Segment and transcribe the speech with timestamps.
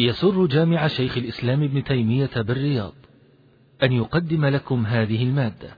[0.00, 2.92] يسر جامع شيخ الإسلام ابن تيمية بالرياض
[3.82, 5.68] أن يقدم لكم هذه المادة.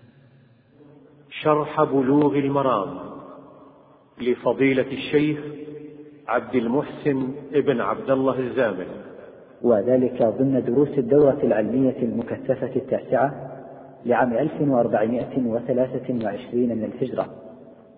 [1.31, 2.99] شرح بلوغ المرام
[4.21, 5.39] لفضيلة الشيخ
[6.29, 8.87] عبد المحسن ابن عبد الله الزامل.
[9.63, 13.51] وذلك ضمن دروس الدورة العلمية المكثفة التاسعة
[14.07, 17.27] لعام 1423 من الهجرة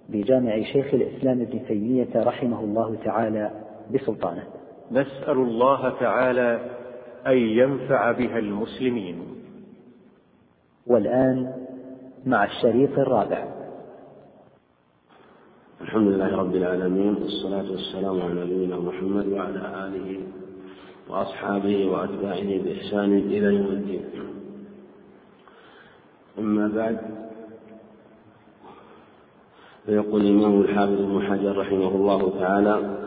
[0.09, 3.50] بجامع شيخ الإسلام ابن تيمية رحمه الله تعالى
[3.95, 4.61] بسلطانه.
[4.93, 6.70] نسأل الله تعالى
[7.27, 9.22] أن ينفع بها المسلمين.
[10.86, 11.67] والآن
[12.26, 13.48] مع الشريط الرابع.
[15.81, 20.20] الحمد لله رب العالمين والصلاة والسلام على نبينا محمد وعلى آله
[21.09, 24.04] وأصحابه وأتباعه بإحسان إلى يوم الدين.
[26.39, 26.98] أما بعد
[29.86, 33.02] فيقول الإمام الحافظ ابن حجر رحمه الله تعالى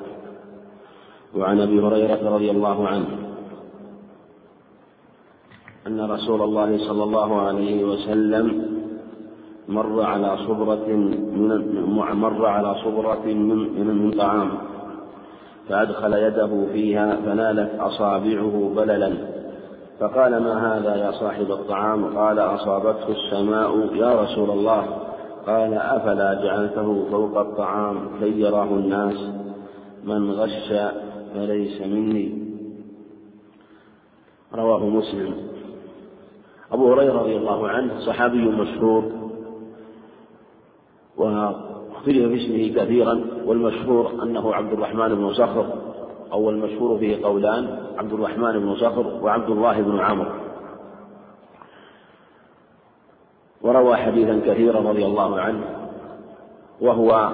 [1.37, 3.07] وعن أبي هريرة رضي الله عنه
[5.87, 8.75] أن رسول الله صلى الله عليه وسلم
[9.67, 14.51] مر على صبرة من مر على صبرة من, من طعام
[15.69, 19.13] فأدخل يده فيها فنالت أصابعه بللا
[19.99, 24.85] فقال ما هذا يا صاحب الطعام؟ قال أصابته السماء يا رسول الله.
[25.47, 29.29] قال أفلا جعلته فوق الطعام كي يراه الناس
[30.03, 30.73] من غش
[31.35, 32.45] فليس مني.
[34.53, 35.33] رواه مسلم.
[36.71, 39.03] أبو هريرة رضي الله عنه صحابي مشهور
[41.17, 45.73] واختلف في اسمه كثيرا والمشهور أنه عبد الرحمن بن صخر
[46.31, 50.31] أو المشهور فيه قولان عبد الرحمن بن صخر وعبد الله بن عمرو.
[53.61, 55.63] وروى حديثا كثيرا رضي الله عنه
[56.81, 57.29] وهو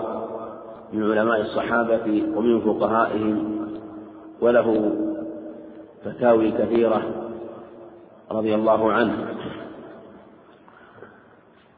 [0.94, 3.51] من علماء الصحابة ومن فقهائهم
[4.42, 4.96] وله
[6.06, 7.02] فتاوي كثيرة
[8.32, 9.28] رضي الله عنه.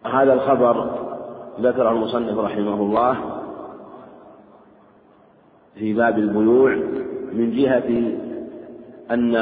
[0.06, 1.03] هذا الخبر
[1.59, 3.18] ذكره المصنف رحمه الله
[5.75, 6.75] في باب البيوع
[7.34, 8.18] من جهة
[9.12, 9.35] أن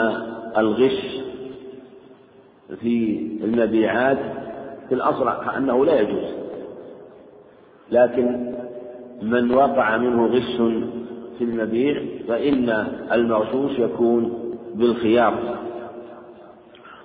[0.58, 1.22] الغش
[2.80, 4.18] في المبيعات
[4.90, 6.34] في الأصل أنه لا يجوز
[7.92, 8.56] لكن
[9.22, 10.62] من وقع منه غش
[11.42, 12.70] في المبيع فإن
[13.12, 14.34] المغشوش يكون
[14.76, 15.34] بالخيار.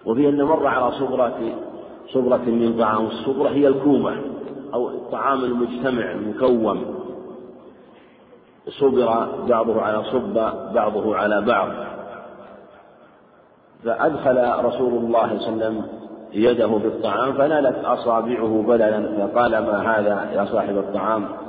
[0.06, 1.38] وفي أن مر على صبرة
[2.12, 4.16] صبرة من طعام الصبرة هي الكومة
[4.74, 6.84] أو الطعام المجتمع المكوم.
[8.80, 10.34] صبر بعضه على صب
[10.74, 11.68] بعضه على بعض.
[13.84, 15.86] فأدخل رسول الله صلى الله عليه وسلم
[16.32, 21.45] يده في الطعام فنالت أصابعه بللا فقال ما هذا يا صاحب الطعام؟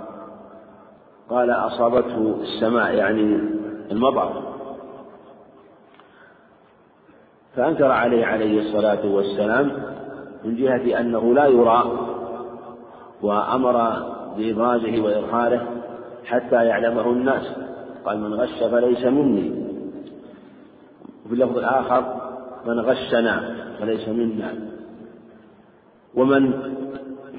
[1.29, 3.39] قال أصابته السماء يعني
[3.91, 4.43] المطر
[7.55, 9.71] فأنكر عليه عليه الصلاة والسلام
[10.43, 12.07] من جهة أنه لا يرى
[13.21, 14.03] وأمر
[14.37, 15.67] بإبرازه وإظهاره
[16.25, 17.43] حتى يعلمه الناس.
[18.05, 19.67] قال من غش فليس مني.
[21.25, 22.21] وفي اللفظ الآخر
[22.65, 24.53] من غشنا فليس منا.
[26.15, 26.51] ومن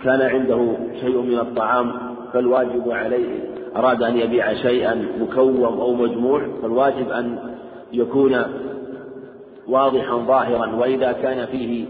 [0.05, 1.93] كان عنده شيء من الطعام
[2.33, 7.55] فالواجب عليه أراد أن يبيع شيئا مكوم أو مجموع فالواجب أن
[7.93, 8.43] يكون
[9.69, 11.87] واضحا ظاهرا وإذا كان فيه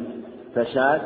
[0.55, 1.01] فساد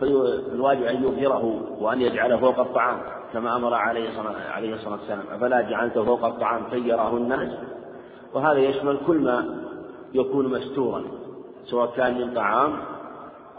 [0.00, 2.98] فالواجب أن يظهره وأن يجعله فوق الطعام
[3.32, 4.08] كما أمر عليه
[4.74, 7.48] الصلاة والسلام أفلا جعلته فوق الطعام كي يراه الناس؟
[8.34, 9.44] وهذا يشمل كل ما
[10.14, 11.02] يكون مستورا
[11.64, 12.72] سواء كان من طعام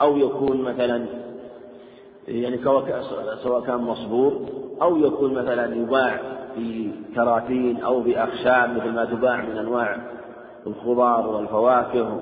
[0.01, 1.05] أو يكون مثلا
[2.27, 2.57] يعني
[3.43, 4.45] سواء كان مصبور
[4.81, 6.21] أو يكون مثلا يباع
[6.55, 9.97] في كراتين أو بأخشاب مثل ما تباع من أنواع
[10.67, 12.19] الخضار والفواكه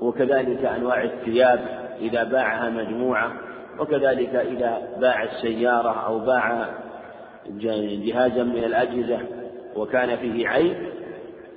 [0.00, 1.60] وكذلك أنواع الثياب
[2.00, 3.32] إذا باعها مجموعة
[3.80, 6.66] وكذلك إذا باع السيارة أو باع
[8.04, 9.18] جهازا من الأجهزة
[9.76, 10.76] وكان فيه عيب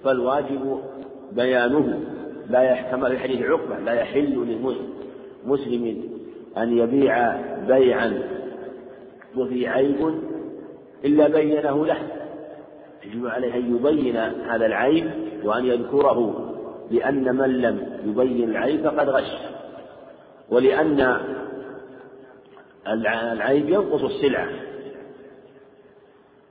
[0.04, 0.82] فالواجب
[1.32, 2.00] بيانه.
[2.50, 4.60] لا يحتمل الحديث عقبة لا يحل
[5.46, 6.04] لمسلم
[6.58, 7.36] أن يبيع
[7.68, 8.24] بيعا
[9.38, 10.22] وفي عيب
[11.06, 11.98] إلا بينه له
[13.04, 15.12] يجب عليه أن يبين هذا العيب
[15.44, 16.48] وأن يذكره
[16.92, 19.32] لأن من لم يبين العيب فقد غش.
[20.50, 21.18] ولأن
[23.32, 24.50] العيب ينقص السلعة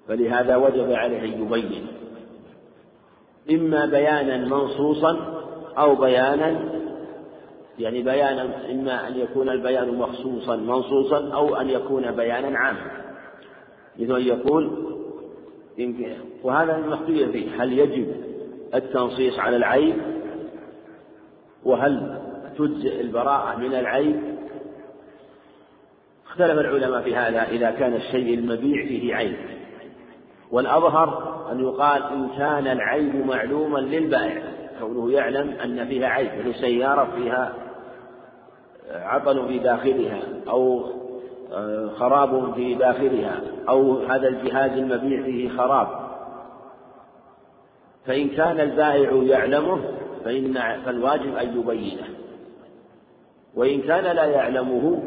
[0.09, 1.87] فلهذا وجب عليه أن يبين.
[3.51, 5.43] إما بيانا منصوصا
[5.79, 6.77] أو بيانا
[7.79, 13.06] يعني بيانا إما أن يكون البيان مخصوصا منصوصا أو أن يكون بيانا عاما.
[13.99, 14.87] مثل أن يقول
[16.43, 17.63] وهذا المختلف فيه.
[17.63, 18.15] هل يجب
[18.75, 19.97] التنصيص على العيب؟
[21.65, 22.21] وهل
[22.59, 24.37] تجزئ البراءة من العيب؟
[26.27, 29.37] اختلف العلماء في هذا إذا كان الشيء المبيع فيه عيب.
[30.51, 34.43] والأظهر أن يقال إن كان العيب معلوما للبائع
[34.81, 37.53] كونه يعلم أن فيها عيب مثل سيارة فيها
[38.91, 40.91] عطل في داخلها أو
[41.97, 45.89] خراب في داخلها أو هذا الجهاز المبيع فيه خراب.
[48.07, 49.81] فإن كان البائع يعلمه
[50.25, 50.55] فإن
[50.85, 52.09] فالواجب أن يبينه.
[53.55, 55.03] وإن كان لا يعلمه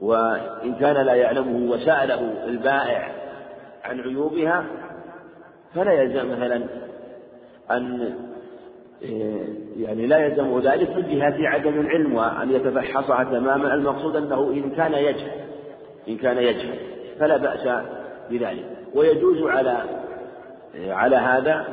[0.00, 3.12] وإن كان لا يعلمه وسأله البائع
[3.84, 4.64] عن عيوبها
[5.74, 6.64] فلا يلزم مثلا
[7.70, 8.14] أن
[9.76, 13.74] يعني لا يلزم ذلك من جهة عدم العلم وأن يتفحصها تماما.
[13.74, 15.30] المقصود أنه إن كان يجهل
[16.08, 16.78] إن كان يجهل
[17.18, 17.84] فلا بأس
[18.30, 18.64] بذلك.
[18.94, 19.84] ويجوز على
[20.74, 21.66] على هذا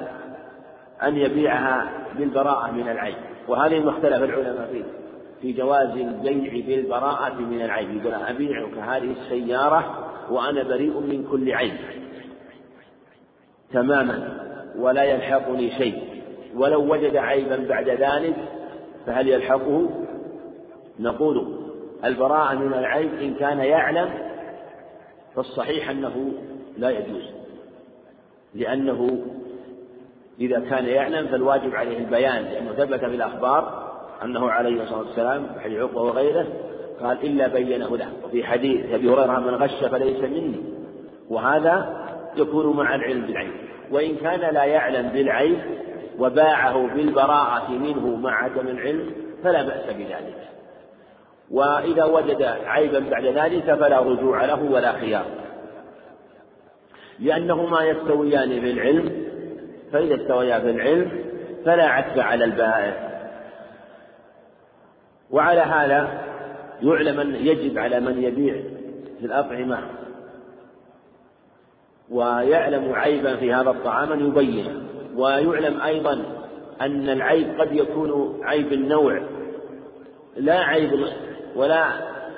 [1.03, 3.15] أن يبيعها بالبراءة من العيب.
[3.47, 4.83] وهذه ما اختلف العلماء فيه
[5.41, 7.97] في جواز البيع بالبراءة من العيب.
[7.97, 11.73] يقول أبيعك هذه السيارة وأنا بريء من كل عيب
[13.73, 14.39] تماما
[14.77, 16.12] ولا يلحقني شيء.
[16.55, 18.35] ولو وجد عيبا بعد ذلك
[19.05, 19.89] فهل يلحقه؟
[20.99, 21.63] نقول
[22.05, 24.09] البراءة من العيب إن كان يعلم
[25.35, 26.31] فالصحيح أنه
[26.77, 27.23] لا يجوز
[28.55, 29.23] لأنه
[30.39, 35.59] إذا كان يعلم فالواجب عليه البيان لأنه ثبت في الأخبار أنه عليه الصلاة والسلام في
[35.59, 36.47] حديث عقبة وغيره
[37.01, 38.07] قال إلا بينه له.
[38.25, 40.55] وفي حديث أبي هريرة من غش فليس مني.
[41.29, 42.03] وهذا
[42.37, 43.51] يكون مع العلم بالعيب
[43.93, 45.59] وإن كان لا يعلم بالعيب
[46.19, 49.11] وباعه بالبراءة منه مع عدم العلم
[49.43, 50.37] فلا بأس بذلك.
[51.51, 55.25] وإذا وجد عيبا بعد ذلك فلا رجوع له ولا خيار.
[57.19, 59.25] لأنهما يستويان في العلم
[59.91, 61.11] فإذا استويا في العلم
[61.65, 63.13] فلا عتب على البائع.
[65.31, 66.21] وعلى هذا
[66.81, 68.53] يعلم أن يجب على من يبيع
[69.19, 69.79] في الأطعمة
[72.11, 74.81] ويعلم عيبا في هذا الطعام أن يبينه.
[75.15, 76.13] ويعلم أيضا
[76.81, 79.21] أن العيب قد يكون عيب النوع
[80.37, 80.91] لا عيب
[81.55, 81.85] ولا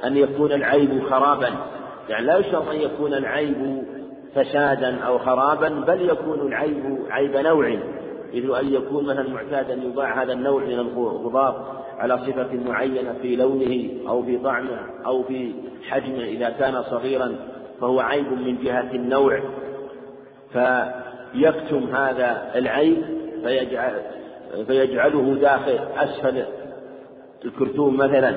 [0.08, 1.50] أن يكون العيب خرابا.
[2.10, 3.84] يعني لا يشترط أن يكون العيب
[4.36, 7.78] فسادا أو خرابا بل يكون العيب عيب نوع.
[8.34, 13.90] مثل أن يكون مثلا معتادا يباع هذا النوع من الخضار على صفة معينة في لونه
[14.10, 15.52] أو في طعمه أو في
[15.90, 17.36] حجمه إذا كان صغيرا.
[17.82, 19.40] فهو عيب من جهة النوع.
[20.54, 23.02] فيكتم هذا العيب
[23.44, 24.02] فيجعل
[24.68, 26.46] فيجعله داخل أسفل
[27.46, 28.36] الكرتون مثلا.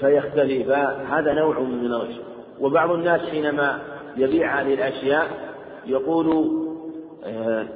[0.00, 0.64] فيختفي.
[0.64, 2.14] فهذا نوع من الغش
[2.60, 3.78] وبعض الناس حينما
[4.16, 5.26] يبيع هذه الأشياء
[5.86, 6.50] يقول
[7.24, 7.66] آه،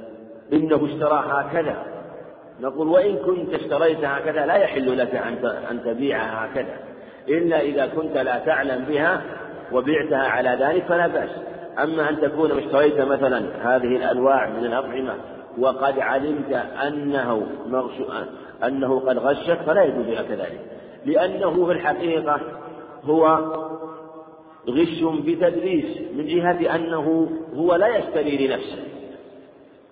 [0.53, 1.77] إنه اشترى هكذا.
[2.61, 5.15] نقول وإن كنت اشتريت هكذا لا يحل لك
[5.71, 6.79] أن تبيعها هكذا.
[7.29, 9.23] إلا إذا كنت لا تعلم بها
[9.73, 11.31] وبعتها على ذلك فلا بأس.
[11.83, 15.15] أما أن تكون اشتريت مثلا هذه الأنواع من الأطعمة
[15.59, 16.53] وقد علمت
[16.87, 17.47] أنه
[18.65, 20.61] أنه قد غشك فلا يجوز لك ذلك
[21.05, 22.41] لأنه في الحقيقة
[23.05, 23.39] هو
[24.69, 28.83] غش بتدليس من جهة أنه هو لا يشتري لنفسه.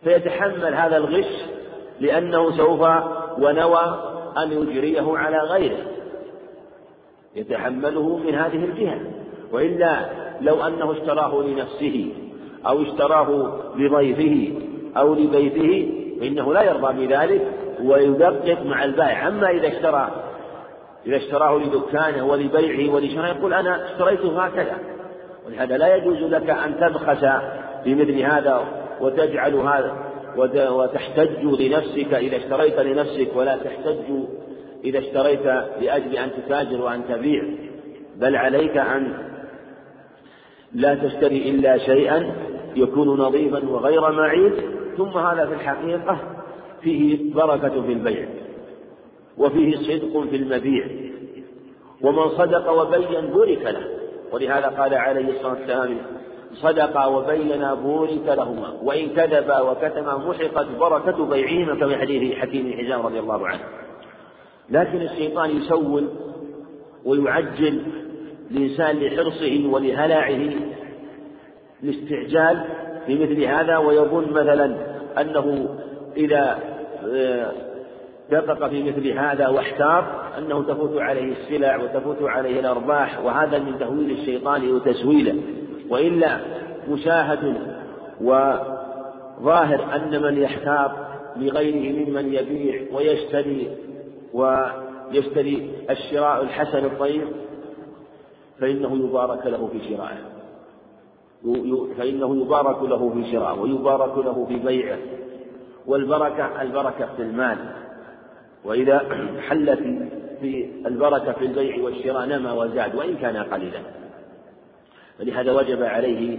[0.04, 1.44] فيتحمل هذا الغش
[2.00, 2.80] لأنه سوف
[3.38, 5.86] ونوى أن يجريه على غيره.
[7.36, 9.00] يتحمله من هذه الجهة.
[9.52, 10.10] وإلا
[10.40, 12.12] لو أنه اشتراه لنفسه
[12.66, 14.52] أو اشتراه لضيفه
[14.96, 17.48] أو لبيته فإنه لا يرضى بذلك
[17.82, 19.28] ويدقق مع البائع.
[19.28, 20.10] أما إذا اشترى
[21.06, 24.78] إذا اشتراه لدكانه ولبيعه ولشرائه يقول أنا اشتريته هكذا.
[25.46, 27.26] ولهذا لا يجوز لك أن تبخس
[27.84, 28.64] بمثل هذا
[29.00, 29.96] وتجعل هذا
[30.70, 34.10] وتحتج لنفسك إذا اشتريت لنفسك ولا تحتج
[34.84, 35.46] إذا اشتريت
[35.80, 37.44] لأجل أن تتاجر وأن تبيع.
[38.16, 39.33] بل عليك أن
[40.74, 42.34] لا تشتري إلا شيئا
[42.76, 44.52] يكون نظيفا وغير معيب
[44.96, 46.18] ثم هذا في الحقيقة
[46.82, 48.28] فيه بركة في البيع
[49.38, 50.86] وفيه صدق في المبيع.
[52.02, 53.88] ومن صدق وبين بورك له
[54.32, 55.96] ولهذا قال عليه الصلاة والسلام
[56.54, 63.18] صدقا وبينا بورك لهما وإن كذبا وكتما محقت بركة بيعهما كما حديث حكيم حزام رضي
[63.20, 63.60] الله عنه.
[64.70, 66.08] لكن الشيطان يسول
[67.04, 67.82] ويعجل
[68.50, 70.50] الإنسان لحرصه ولهلعه
[71.82, 72.64] الاستعجال
[73.06, 74.76] في مثل هذا ويظن مثلا
[75.20, 75.68] أنه
[76.16, 76.58] إذا
[77.14, 77.52] آه،
[78.30, 84.10] دقق في مثل هذا واحتار أنه تفوت عليه السلع وتفوت عليه الأرباح وهذا من تهويل
[84.10, 85.34] الشيطان وتسويله.
[85.90, 86.40] وإلا
[86.90, 87.56] مشاهد
[88.20, 93.70] وظاهر أن من يحتار لغيره ممن يبيع ويشتري
[94.32, 97.22] ويشتري الشراء الحسن الطيب
[98.60, 100.18] فإنه يبارك له في شرائه.
[101.98, 104.98] فإنه يبارك له في شرائه ويبارك له في بيعه.
[105.86, 107.58] والبركة البركة في المال.
[108.64, 108.98] وإذا
[109.48, 109.80] حلت
[110.40, 113.80] في البركة في البيع والشراء نما وزاد وإن كان قليلا.
[115.18, 116.38] فلهذا وجب عليه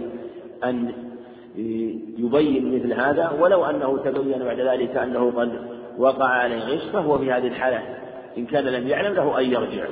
[0.64, 0.92] أن
[2.18, 5.52] يبين مثل هذا ولو أنه تبين بعد ذلك أنه قد
[5.98, 7.82] وقع عليه غش فهو في هذه الحالة
[8.38, 9.84] إن كان لم يعلم له أن يرجع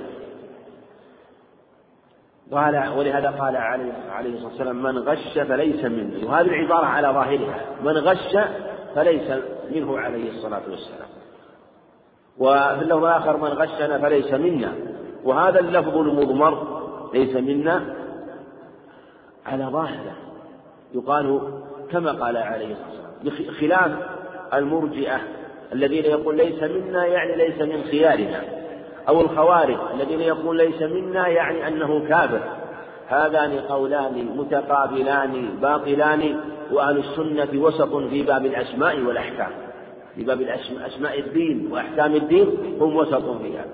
[2.52, 6.24] قال ولهذا قال عليه عليه الصلاة والسلام من غش فليس مني.
[6.24, 7.60] وهذه العبارة على ظاهرها.
[7.82, 8.36] من غش
[8.94, 9.30] فليس
[9.74, 11.08] منه عليه الصلاة والسلام.
[12.38, 14.72] وفي اللفظ الآخر من غشنا فليس منا.
[15.24, 16.84] وهذا اللفظ المضمر
[17.14, 17.94] ليس منا.
[19.46, 20.16] على ظاهره
[20.94, 21.40] يقال
[21.90, 23.92] كما قال عليه الصلاة والسلام بخلاف
[24.54, 25.20] المرجئة
[25.72, 28.63] الذين يقول ليس منا يعني ليس من خيارنا.
[29.08, 32.40] أو الخوارج الذين يقول ليس منا يعني أنه كافر.
[33.08, 36.40] هذان قولان متقابلان باطلان
[36.72, 39.50] وأهل السنة وسط في باب الأسماء والأحكام.
[40.14, 40.42] في باب
[40.86, 43.64] أسماء الدين وأحكام الدين هم وسط فيها.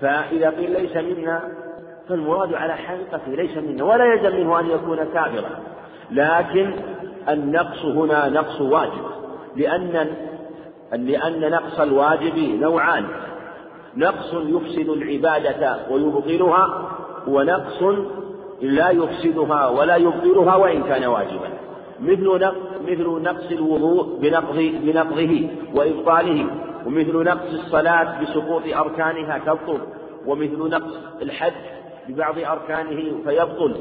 [0.00, 1.40] فإذا قيل ليس منا
[2.08, 5.50] فالمراد على حقيقته ليس منا ولا يلزم منه أن يكون كافرا.
[6.10, 6.74] لكن
[7.28, 9.02] النقص هنا نقص واجب.
[9.56, 10.08] لأن
[10.92, 13.04] لأن نقص الواجب نوعان.
[13.96, 16.88] نقص يفسد العبادة ويبطلها
[17.26, 17.82] ونقص
[18.62, 21.50] لا يفسدها ولا يبطلها وإن كان واجبا.
[22.00, 22.52] مثل
[22.88, 26.46] مثل نقص الوضوء بنقضه بنقضه وإبطاله
[26.86, 29.78] ومثل نقص الصلاة بسقوط أركانها تبطل
[30.26, 31.52] ومثل نقص الحج
[32.08, 33.76] ببعض أركانه فيبطل.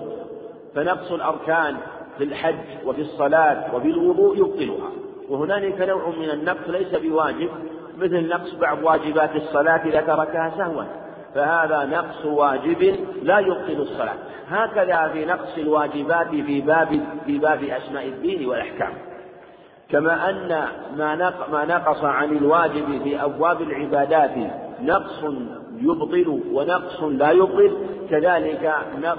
[0.76, 1.76] فنقص الأركان
[2.18, 4.90] في الحج وفي الصلاة وفي الوضوء يبطلها.
[5.30, 7.50] وهنالك نوع من النقص ليس بواجب
[8.02, 10.84] مثل نقص بعض واجبات الصلاة إذا تركها سهوا
[11.36, 14.16] فهذا نقص واجب لا يبطل الصلاة.
[14.50, 18.94] هكذا في نقص الواجبات في باب في باب أسماء الدين والأحكام.
[19.90, 20.68] كما أن
[21.52, 24.32] ما نقص عن الواجب في أبواب العبادات
[24.82, 25.24] نقص
[25.82, 27.78] يبطل ونقص لا يبطل.
[28.10, 28.74] كذلك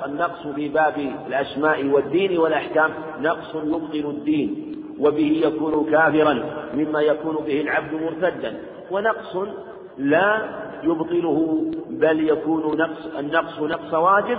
[0.07, 0.95] النقص في باب
[1.27, 4.73] الأسماء والدين والأحكام نقص يبطل الدين.
[4.99, 6.35] وبه يكون كافرا
[6.75, 8.61] مما يكون به العبد مرتدا.
[8.91, 9.37] ونقص
[9.99, 10.49] لا
[10.83, 14.39] يبطله بل يكون نقص النقص نقص واجب.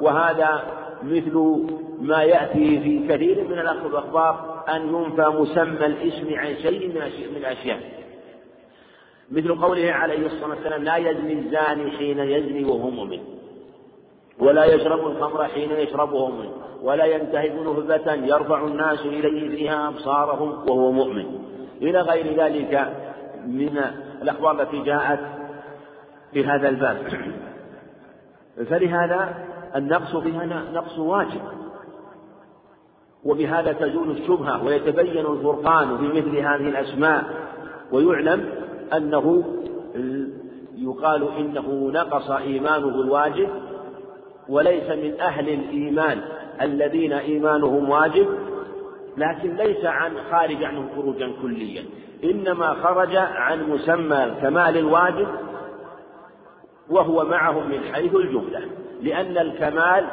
[0.00, 0.62] وهذا
[1.02, 1.66] مثل
[2.00, 6.88] ما يأتي في كثير من الأخبار أن ينفى مسمى الإسم عن شيء
[7.30, 7.80] من الأشياء
[9.30, 13.20] مثل قوله عليه الصلاة والسلام لا يزني الزاني حين يزني وهو مؤمن.
[14.40, 16.48] ولا يشرب الخمر حين يشربه مؤمن
[16.82, 21.26] ولا ينتهب نهبة يرفع الناس إليه فيها أبصارهم وهو مؤمن.
[21.82, 22.92] إلى غير ذلك
[23.46, 23.80] من
[24.22, 25.20] الأخبار التي جاءت
[26.32, 26.98] في هذا الباب.
[28.70, 29.34] فلهذا
[29.76, 31.40] النقص فيها نقص واجب.
[33.24, 37.24] وبهذا تزول الشبهة ويتبين الفرقان في مثل هذه الأسماء
[37.92, 38.48] ويعلم
[38.96, 39.44] أنه
[40.76, 43.48] يقال إنه نقص إيمانه الواجب
[44.48, 46.20] وليس من أهل الإيمان
[46.62, 48.28] الذين إيمانهم واجب
[49.16, 51.84] لكن ليس عن خارج عنه خروجا كليا.
[52.24, 55.28] إنما خرج عن مسمى الكمال الواجب
[56.90, 58.60] وهو معهم من حيث الجملة
[59.02, 60.04] لأن الكمال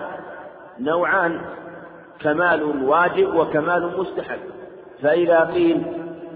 [0.79, 1.41] نوعان
[2.19, 4.39] كمال واجب وكمال مستحب.
[5.01, 5.81] فإذا قيل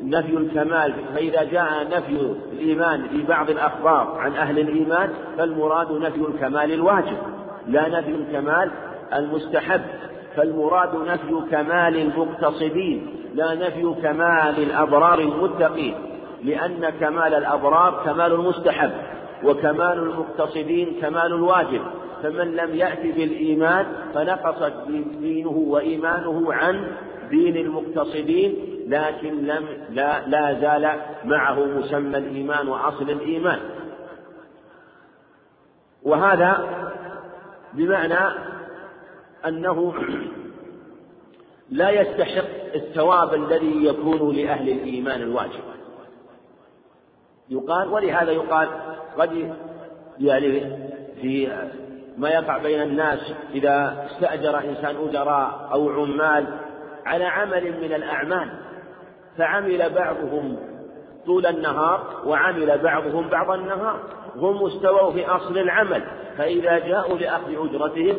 [0.04, 6.72] نفي الكمال فإذا جاء نفي الإيمان في بعض الأخبار عن أهل الإيمان فالمراد نفي الكمال
[6.72, 7.39] الواجب.
[7.70, 8.72] لا نفي الكمال
[9.14, 9.82] المستحب
[10.36, 15.96] فالمراد نفي كمال المقتصدين لا نفي كمال الأبرار المتقين
[16.44, 18.92] لأن كمال الأبرار كمال المستحب
[19.44, 21.82] وكمال المقتصدين كمال الواجب.
[22.24, 24.74] فمن لم يأت بالإيمان فنقصت
[25.22, 26.88] دينه وإيمانه عن
[27.30, 28.56] دين المقتصدين
[28.88, 30.92] لكن لم لا, لا زال
[31.26, 33.60] معه مسمى الإيمان وأصل الإيمان.
[36.04, 36.66] وهذا
[37.74, 38.36] بمعنى
[39.48, 39.94] أنه
[41.70, 45.64] لا يستحق الثواب الذي يكون لأهل الإيمان الواجب.
[47.50, 48.70] يقال ولهذا يقال
[49.18, 49.56] قد
[50.20, 50.62] يعني
[51.22, 51.52] في
[52.18, 53.20] ما يقع بين الناس
[53.54, 56.46] إذا استأجر إنسان أجراء أو عمال
[57.06, 58.50] على عمل من الأعمال
[59.38, 60.58] فعمل بعضهم
[61.30, 64.00] طول النهار وعمل بعضهم بعض النهار.
[64.36, 66.04] هم استووا في أصل العمل.
[66.38, 68.16] فإذا جاءوا لأخذ أجرتهم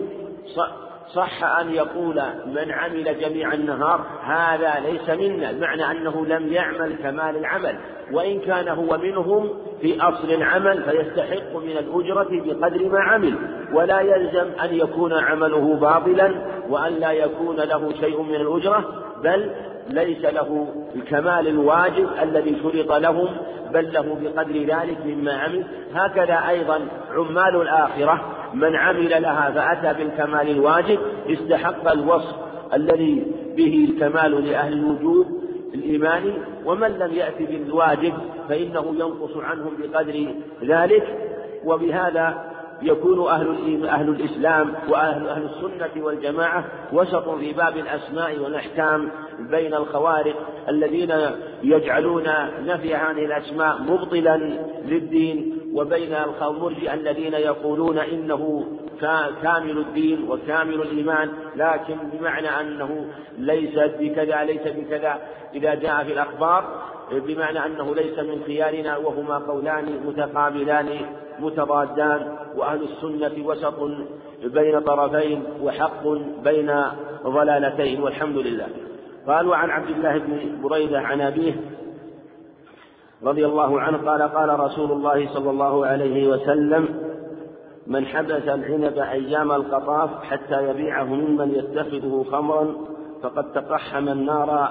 [1.14, 5.50] صح أن يقول من عمل جميع النهار هذا ليس منا.
[5.50, 7.76] المعنى أنه لم يعمل كمال العمل.
[8.12, 9.48] وإن كان هو منهم
[9.80, 13.34] في أصل العمل فيستحق من الأجرة بقدر ما عمل.
[13.72, 16.34] ولا يلزم أن يكون عمله باطلا
[16.68, 19.09] وأن لا يكون له شيء من الأجرة.
[19.24, 19.50] بل
[19.88, 23.28] ليس له الكمال الواجب الذي شرط لهم
[23.72, 25.64] بل له بقدر ذلك مما عمل.
[25.94, 28.20] هكذا أيضا عمال الآخرة
[28.54, 30.98] من عمل لها فأتى بالكمال الواجب
[31.28, 32.34] استحق الوصف
[32.74, 35.26] الذي به الكمال لأهل الوجود
[35.74, 36.32] الإيماني
[36.64, 38.12] ومن لم يأت بالواجب
[38.48, 40.26] فإنه ينقص عنهم بقدر
[40.64, 41.30] ذلك.
[41.64, 42.49] وبهذا
[42.82, 50.36] يكون أهل أهل الإسلام وأهل أهل السنة والجماعة وسط في باب الأسماء والأحكام بين الخوارق
[50.68, 51.14] الذين
[51.62, 52.24] يجعلون
[52.66, 54.36] نفي هذه الأسماء مبطلا
[54.84, 58.66] للدين وبين المرجئة الذين يقولون إنه
[59.42, 63.06] كامل الدين وكامل الإيمان لكن بمعنى أنه
[63.38, 65.18] ليس بكذا ليس بكذا.
[65.54, 66.64] إذا جاء في الأخبار
[67.12, 70.88] بمعنى أنه ليس من خيارنا وهما قولان متقابلان.
[71.42, 73.74] متضادان وأهل السنة وسط
[74.44, 76.08] بين طرفين وحق
[76.44, 76.82] بين
[77.24, 78.66] ضلالتين والحمد لله.
[79.26, 81.54] قال وعن عبد الله بن بريدة عن أبيه
[83.22, 86.88] رضي الله عنه قال قال رسول الله صلى الله عليه وسلم
[87.86, 92.74] من حبس العنب أيام القطاف حتى يبيعه ممن يتخذه خمرا
[93.22, 94.68] فقد تقحم النار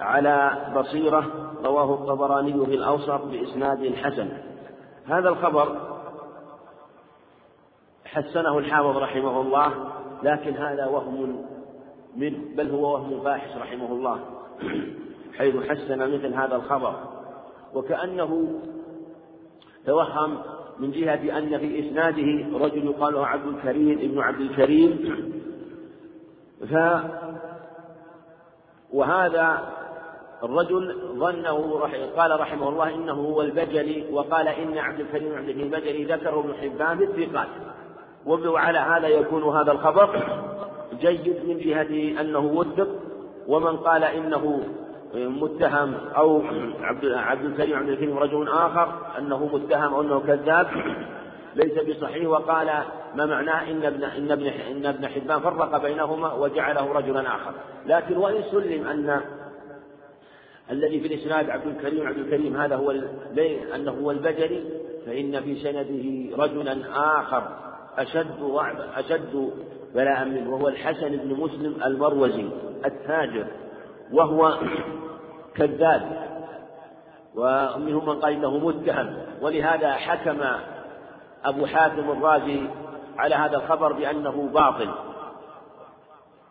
[0.00, 1.24] على بصيرة.
[1.64, 4.28] رواه الطبراني في الأوسط بإسناد حسن.
[5.06, 5.89] هذا الخبر
[8.12, 11.44] حسنه الحافظ رحمه الله لكن هذا وهم
[12.16, 14.20] منه بل هو وهم فاحش رحمه الله.
[15.38, 16.94] حيث حسن مثل هذا الخبر.
[17.74, 18.60] وكأنه
[19.86, 20.38] توهم
[20.78, 25.20] من جهة أن في إسناده رجل يقال عبد الكريم ابن عبد الكريم.
[26.70, 26.74] ف
[28.92, 29.72] وهذا
[30.42, 31.80] الرجل ظنه
[32.16, 36.98] قال رحمه الله إنه هو البجلي وقال إن عبد الكريم عبد البجلي ذكره ابن حبان
[36.98, 37.48] بالثقات
[38.26, 40.22] وعلى هذا يكون هذا الخبر
[41.00, 42.88] جيد من جهة أنه وثق
[43.48, 44.62] ومن قال إنه
[45.14, 46.42] متهم أو
[46.80, 50.66] عبد عبد الكريم عبد الكريم رجل آخر أنه متهم أو أنه كذاب
[51.54, 52.28] ليس بصحيح.
[52.28, 52.70] وقال
[53.14, 57.52] ما معناه إن ابن إن ابن إن ابن حبان فرق بينهما وجعله رجلا آخر.
[57.86, 59.20] لكن وإن سلم أن
[60.70, 62.90] الذي في الإسناد عبد الكريم عبد الكريم هذا هو
[63.74, 64.64] أنه هو البجلي
[65.06, 66.76] فإن في سنده رجلا
[67.20, 67.69] آخر.
[67.98, 68.56] أشد
[68.96, 69.50] أشد
[69.94, 72.48] بلاء منه وهو الحسن بن مسلم المروزي
[72.86, 73.46] التاجر
[74.12, 74.54] وهو
[75.54, 76.30] كذاب.
[77.34, 79.16] ومنهم من قال إنه متهم.
[79.42, 80.40] ولهذا حكم
[81.44, 82.66] أبو حاتم الرازي
[83.18, 84.88] على هذا الخبر بأنه باطل.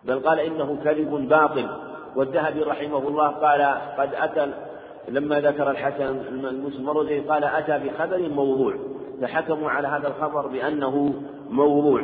[0.03, 1.69] بل قال إنه كذب باطل.
[2.15, 3.61] والذهبي رحمه الله قال
[3.97, 4.53] قد أتى
[5.07, 6.89] لما ذكر الحسن المسلم
[7.31, 8.73] قال أتى بخبر موضوع.
[9.21, 12.03] فحكموا على هذا الخبر بأنه موضوع.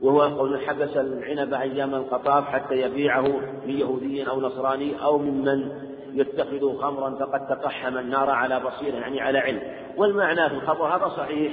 [0.00, 3.28] وهو قول حبس العنب أيام القطاف حتى يبيعه
[3.66, 9.38] من يهودي أو نصراني أو ممن يتخذ خمرا فقد تقحم النار على بصيرة يعني على
[9.38, 9.60] علم.
[9.96, 11.52] والمعنى في الخبر هذا صحيح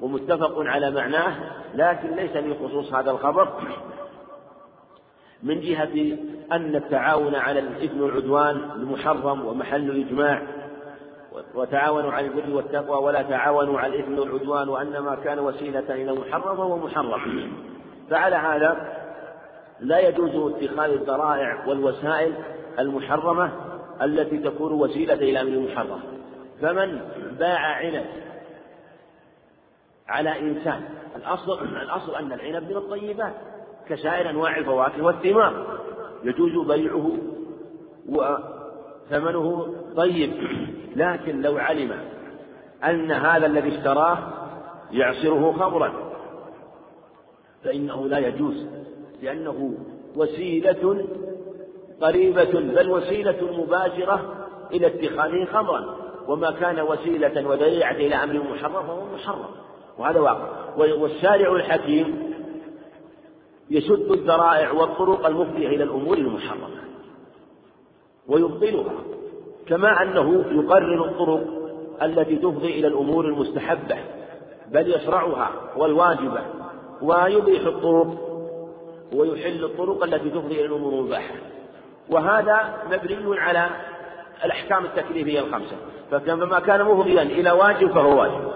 [0.00, 1.36] ومتفق على معناه
[1.74, 3.48] لكن ليس في خصوص هذا الخبر.
[5.42, 6.18] من جهة
[6.52, 10.42] أن التعاون على الإثم والعدوان المحرم ومحل إجماع
[11.54, 16.76] وتعاونوا على البر والتقوى ولا تعاونوا على الإثم والعدوان وأنما كان وسيلة إلى محرم فهو
[16.76, 17.52] محرم.
[18.10, 18.96] فعلى هذا
[19.80, 22.34] لا يجوز اتخاذ الذرائع والوسائل
[22.78, 23.52] المحرمة
[24.02, 26.00] التي تكون وسيلة إلى أمر محرم.
[26.60, 27.00] فمن
[27.38, 28.04] باع عنب
[30.08, 30.82] على إنسان
[31.16, 33.34] الأصل الأصل أن العنب من الطيبات
[33.88, 35.78] كسائر أنواع الفواكه والثمار.
[36.24, 37.10] يجوز بيعه
[39.10, 40.32] وثمنه طيب
[40.96, 41.92] لكن لو علم
[42.84, 44.18] أن هذا الذي اشتراه
[44.92, 45.92] يعصره خمرا
[47.64, 48.66] فإنه لا يجوز
[49.22, 49.74] لأنه
[50.16, 51.06] وسيلة
[52.00, 55.96] قريبة بل وسيلة مباشرة إلى اتخاذه خمرا
[56.28, 59.50] وما كان وسيلة ودليعة إلى أمر محرم فهو محرم
[59.98, 60.74] وهذا واقع.
[60.76, 62.32] والشارع الحكيم
[63.70, 66.89] يسد الذرائع والطرق المفضية إلى الأمور المحرمة.
[68.30, 68.92] ويبطلها
[69.66, 71.46] كما أنه يقرر الطرق
[72.02, 73.96] التي تفضي إلى الأمور المستحبة
[74.70, 76.42] بل يشرعها والواجبة
[77.02, 78.30] ويبيح الطرق
[79.12, 81.34] ويحل الطرق التي تفضي إلى الأمور المباحة.
[82.10, 83.66] وهذا مبني على
[84.44, 85.76] الأحكام التكليفية الخمسة.
[86.10, 88.50] فما كان مفضيا إلى واجب فهو واجب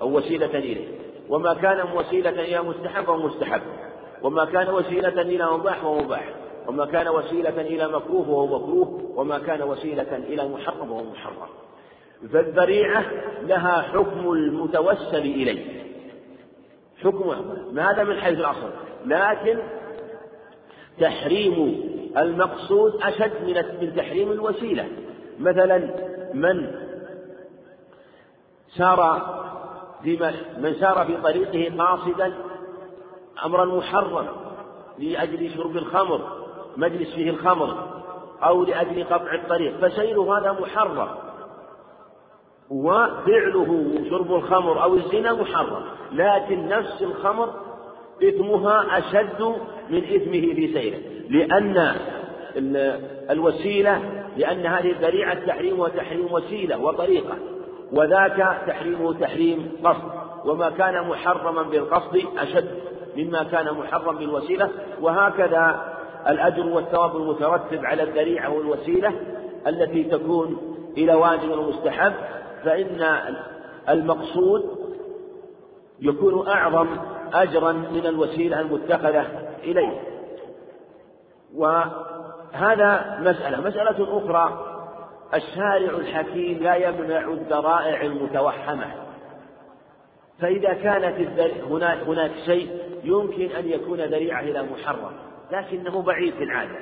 [0.00, 0.88] أو وسيلة إليه.
[1.28, 3.62] وما كان وسيلة إلى مستحب فهو مستحب.
[4.22, 6.28] وما كان وسيلة إلى مباح فهو مباح.
[6.68, 11.48] وما كان وسيلة إلى مكروه فهو مكروه وما كان وسيلة إلى محرم فهو محرم.
[12.32, 13.04] فالذريعة
[13.42, 15.82] لها حكم المتوسل إليه.
[17.02, 17.30] حكم
[17.78, 18.70] هذا من حيث الأصل
[19.06, 19.58] لكن
[21.00, 21.84] تحريم
[22.16, 23.32] المقصود أشد
[23.80, 24.88] من تحريم الوسيلة.
[25.38, 25.78] مثلا
[26.34, 26.70] من
[28.76, 29.22] سار
[30.02, 32.34] في من سار في طريقه قاصدا
[33.44, 34.26] أمرا محرما
[34.98, 36.47] لأجل شرب الخمر.
[36.78, 37.88] مجلس فيه الخمر
[38.42, 41.08] أو لأجل قطع الطريق فسيره هذا محرم.
[42.70, 47.50] وفعله شرب الخمر أو الزنا محرم لكن نفس الخمر
[48.22, 49.42] إثمها أشد
[49.90, 50.98] من إثمه في سيره
[51.30, 51.94] لأن
[53.30, 57.36] الوسيلة لأن هذه الذريعة تحريم وتحريم وسيلة وطريقة
[57.92, 60.10] وذاك تحريمه تحريم قصد
[60.44, 62.68] وما كان محرما بالقصد أشد
[63.16, 65.97] مما كان محرم بالوسيلة وهكذا
[66.28, 69.12] الأجر والثواب المترتب على الذريعة والوسيلة
[69.66, 72.12] التي تكون إلى واجب ومستحب
[72.64, 73.26] فإن
[73.88, 74.78] المقصود
[76.00, 76.88] يكون أعظم
[77.32, 79.26] أجرا من الوسيلة المتخذة
[79.64, 80.00] إليه.
[81.54, 83.60] وهذا مسألة.
[83.60, 84.64] مسألة أخرى
[85.34, 88.86] الشارع الحكيم لا يمنع الذرائع المتوهمة.
[90.40, 91.28] فإذا كانت
[91.70, 92.68] هناك هناك شيء
[93.04, 95.27] يمكن أن يكون ذريعة إلى محرم.
[95.52, 96.78] لكنه بعيد في العادة.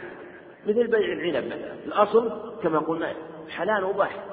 [0.67, 1.75] مثل بيع العنب مثلا.
[1.87, 3.13] الأصل كما قلنا
[3.51, 4.25] حلال مباح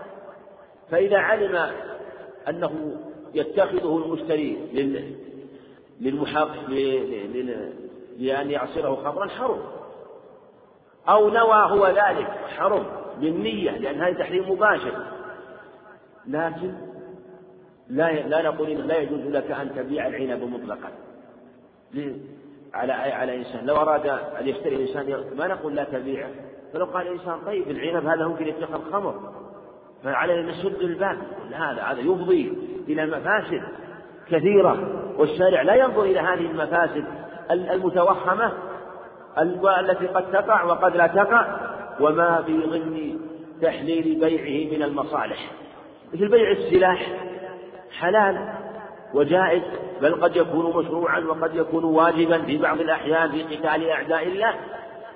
[0.92, 1.72] فإذا علم
[2.50, 2.96] أنه
[3.34, 4.58] يتخذه المشتري
[6.02, 6.70] للمحاق
[8.20, 9.62] لأن يعصره خمرا حرم.
[11.10, 12.86] أو نوى هو ذلك حرم.
[13.20, 15.06] بالنية لأن هذا تحريم مباشر.
[16.28, 16.74] لكن
[17.90, 20.92] لا لا نقول لا يجوز لك أن تبيع العنب مطلقا.
[22.74, 23.66] على على إنسان.
[23.66, 24.08] لو أراد
[24.42, 26.30] أن يشتري الإنسان ما نقول لا تبيعه.
[26.74, 29.34] فلو قال الإنسان طيب العنب هذا ممكن يتخذ خمر
[30.04, 31.18] فعلينا نسد الباب.
[31.52, 32.54] هذا هذا يفضي
[32.88, 33.64] إلى مفاسد
[34.30, 35.02] كثيرة.
[35.18, 37.06] والشارع لا ينظر إلى هذه المفاسد
[37.52, 38.54] المتوهمة
[39.80, 41.58] التي قد تقع وقد لا تقع.
[42.00, 43.20] وما في ضمن
[43.62, 45.52] تحليل بيعه من المصالح.
[46.14, 47.08] مثل بيع السلاح
[48.00, 48.54] حلال.
[49.14, 49.62] وجائز
[50.02, 54.54] بل قد يكون مشروعا وقد يكون واجبا في بعض الأحيان في قتال أعداء الله.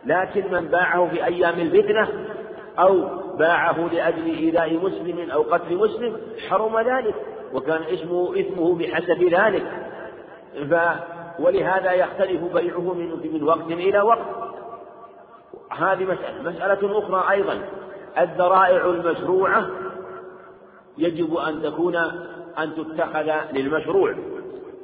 [0.05, 2.07] لكن من باعه في أيام الفتنة
[2.79, 3.01] أو
[3.37, 6.17] باعه لأجل إيذاء مسلم أو قتل مسلم
[6.49, 7.15] حرم ذلك
[7.53, 9.65] وكان اسمه إثمه بحسب ذلك.
[10.69, 10.75] ف
[11.39, 14.25] ولهذا يختلف بيعه من من وقت إلى وقت.
[15.77, 16.49] هذه مسألة.
[16.51, 17.59] مسألة أخرى أيضا.
[18.19, 19.67] الذرائع المشروعة
[20.97, 21.97] يجب أن تكون
[22.59, 24.15] أن تتخذ للمشروع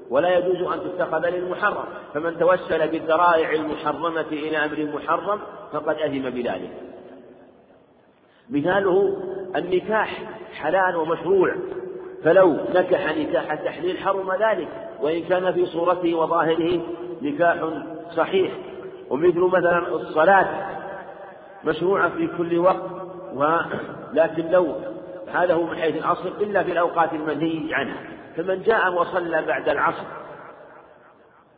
[0.09, 1.85] ولا يجوز أن تتخذ للمحرم.
[2.13, 5.39] فمن توسل بالذرائع المحرمة إلى أمر محرم
[5.73, 6.71] فقد أثم بذلك.
[8.49, 9.17] مثاله
[9.55, 11.55] النكاح حلال ومشروع.
[12.23, 14.67] فلو نكح نكاح التحليل حرم ذلك
[15.01, 16.81] وإن كان في صورته وظاهره
[17.21, 17.57] نكاح
[18.15, 18.51] صحيح.
[19.09, 20.47] ومثل مثلا الصلاة
[21.65, 22.91] مشروعة في كل وقت
[23.33, 24.75] ولكن لو
[25.33, 27.97] هذا هو من حيث الأصل إلا في الأوقات المنهي عنها
[28.37, 30.05] فمن جاء وصلى بعد العصر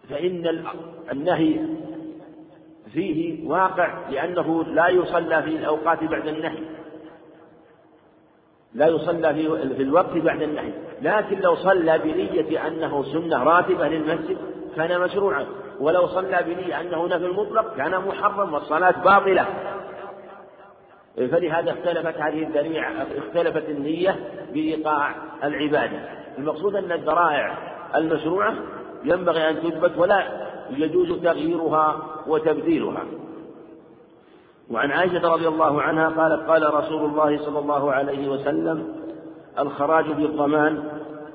[0.10, 0.66] فإن
[1.12, 1.60] النهي
[2.94, 6.60] فيه واقع لأنه لا يصلى في الأوقات بعد النهي.
[8.74, 9.34] لا يصلى
[9.76, 10.72] في الوقت بعد النهي.
[11.02, 14.38] لكن لو صلى بنية أنه سنة راتبة للمسجد
[14.76, 15.46] كان مشروعا.
[15.80, 19.48] ولو صلى بنية أنه نفل مطلق كان محرم والصلاة باطلة.
[21.15, 24.15] فلهذا اختلفت هذه الذريعة اختلفت النية
[24.54, 25.99] بإيقاع العبادة.
[26.38, 27.58] المقصود أن الذرائع
[27.95, 28.54] المشروعة
[29.04, 31.95] ينبغي أن تثبت ولا يجوز تغييرها
[32.28, 33.04] وتبديلها.
[34.71, 38.95] وعن عائشة رضي الله عنها قالت قال رسول الله صلى الله عليه وسلم
[39.60, 40.84] الخراج بالضمان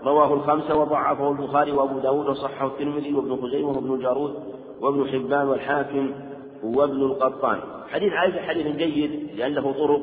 [0.04, 4.34] رواه الخمسة وضعفه البخاري وأبو داود وصححه الترمذي وابن خزيمة وابن جارود
[4.80, 6.12] وابن حبان والحاكم
[6.62, 7.61] وابن القطان.
[7.88, 10.01] حديث عائشة حديث جيد لأنه طرق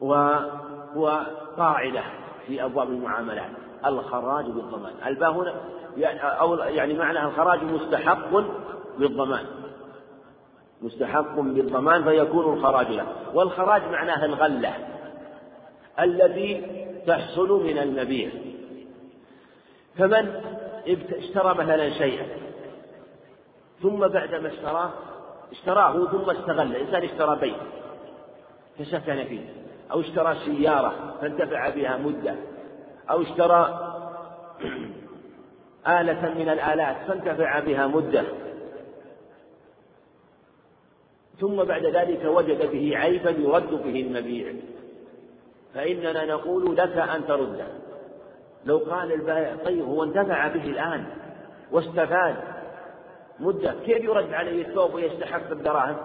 [0.00, 2.02] وهو قاعدة
[2.46, 3.50] في أبواب المعاملات.
[3.86, 4.92] الخراج بالضمان.
[5.06, 5.54] الباء هنا
[5.96, 8.30] يعني أو يعني معنى الخراج مستحق
[8.98, 9.44] بالضمان.
[10.82, 13.06] مستحق بالضمان فيكون الخراج له.
[13.34, 14.72] والخراج معناه الغلة
[16.00, 16.62] التي
[17.06, 18.30] تحصل من المبيع
[19.98, 20.40] فمن
[21.18, 22.45] اشترى مثلا شيئا
[23.82, 24.90] ثم بعدما اشتراه
[25.52, 26.76] اشتراه ثم استغل.
[26.76, 27.56] الإنسان اشترى بيت
[28.78, 29.46] فسكن فيه.
[29.92, 32.34] أو اشترى سيارة فانتفع بها مدة.
[33.10, 33.92] أو اشترى
[36.00, 38.24] آلة من الآلات فانتفع بها مدة.
[41.40, 44.52] ثم بعد ذلك وجد به عيبا يرد به المبيع.
[45.74, 47.66] فإننا نقول لك أن ترده.
[48.64, 51.04] لو قال البائع طيب هو انتفع به الآن
[51.72, 52.36] واستفاد.
[53.40, 53.74] مدة.
[53.86, 55.96] كيف يرد عليه الثوب ويستحق الدراهم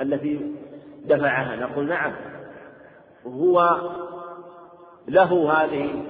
[0.00, 0.54] التي
[1.04, 2.12] دفعها؟ نقول نعم.
[3.26, 3.76] هو
[5.08, 6.04] له هذه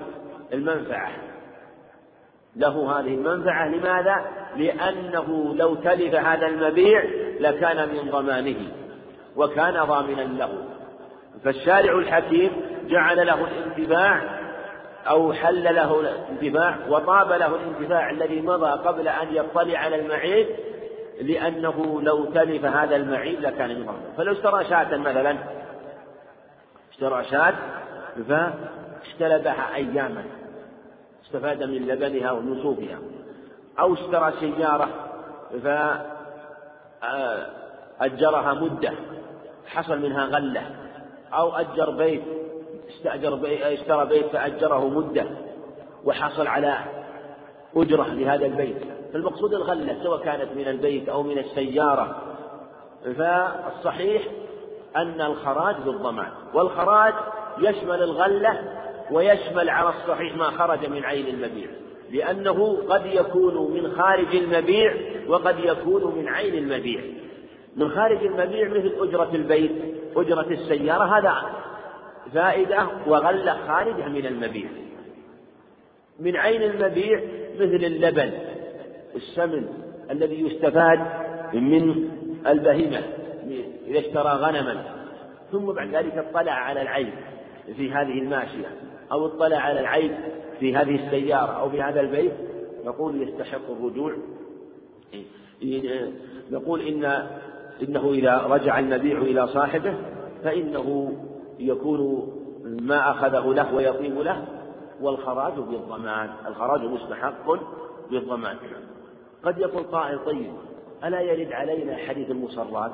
[0.52, 1.10] المنفعة.
[2.56, 3.68] له هذه المنفعة.
[3.68, 4.16] لماذا؟
[4.56, 7.04] لأنه لو تلف هذا المبيع
[7.40, 8.56] لكان من ضمانه
[9.36, 10.64] وكان ضامنا له.
[11.44, 12.50] فالشارع الحكيم
[12.88, 14.35] جعل له الانتفاع
[15.08, 20.46] أو حل له الانتفاع وطاب له الانتفاع الذي مضى قبل أن يطلع على المعيب
[21.20, 25.36] لأنه لو تلف هذا المعيب لكان من فلو اشترى شاة مثلا
[26.92, 27.54] اشترى شاة
[28.28, 30.24] فاشتلبها أياما
[31.26, 32.98] استفاد من لبنها ونسوفها
[33.78, 34.88] أو اشترى سيارة
[38.00, 38.92] فأجرها مدة
[39.66, 40.62] حصل منها غلة.
[41.32, 42.22] أو أجر بيت
[42.88, 45.26] استأجر بيت اشترى بيت فأجره مدة
[46.04, 46.74] وحصل على
[47.76, 48.76] أجرة لهذا البيت.
[49.12, 52.22] فالمقصود الغلة سواء كانت من البيت أو من السيارة.
[53.18, 54.22] فالصحيح
[54.96, 57.14] أن الخراج بالضمان والخراج
[57.58, 58.58] يشمل الغلة
[59.10, 61.68] ويشمل على الصحيح ما خرج من عين المبيع
[62.10, 64.94] لأنه قد يكون من خارج المبيع
[65.28, 67.00] وقد يكون من عين المبيع.
[67.76, 69.72] من خارج المبيع مثل أجرة البيت
[70.16, 71.42] أجرة السيارة هذا
[72.34, 74.68] فائدة وغلة خارجة من المبيع.
[76.20, 77.20] من عين المبيع؟
[77.54, 78.30] مثل اللبن
[79.14, 79.68] السمن
[80.10, 80.98] الذي يستفاد
[81.52, 82.10] من
[82.46, 83.02] البهيمة
[83.86, 84.84] إذا اشترى غنما.
[85.52, 87.10] ثم بعد ذلك اطلع على العين
[87.76, 88.66] في هذه الماشية
[89.12, 90.12] أو اطلع على العيب
[90.60, 92.32] في هذه السيارة أو في هذا البيت.
[92.84, 94.16] نقول يستحق الرجوع.
[96.50, 97.26] نقول إن
[97.82, 99.94] إنه إذا رجع المبيع إلى صاحبه
[100.44, 101.12] فإنه
[101.58, 102.32] يكون
[102.82, 104.44] ما أخذه له ويطيب له
[105.00, 106.30] والخراج بالضمان.
[106.46, 107.52] الخراج مستحق
[108.10, 108.56] بالضمان.
[109.44, 110.52] قد يقول قائل طيب
[111.04, 112.92] ألا يرد علينا حديث المصرات؟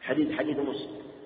[0.00, 0.56] حديث حديث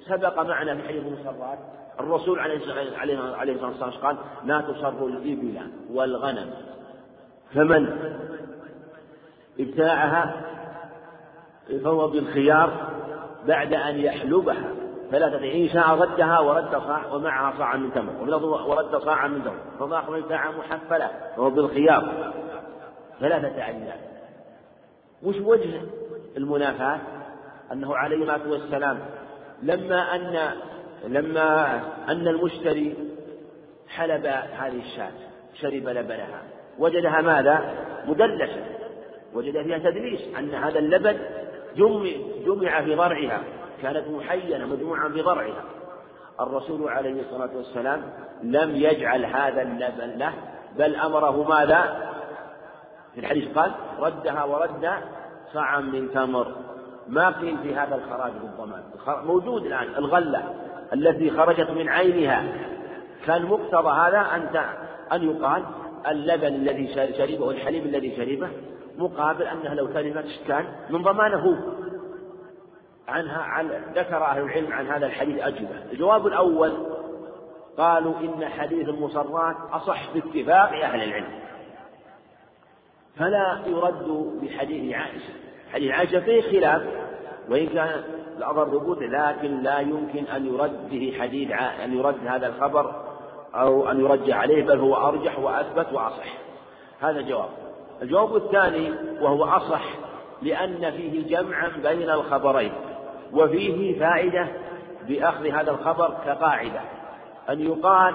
[0.09, 1.59] سبق معنا في حديث المصرات.
[2.01, 5.61] الرسول عليه الصلاة والسلام قال لا تصر الإبل
[5.93, 6.51] والغنم
[7.55, 8.13] فمن
[9.61, 10.43] ابتاعها
[11.85, 12.91] فهو بالخيار
[13.47, 14.82] بعد أن يحلبها.
[15.13, 18.13] ثلاثة إن شاء ردها ورد صاع ومعها صاع من تمر.
[18.69, 19.57] ورد صاعا من تمر.
[19.79, 22.33] فضاق من ساعة محفلة فهو بالخيار
[23.21, 24.01] ثلاثة أيام
[25.23, 25.81] وش وجه
[26.37, 27.01] المنافاة؟
[27.73, 28.99] أنه عليه الصلاة والسلام
[29.63, 30.51] لما أن
[31.09, 31.75] لما
[32.09, 32.95] أن المشتري
[33.89, 35.13] حلب هذه الشاة
[35.55, 36.43] شرب لبنها.
[36.79, 37.75] وجدها ماذا؟
[38.07, 38.65] مدلسة
[39.35, 41.19] وجد فيها تدليس أن هذا اللبن
[42.47, 43.43] جمع في ضرعها.
[43.83, 45.65] كانت محينة مجموعة في ضرعها
[46.41, 48.03] الرسول عليه الصلاة والسلام
[48.43, 50.33] لم يجعل هذا اللبن له
[50.79, 52.13] بل أمره ماذا؟
[53.15, 54.91] في الحديث قال ردها ورد
[55.53, 56.47] صاعا من تمر.
[57.09, 58.83] ما قيل في هذا الخراج بالضمان.
[59.27, 60.55] موجود الآن الغلة
[60.93, 62.43] التي خرجت من عينها.
[63.27, 64.65] كان مقتضى هذا أن
[65.13, 65.65] أن يقال
[66.09, 68.49] اللبن الذي شربه الحليب الذي شربه
[68.99, 71.57] مقابل أنها لو تلفت كان من ضمانه.
[73.13, 75.83] عنها عن ذكر أهل العلم عن هذا الحديث أجوبة.
[75.93, 76.73] الجواب الأول
[77.79, 81.43] قالوا إن حديث المصرات أصح باتفاق أهل العلم.
[83.17, 85.33] فلا يرد بحديث عائشة.
[85.73, 86.83] حديث عائشة فيه خلاف
[87.49, 88.03] وإن كان
[88.37, 91.53] الأظهر ثبوته لكن لا يمكن أن يرد به حديث
[91.85, 92.95] أن يرد هذا الخبر
[93.55, 96.39] أو أن يرجع عليه بل هو أرجح وأثبت وأصح.
[97.01, 97.49] هذا جواب
[98.03, 99.85] الجواب الثاني وهو أصح
[100.43, 102.73] لأن فيه جمعا بين الخبرين.
[103.33, 104.49] وفيه فائدة
[105.09, 106.81] بأخذ هذا الخبر كقاعدة
[107.51, 108.15] أن يقال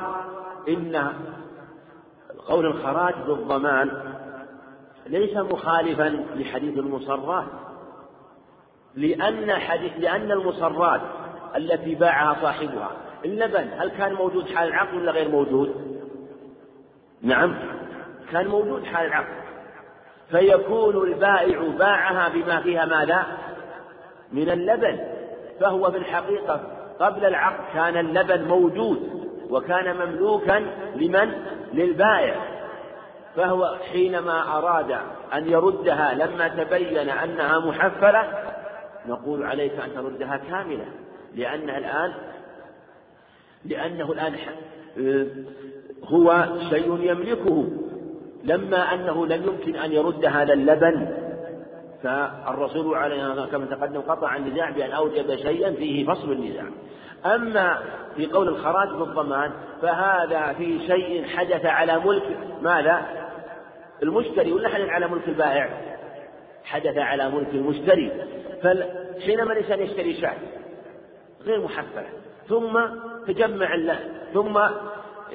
[0.69, 1.11] إن
[2.47, 3.91] قول الخراج بالضمان
[5.07, 7.45] ليس مخالفا لحديث المصرات
[8.95, 11.01] لأن حديث لأن المصرات
[11.55, 12.91] التي باعها صاحبها
[13.25, 15.97] اللبن هل كان موجود حال العقد ولا غير موجود؟
[17.21, 17.55] نعم
[18.31, 19.37] كان موجود حال العقد
[20.29, 23.25] فيكون البائع باعها بما فيها ماذا؟
[24.31, 24.99] من اللبن
[25.59, 26.61] فهو في الحقيقة
[26.99, 31.31] قبل العقد كان اللبن موجود وكان مملوكا لمن؟
[31.73, 32.35] للبائع
[33.35, 34.91] فهو حينما أراد
[35.33, 38.27] أن يردها لما تبين أنها محفلة
[39.07, 40.85] نقول عليك أن تردها كاملة
[41.35, 42.13] لأنها الآن
[43.65, 44.33] لأنه الآن
[46.03, 47.67] هو شيء يملكه
[48.43, 51.07] لما أنه لم يمكن أن يرد هذا اللبن
[52.03, 56.65] فالرسول عليه كما تقدم قطع النزاع بأن أوجب شيئا فيه فصل النزاع
[57.25, 57.79] أما
[58.15, 63.05] في قول الخراج بالضمان فهذا في شيء حدث على ملك ماذا؟
[64.03, 65.69] المشتري ولا حدث على ملك البائع؟
[66.63, 68.11] حدث على ملك المشتري
[68.63, 70.37] فحينما الإنسان يشتري شاة
[71.45, 72.05] غير محفلة
[72.49, 72.79] ثم
[73.27, 73.75] تجمع
[74.33, 74.57] ثم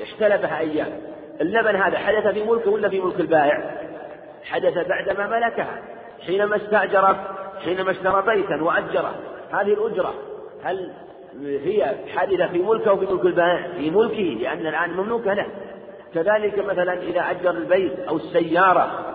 [0.03, 1.01] احتلبها أيام
[1.41, 3.83] اللبن هذا حدث في ملكه ولا في ملك البائع؟
[4.45, 5.83] حدث بعدما ملكها
[6.27, 7.17] حينما استأجر
[7.65, 9.15] حينما اشترى بيتا وأجره
[9.53, 10.15] هذه الأجرة
[10.63, 10.93] هل
[11.43, 15.47] هي حادثة في ملكه أو في ملك البائع؟ في ملكه لأن الآن مملوكة له
[16.15, 19.15] كذلك مثلا إذا أجر البيت أو السيارة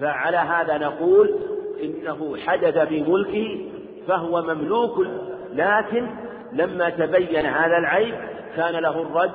[0.00, 1.34] فعلى هذا نقول
[1.82, 3.66] إنه حدث في ملكه
[4.08, 5.06] فهو مملوك
[5.52, 6.10] لكن
[6.52, 8.14] لما تبين هذا العيب
[8.56, 9.32] كان له الرد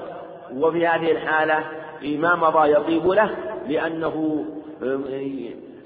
[0.53, 1.63] وفي هذه الحالة
[2.03, 3.29] ما مضى يطيب له
[3.67, 4.45] لأنه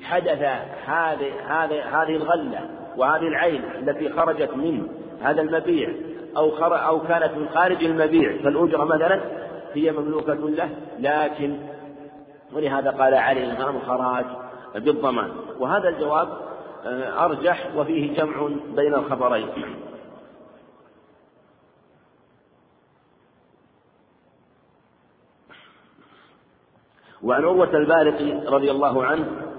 [0.03, 0.41] حدث
[0.85, 4.87] هذه هذه هذه الغلة وهذه العين التي خرجت من
[5.21, 5.93] هذا المبيع
[6.37, 9.21] أو أو كانت من خارج المبيع فالأجرة مثلا
[9.73, 11.57] هي مملوكة له لكن
[12.53, 14.25] ولهذا قال عليه الإمام الخراج
[14.75, 15.31] بالضمان.
[15.59, 16.27] وهذا الجواب
[16.85, 19.47] آه، أرجح وفيه جمع بين الخبرين.
[27.23, 29.52] وعن عروة البارقي رضي الله عنه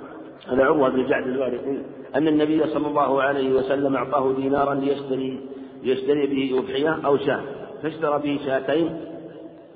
[0.53, 1.77] أن عروة بن جعد البارقي
[2.15, 5.41] أن النبي صلى الله عليه وسلم أعطاه دينارا ليشتري
[5.83, 7.41] ليشتري به أضحية أو شاة
[7.83, 9.01] فاشترى به شاتين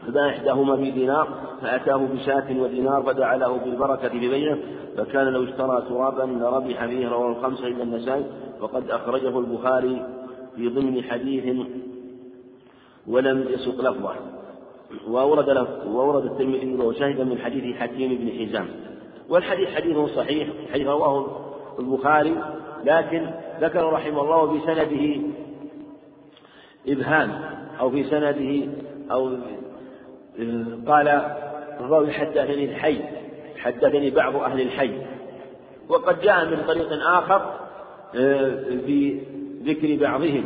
[0.07, 1.29] فباع إحداهما بدينار
[1.63, 4.59] فأتاه بشاة ودينار فدعا له بالبركة ببينه
[4.97, 8.25] فكان لو اشترى ترابا لربح فيه رواه الخمسة إلا النسائي
[8.61, 10.07] وقد أخرجه البخاري
[10.57, 11.67] في ضمن حديث
[13.07, 14.15] ولم يسق لفظه.
[15.09, 15.49] وأورد
[15.87, 18.67] وأورد الترمذي وشهد من حديث حكيم بن حزام.
[19.29, 21.27] والحديث حديث صحيح حيث رواه
[21.79, 22.35] البخاري
[22.85, 25.21] لكن ذكر رحمه الله بسنده
[26.89, 28.73] إبهام أو في سنده
[29.11, 29.37] أو
[30.87, 31.09] قال
[31.81, 33.01] الراوي حدثني الحي
[33.59, 34.91] حدثني بعض أهل الحي.
[35.89, 37.55] وقد جاء من طريق آخر
[38.87, 39.21] في
[39.65, 40.45] ذكر بعضهم.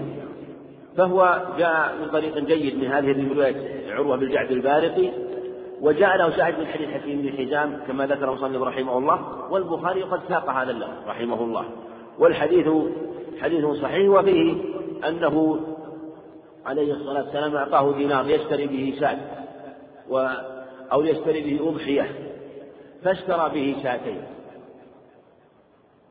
[0.97, 5.11] فهو جاء من طريق جيد من هذه الرواية عروة بن جعد البارقي
[5.83, 10.21] وجاء له شاهد من حديث حكيم بن حزام كما ذكر المصنف رحمه الله والبخاري قد
[10.29, 11.65] ساق هذا اللفظ رحمه الله.
[12.19, 12.69] والحديث
[13.41, 14.55] حديث صحيح وفيه
[15.09, 15.61] أنه
[16.67, 19.19] عليه الصلاة والسلام أعطاه دينار يشتري به شاة
[20.09, 20.29] و
[20.93, 22.33] أو يشتري به أضحية
[23.05, 24.23] فاشترى به شاتين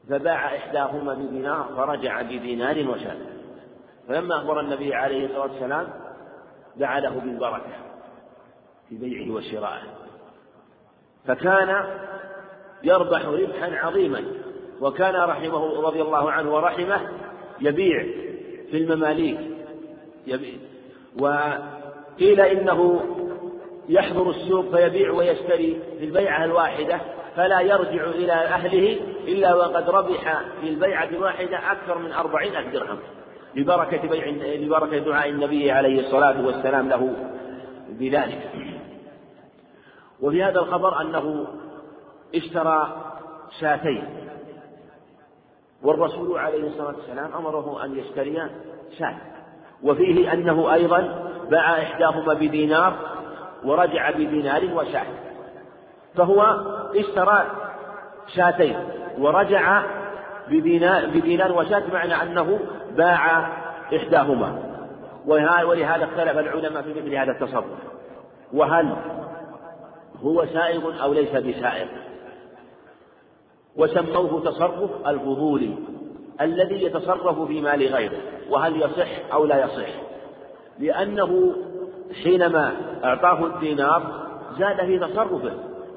[0.09, 3.17] فباع إحداهما بدينار فرجع بدينار وشاة
[4.07, 5.87] فلما أخبر النبي عليه الصلاة والسلام
[6.77, 7.90] دعا له بالبركة.
[8.91, 9.83] في بيعه وشرائه.
[11.27, 11.85] فكان
[12.83, 14.23] يربح ربحا عظيما
[14.81, 17.01] وكان رحمه رضي الله عنه ورحمه
[17.61, 18.03] يبيع
[18.71, 19.39] في المماليك
[20.27, 20.53] يبيع.
[21.19, 23.01] وقيل إنه
[23.89, 27.01] يحضر السوق فيبيع ويشتري في البيعة الواحدة
[27.35, 32.99] فلا يرجع إلى أهله إلا وقد ربح في البيعة الواحدة أكثر من أربعين ألف درهم
[33.55, 37.15] لبركة بيع لبركة دعاء النبي عليه الصلاة والسلام له
[37.89, 38.70] بذلك.
[40.21, 41.47] وفي هذا الخبر أنه
[42.35, 42.87] اشترى
[43.59, 44.07] شاتين.
[45.83, 48.49] والرسول عليه الصلاة والسلام أمره أن يشتري
[48.99, 49.15] شاة.
[49.83, 52.93] وفيه أنه أيضا باع إحداهما بدينار
[53.65, 55.05] ورجع بدينار وشاة.
[56.15, 56.41] فهو
[56.95, 57.45] اشترى
[58.35, 58.77] شاتين
[59.17, 59.83] ورجع
[60.47, 62.59] بدينار, بدينار وشاة معنى أنه
[62.97, 63.47] باع
[63.95, 64.63] إحداهما.
[65.25, 67.65] ولهذا اختلف العلماء في مثل هذا التصرف.
[68.53, 68.95] وهل
[70.23, 71.87] هو سائغ أو ليس بسائغ.
[73.75, 75.75] وسموه تصرف الفضولي
[76.41, 78.17] الذي يتصرف في مال غيره
[78.49, 79.89] وهل يصح أو لا يصح.
[80.79, 81.55] لأنه
[82.23, 84.03] حينما أعطاه الدينار
[84.59, 85.53] زاد في تصرفه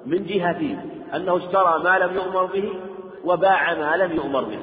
[0.07, 0.77] من جهة
[1.15, 2.73] أنه اشترى ما لم يؤمر به
[3.25, 4.59] وباع ما لم يؤمر به.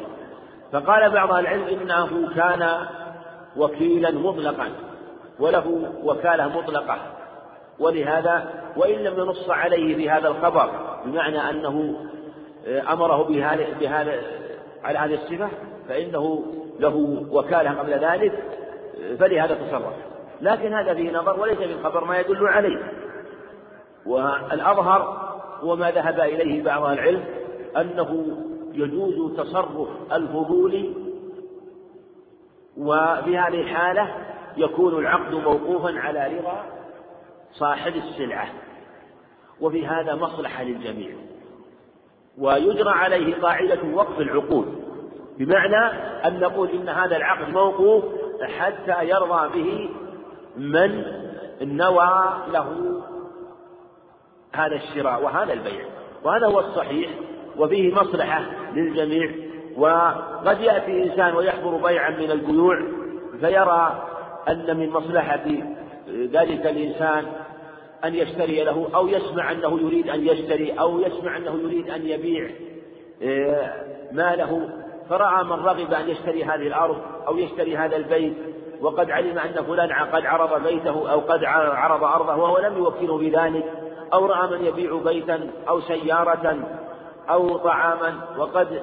[0.72, 2.78] فقال بعض العلم إنه كان
[3.58, 4.70] وكيلا مطلقا
[5.40, 6.98] وله وكالة مطلقة.
[7.80, 10.70] ولهذا وإن لم ينص عليه بهذا الخبر
[11.06, 11.96] بمعنى أنه
[12.68, 14.22] أمره بهذا بهذا
[14.84, 15.50] على هذه الصفة
[15.90, 16.44] فإنه
[16.80, 18.44] له وكالة قبل ذلك
[19.20, 19.94] فلهذا تصرف.
[20.42, 22.92] لكن هذا فيه نظر وليس في الخبر ما يدل عليه.
[24.06, 27.24] والأظهر هو ما ذهب إليه بعض العلم
[27.78, 28.26] أنه
[28.74, 30.94] يجوز تصرف الفضول
[32.78, 34.16] وفي هذه الحالة
[34.58, 36.64] يكون العقد موقوفا على رضا
[37.54, 38.48] صاحب السلعة.
[39.62, 41.10] وفي هذا مصلحة للجميع.
[42.38, 44.84] ويجرى عليه قاعدة وقف العقود.
[45.38, 45.86] بمعنى
[46.28, 48.04] أن نقول إن هذا العقد موقوف
[48.60, 49.90] حتى يرضى به
[50.58, 51.04] من
[51.62, 53.02] نوى له
[54.54, 55.86] هذا الشراء وهذا البيع.
[56.24, 57.10] وهذا هو الصحيح.
[57.58, 59.32] وفيه مصلحة للجميع.
[59.78, 62.82] وقد يأتي إنسان ويحضر بيعا من البيوع
[63.40, 64.08] فيرى
[64.50, 65.46] أن من مصلحة
[66.34, 67.26] ذلك الإنسان
[68.06, 72.50] أن يشتري له أو يسمع أنه يريد أن يشتري أو يسمع أنه يريد أن يبيع
[73.24, 73.74] آه،
[74.12, 74.70] ماله.
[75.10, 76.98] فرأى من رغب أن يشتري هذه الأرض
[77.28, 78.34] أو يشتري هذا البيت
[78.82, 83.66] وقد علم أن فلان قد عرض بيته أو قد عرض أرضه وهو لم يوكله بذلك
[84.14, 86.60] أو رأى من يبيع بيتا أو سيارة
[87.30, 88.82] أو طعاما وقد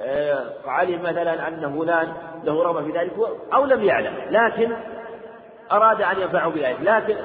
[0.00, 2.12] آه، علم مثلا أن فلان
[2.44, 3.12] له رغبة في ذلك
[3.54, 4.14] أو لم يعلم.
[4.30, 4.72] لكن
[5.72, 6.78] أراد أن ينفعه بذلك.
[6.80, 7.16] لكن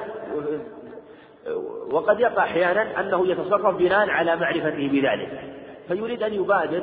[1.90, 5.40] وقد يقع أحيانا أنه يتصرف بناء على معرفته بذلك.
[5.88, 6.82] فيريد أن يبادر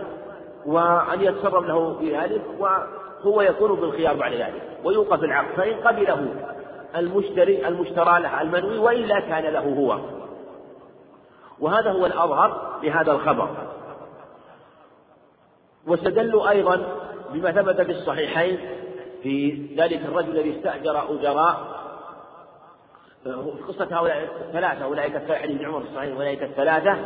[0.66, 4.78] وأن يتصرف له بذلك وهو يكون بالخيار بعد ذلك.
[4.84, 5.56] ويوقف العقد.
[5.56, 6.28] فإن قبله
[6.96, 10.00] المشتري المشترى له المنوي وإلا كان له هو.
[11.60, 13.50] وهذا هو الأظهر لهذا الخبر.
[15.88, 16.86] واستدلوا أيضا
[17.34, 18.60] بما ثبت في الصحيحين
[19.24, 21.82] في ذلك الرجل الذي استأجر أجراء
[23.68, 26.98] قصة هؤلاء الثلاثة أولئك حديث ابن عمر الصحيح أولئك الثلاثة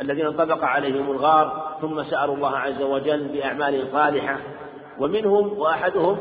[0.00, 4.38] الذين انطبق عليهم الغار ثم سألوا الله عز وجل بأعمال صالحة
[4.98, 6.18] ومنهم وأحدهم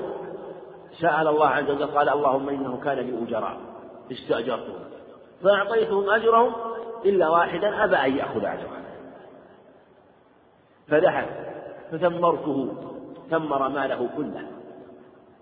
[1.02, 3.58] سأل الله عز وجل قال اللهم إنه كان لي أجراء
[4.12, 4.80] استأجرتهم.
[5.44, 6.54] فأعطيتهم أجرهم
[7.06, 8.80] إلا واحدا أبى أن يأخذ أجره
[10.88, 11.26] فذهب
[11.92, 12.74] فثمرته
[13.30, 14.59] ثمر ماله كله.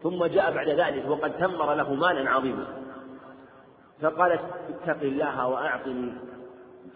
[0.03, 2.65] ثم جاء بعد ذلك وقد ثمر له مالا عظيما.
[4.01, 6.13] فقالت اتق الله وأعطني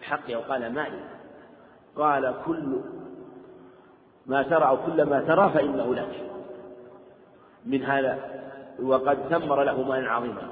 [0.02, 1.00] حقي وقال مالي.
[1.96, 2.80] قال كل
[4.26, 6.30] ما ترى أو كل ما ترى فإنه لك.
[7.66, 8.18] من هذا
[8.82, 10.48] وقد ثمر له مالا عظيما.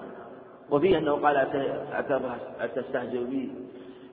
[0.71, 1.37] وفيه أنه قال
[2.61, 3.53] أتستهزئ بي.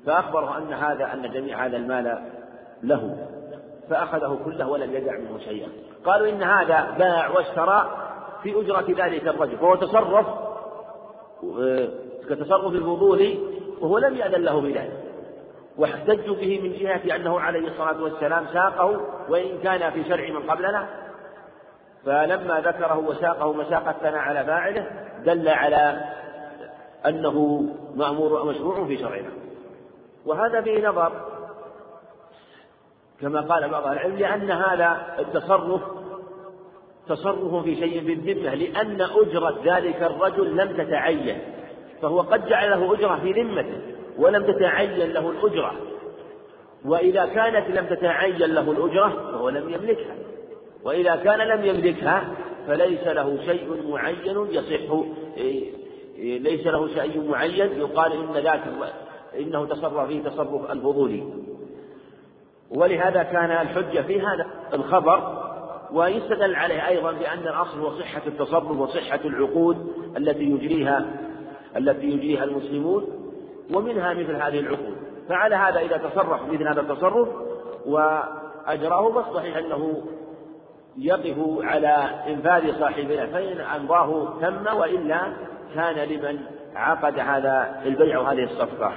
[0.06, 2.32] فأخبره أن هذا أن جميع هذا المال
[2.84, 3.28] له.
[3.90, 5.70] فأخذه كله ولم يدع منه شيئا.
[6.06, 8.07] قالوا إن هذا باع واشترى
[8.44, 10.26] في أجرة ذلك الرجل فهو تصرف
[12.30, 13.38] كتصرف الفضول
[13.82, 15.04] وهو لم يأذن له بذلك.
[15.78, 20.88] واحتجوا به من جهة أنه عليه الصلاة والسلام ساقه وإن كان في شرع من قبلنا.
[22.06, 24.88] فلما ذكره وساقه مساق الثناء على فاعله
[25.26, 26.02] دل على
[27.06, 27.64] أنه
[27.96, 29.30] مأمور مشروع في شرعنا.
[30.26, 31.12] وهذا فيه نظر
[33.22, 35.82] كما قال بعض العلم لأن هذا التصرف
[37.10, 41.38] تصرف في شيء بالذمة لأن أجرة ذلك الرجل لم تتعين
[42.02, 43.82] فهو قد جعل له أجرة في ذمته
[44.18, 45.74] ولم تتعين له الأجرة.
[46.86, 50.16] وإذا كانت لم تتعين له الأجرة فهو لم يملكها.
[50.84, 52.28] وإذا كان لم يملكها
[52.68, 55.04] فليس له شيء معين يصح.
[55.38, 55.72] إيه،
[56.40, 58.64] ليس له شيء معين يقال إن ذاك
[59.40, 61.24] إنه تصرف فيه تصرف الفضولي.
[62.72, 65.47] ولهذا كان الحجة في هذا الخبر
[65.92, 71.06] ويستدل عليه أيضا بأن الأصل هو صحة التصرف وصحة العقود التي يجريها
[71.78, 73.08] التي يجريها المسلمون
[73.74, 74.98] ومنها مثل هذه العقود.
[75.30, 77.28] فعلى هذا إذا تصرف مثل هذا التصرف
[77.86, 80.04] وأجراه فالصحيح أنه
[80.98, 85.34] يقف على إنفاذ صاحبه فإن أمضاه تم وإلا
[85.76, 86.40] كان لمن
[86.76, 88.94] عقد هذا البيع وهذه الصفقة.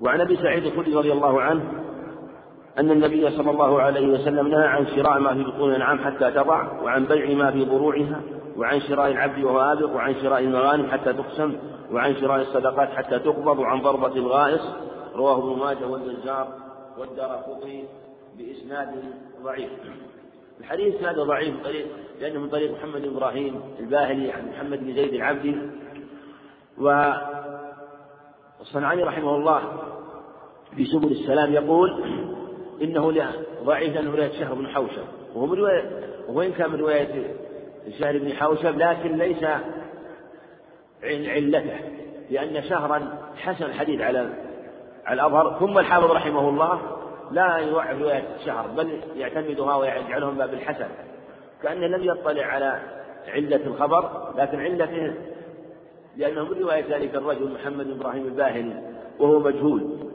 [0.00, 1.79] وعن أبي سعيد الخدري رضي الله عنه
[2.78, 6.82] أن النبي صلى الله عليه وسلم نهى عن شراء ما في بطون الأنعام حتى تضع
[6.82, 8.20] وعن بيع ما في ضروعها
[8.56, 11.56] وعن شراء العبد وهو آبق وعن شراء المغانم حتى تقسم
[11.92, 14.62] وعن شراء الصدقات حتى تقبض وعن ضربة الغائص.
[15.14, 16.48] رواه ابن ماجه والبزار
[16.98, 17.44] والدار
[18.38, 18.88] بإسناد
[19.44, 19.70] ضعيف.
[20.60, 21.54] الحديث إسناده ضعيف
[22.20, 25.56] لأنه من طريق محمد بن إبراهيم الباهلي عن محمد بن زيد العبدي
[28.58, 29.62] والصنعاني رحمه الله
[30.76, 32.04] في سبل السلام يقول
[32.82, 33.24] إنه
[33.64, 35.04] ضعيف لأنه رواية شهر بن حوشب.
[35.34, 35.90] وهو من رواية
[36.28, 37.34] وإن كان من رواية
[37.98, 39.44] شهر بن حوشب لكن ليس
[41.02, 41.80] علته
[42.30, 44.18] لأن شهرا حسن الحديث على
[45.04, 45.58] على الأظهر.
[45.60, 46.80] ثم الحافظ رحمه الله
[47.30, 50.88] لا يوعد رواية شهر بل يعتمدها ويجعلهم باب الحسن.
[51.62, 52.80] كأنه لم يطلع على
[53.28, 55.14] علة الخبر لكن علته
[56.16, 60.09] لأنه من رواية ذلك الرجل محمد بن إبراهيم الباهلي وهو مجهول.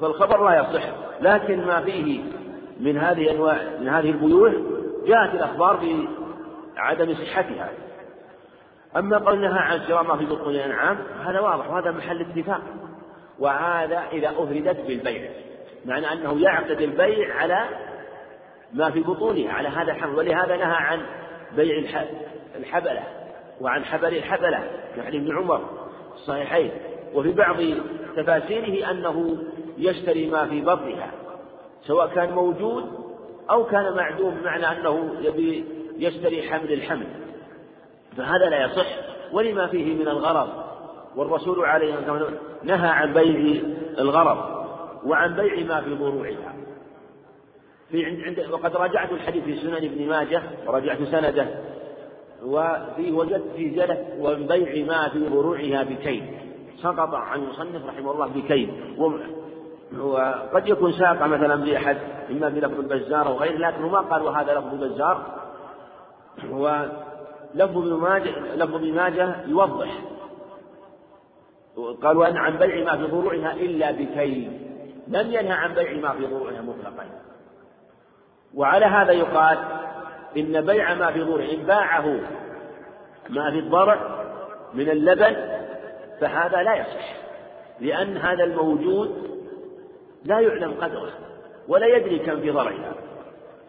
[0.00, 0.82] فالخبر لا يصح.
[1.20, 2.22] لكن ما فيه
[2.80, 4.52] من هذه أنواع من هذه البيوع
[5.06, 5.80] جاءت الأخبار
[6.76, 7.68] بعدم صحتها.
[8.96, 12.60] أما قول نهى عن شراء ما في بطون الأنعام هذا واضح وهذا محل اتفاق.
[13.38, 15.30] وهذا إذا أفردت بالبيع
[15.84, 17.64] معنى أنه يعقد البيع على
[18.72, 21.00] ما في بطونها على هذا الحمل ولهذا نهى عن
[21.56, 21.78] بيع
[22.56, 23.02] الحبلة
[23.60, 25.60] وعن حبل الحبلة كحديث ابن عمر
[26.14, 26.70] الصحيحين
[27.14, 27.56] وفي بعض
[28.16, 29.38] تفاسيره أنه
[29.80, 31.10] يشتري ما في بطنها
[31.86, 32.84] سواء كان موجود
[33.50, 35.64] أو كان معدوم بمعنى أنه يبي
[35.96, 37.06] يشتري حمل الحمل.
[38.16, 38.86] فهذا لا يصح
[39.32, 40.48] ولما فيه من الغرض
[41.16, 43.62] والرسول عليه الصلاة والسلام نهى عن بيع
[43.98, 44.66] الغرض
[45.06, 46.54] وعن بيع ما في ضروعها.
[47.90, 51.46] في عند وقد راجعت الحديث في سنن ابن ماجه وراجعت سنده
[52.44, 56.24] وفي وجدت في زلة ومن بيع ما في ضروعها بكيل.
[56.82, 58.70] سقط عن المصنف رحمه الله بكيل.
[59.98, 61.96] وقد يكون ساق مثلا بأحد
[62.30, 65.22] إما بلفظ البزار أو غيره لكنه ما قال وهذا لفظ البزار.
[66.50, 69.88] ولفظ ابن ماجه لفظ ابن ماجه يوضح.
[72.02, 74.60] قال وأن عن بيع ما في ضروعها إلا بكيل.
[75.08, 77.06] لم ينهى عن بيع ما في ضروعها مطلقا.
[78.54, 79.58] وعلى هذا يقال
[80.36, 82.20] إن بيع ما في ضروعه إن باعه
[83.28, 84.24] ما في الضرع
[84.74, 85.36] من اللبن
[86.20, 87.14] فهذا لا يصح
[87.80, 89.39] لأن هذا الموجود
[90.24, 91.10] لا يعلم قدره
[91.68, 92.94] ولا يدري كم في ضرعها.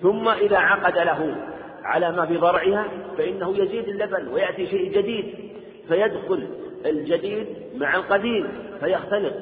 [0.01, 1.35] ثم إذا عقد له
[1.83, 2.85] على ما في ضرعها
[3.17, 5.51] فإنه يزيد اللبن ويأتي شيء جديد
[5.87, 6.47] فيدخل
[6.85, 8.47] الجديد مع القديم
[8.79, 9.33] فيختلط.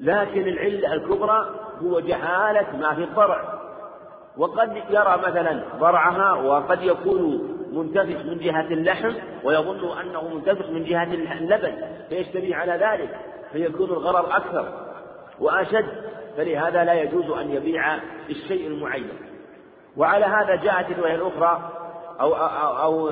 [0.00, 3.58] لكن العلة الكبرى هو جهالة ما في الضرع.
[4.36, 9.12] وقد يرى مثلا ضرعها وقد يكون منتفخ من جهة اللحم
[9.44, 11.72] ويظن أنه منتفخ من جهة اللبن
[12.08, 13.16] فيشتري على ذلك
[13.52, 14.87] فيكون الغرر أكثر.
[15.40, 15.86] وأشد
[16.36, 17.94] فلهذا لا يجوز أن يبيع
[18.30, 19.08] الشيء المعين.
[19.96, 21.72] وعلى هذا جاءت الرواية الأخرى
[22.20, 23.10] أو, أو, أو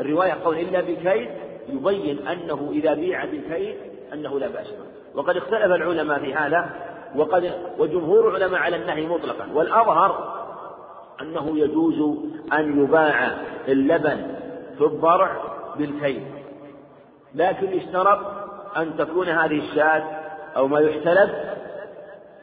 [0.00, 1.28] الرواية قول إلا بكيد
[1.68, 3.76] يبين أنه إذا بيع بكيد
[4.12, 4.66] أنه لا بأس
[5.14, 6.70] وقد اختلف العلماء في هذا
[7.16, 9.48] وقد وجمهور العلماء على النهي مطلقا.
[9.54, 10.36] والأظهر
[11.22, 12.18] أنه يجوز
[12.52, 13.36] أن يباع
[13.68, 14.36] اللبن
[14.78, 15.36] في الضرع
[15.78, 16.22] بالكيل
[17.34, 18.18] لكن اشترط
[18.76, 20.02] أن تكون هذه الشاة
[20.56, 21.30] أو ما يحتلب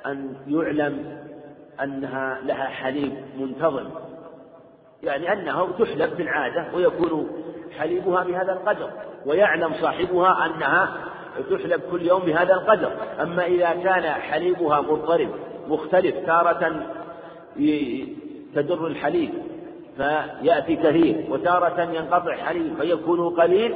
[0.05, 1.17] أن يعلم
[1.83, 3.89] أنها لها حليب منتظم.
[5.03, 7.29] يعني أنها تحلب بالعادة ويكون
[7.79, 8.89] حليبها بهذا القدر
[9.25, 10.97] ويعلم صاحبها أنها
[11.49, 12.91] تحلب كل يوم بهذا القدر.
[13.21, 15.29] أما إذا كان حليبها مضطرب
[15.67, 16.85] مختلف تارة
[18.55, 19.29] تدر الحليب
[19.97, 23.75] فيأتي كثير وتارة ينقطع حليب فيكون قليل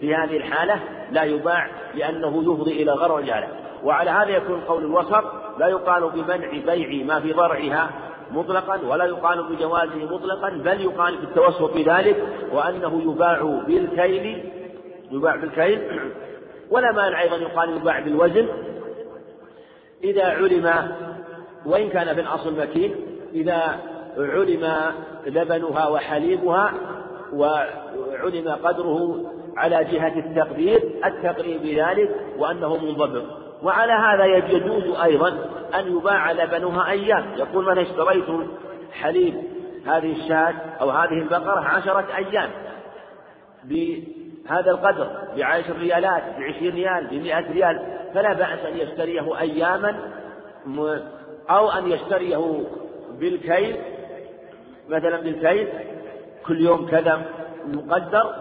[0.00, 3.48] في هذه الحالة لا يباع لأنه يفضي إلى غرر الجهالة
[3.84, 5.24] وعلى هذا يكون قول الوسط
[5.58, 7.90] لا يقال بمنع بيع ما في ضرعها
[8.30, 14.44] مطلقا ولا يقال بجوازه مطلقا بل يقال بالتوسط في ذلك وأنه يباع بالكيل
[15.10, 16.00] يباع بالكيل
[16.70, 18.48] ولا مانع أيضا يقال يباع بالوزن.
[20.04, 20.92] إذا علم
[21.66, 22.94] وإن كان في الأصل مكين
[23.34, 23.80] إذا
[24.18, 24.72] علم
[25.26, 26.72] لبنها وحليبها
[27.32, 29.24] وعلم قدره
[29.56, 33.47] على جهة التقدير التقريب بذلك وأنه منضبط.
[33.62, 35.28] وعلى هذا يجوز أيضا
[35.74, 37.34] أن يباع لبنها أيام.
[37.36, 38.24] يقول من اشتريت
[38.92, 39.34] حليب
[39.86, 42.50] هذه الشاة أو هذه البقرة عشرة أيام
[43.64, 49.96] بهذا القدر بعشر ريالات بعشرين ريال بمئة ريال فلا بأس أن يشتريه أياما
[51.50, 52.64] أو أن يشتريه
[53.20, 53.76] بالكيل
[54.88, 55.68] مثلا بالكيل
[56.46, 57.22] كل يوم كذا
[57.66, 58.34] مقدر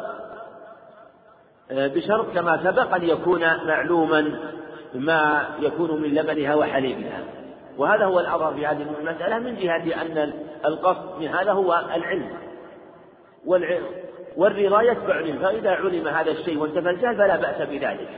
[1.71, 4.39] آه، بشرط كما سبق أن يكون معلوما.
[4.95, 7.23] ما يكون من لبنها وحليبها.
[7.77, 10.33] وهذا هو الأظهر في هذه المسألة من جهة أن
[10.65, 12.29] القصد من هذا هو العلم.
[14.37, 18.09] والرضا يتبع العلم فإذا علم هذا الشيء وانتفى الجهل فلا بأس بذلك.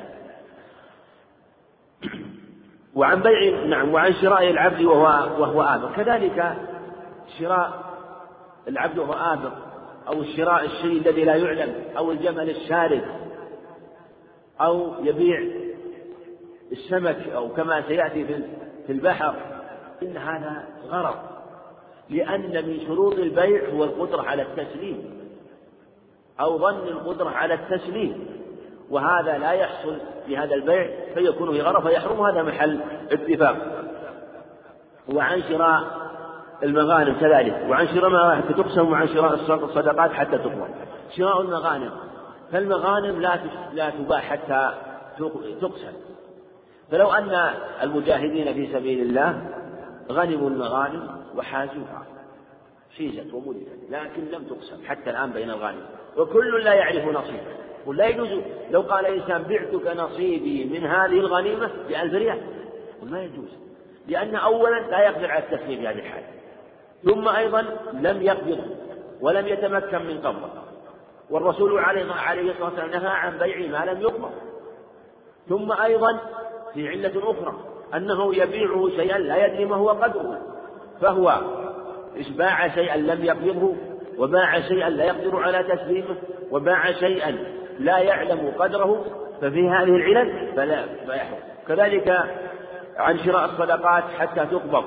[2.96, 5.96] وعن بيع نعم وعن شراء العبد وهو وهو آبق.
[5.96, 6.58] كذلك
[7.40, 7.90] شراء
[8.68, 9.54] العبد وهو آبق
[10.08, 13.02] أو شراء الشيء الذي لا يعلم أو الجمل الشارد
[14.62, 15.40] أو يبيع
[16.72, 18.26] السمك أو كما سيأتي
[18.88, 19.36] في البحر.
[20.04, 21.16] إن هذا غرض
[22.10, 25.20] لأن من شروط البيع هو القدرة على التسليم.
[26.40, 28.28] أو ظن القدرة على التسليم.
[28.90, 32.22] وهذا لا يحصل في هذا البيع فيكون في غرض فيحرم.
[32.22, 32.80] هذا محل
[33.12, 33.86] اتفاق.
[35.14, 35.84] وعن شراء
[36.64, 37.66] المغانم كذلك.
[37.70, 40.70] وعن شراء ما حتى تقسم وعن شراء الصدقات حتى تقبل
[41.18, 41.92] شراء المغانم.
[42.52, 43.40] فالمغانم لا
[43.74, 44.74] لا تباع حتى
[45.62, 45.94] تقسم.
[46.92, 49.42] فلو أن المجاهدين في سبيل الله
[50.12, 52.06] غنموا المغانم وحازوها
[52.98, 55.86] حيزت ومدت لكن لم تقسم حتى الآن بين الغانم.
[56.18, 58.30] وكل لا يعرف نصيبه ولا يجوز.
[58.72, 62.42] لو قال إنسان بعتك نصيبي من هذه الغنيمة بألف ريال.
[63.04, 63.50] ما يجوز.
[64.08, 66.28] لأن أولا لا يقدر على التسليم في هذه الحالة
[67.04, 68.60] ثم أيضا لم يقبض
[69.22, 70.50] ولم يتمكن من قبضه.
[71.30, 72.02] والرسول عليه
[72.52, 74.32] الصلاة والسلام نهى عن بيع ما لم يقبض.
[75.50, 76.20] ثم أيضا
[76.74, 77.54] في علة أخرى
[77.96, 80.40] أنه يبيعه شيئا لا يدري ما هو قدره.
[81.02, 81.42] فهو
[82.38, 83.76] باع شيئا لم يقبضه
[84.18, 86.16] وباع شيئا لا يقدر على تسليمه
[86.52, 87.32] وباع شيئا
[87.80, 89.06] لا يعلم قدره
[89.42, 92.10] ففي هذه العلل فلا فيحرم كذلك
[92.98, 94.84] عن شراء الصدقات حتى تقبض.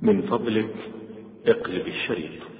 [0.00, 0.74] من فضلك
[1.46, 2.53] اقلب الشريط.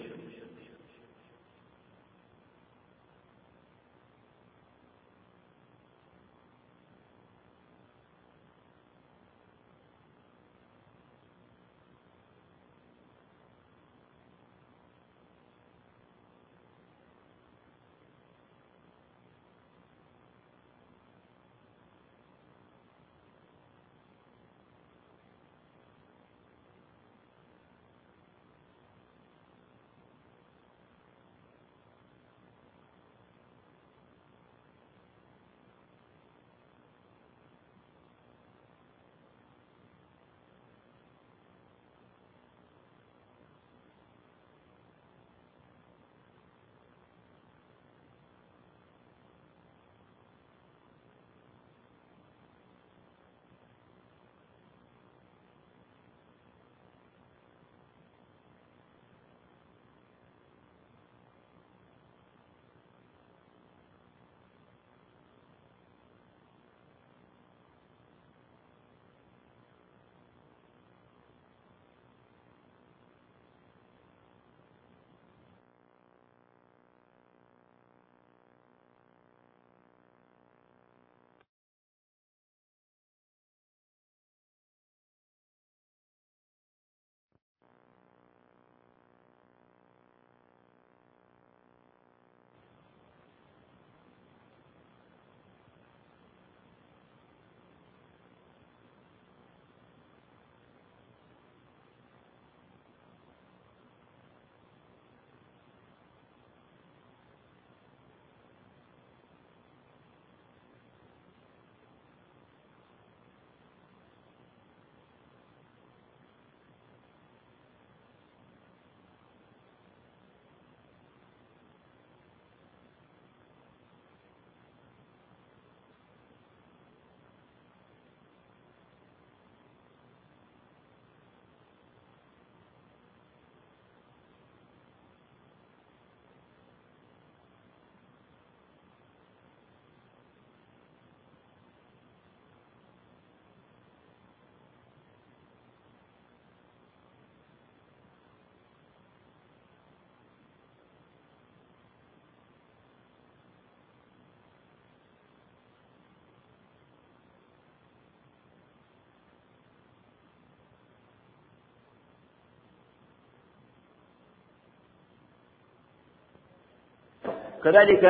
[167.65, 168.05] كذلك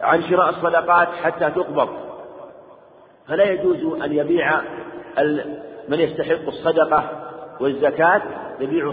[0.00, 1.88] عن شراء الصدقات حتى تقبض.
[3.28, 4.60] فلا يجوز أن يبيع
[5.88, 7.10] من يستحق الصدقة
[7.60, 8.22] والزكاة
[8.60, 8.92] يبيع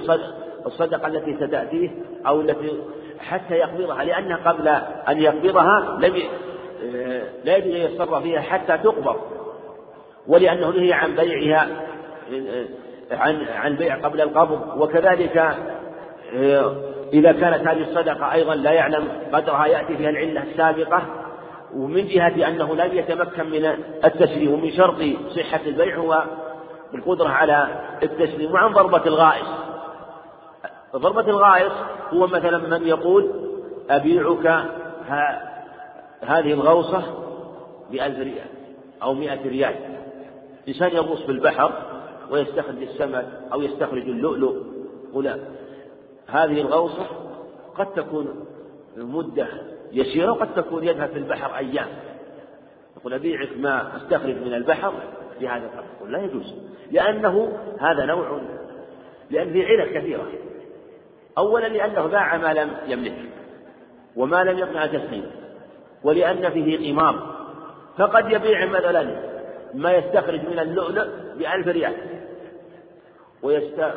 [0.65, 1.89] الصدقة التي ستأتيه
[2.27, 2.81] أو التي
[3.19, 4.67] حتى يقبضها لأن قبل
[5.09, 6.23] أن يقبضها لم
[7.43, 9.15] لا يجوز أن يتصرف فيها حتى تقبض.
[10.27, 11.67] ولأنه نهي عن بيعها
[13.11, 15.55] عن عن بيع قبل القبض وكذلك
[17.13, 21.01] إذا كانت هذه الصدقة أيضا لا يعلم قدرها يأتي فيها العلة السابقة
[21.75, 23.65] ومن جهة أنه لم يتمكن من
[24.05, 24.95] التسليم ومن شرط
[25.35, 26.23] صحة البيع هو
[26.93, 27.67] القدرة على
[28.03, 29.47] التسليم وعن ضربة الغائص.
[30.95, 31.73] ضربة الغائص
[32.13, 33.31] هو مثلا من يقول
[33.89, 34.65] أبيعك
[36.21, 37.03] هذه الغوصة
[37.91, 38.47] بألف ريال
[39.03, 39.75] أو مئة ريال.
[40.67, 41.71] إنسان يغوص في البحر
[42.31, 44.55] ويستخرج السمك أو يستخرج اللؤلؤ
[45.09, 45.39] يقول
[46.31, 47.05] هذه الغوصة
[47.75, 48.45] قد تكون
[48.97, 49.47] مدة
[49.91, 51.87] يسيرة وقد تكون يذهب في البحر أيام.
[52.97, 54.93] يقول أبيعك ما أستخرج من البحر
[55.41, 56.53] بهذا القدر يقول لا يجوز
[56.91, 58.41] لأنه هذا نوع
[59.31, 60.27] لأن في علل كثيرة.
[61.37, 63.15] أولا لأنه باع ما لم يملك
[64.15, 65.31] وما لم يقنع تسليمه
[66.03, 67.35] ولأن فيه قمار.
[67.97, 69.29] فقد يبيع مثلا
[69.73, 71.07] ما يستخرج من اللؤلؤ
[71.37, 71.93] بألف ريال.
[73.43, 73.93] ويست...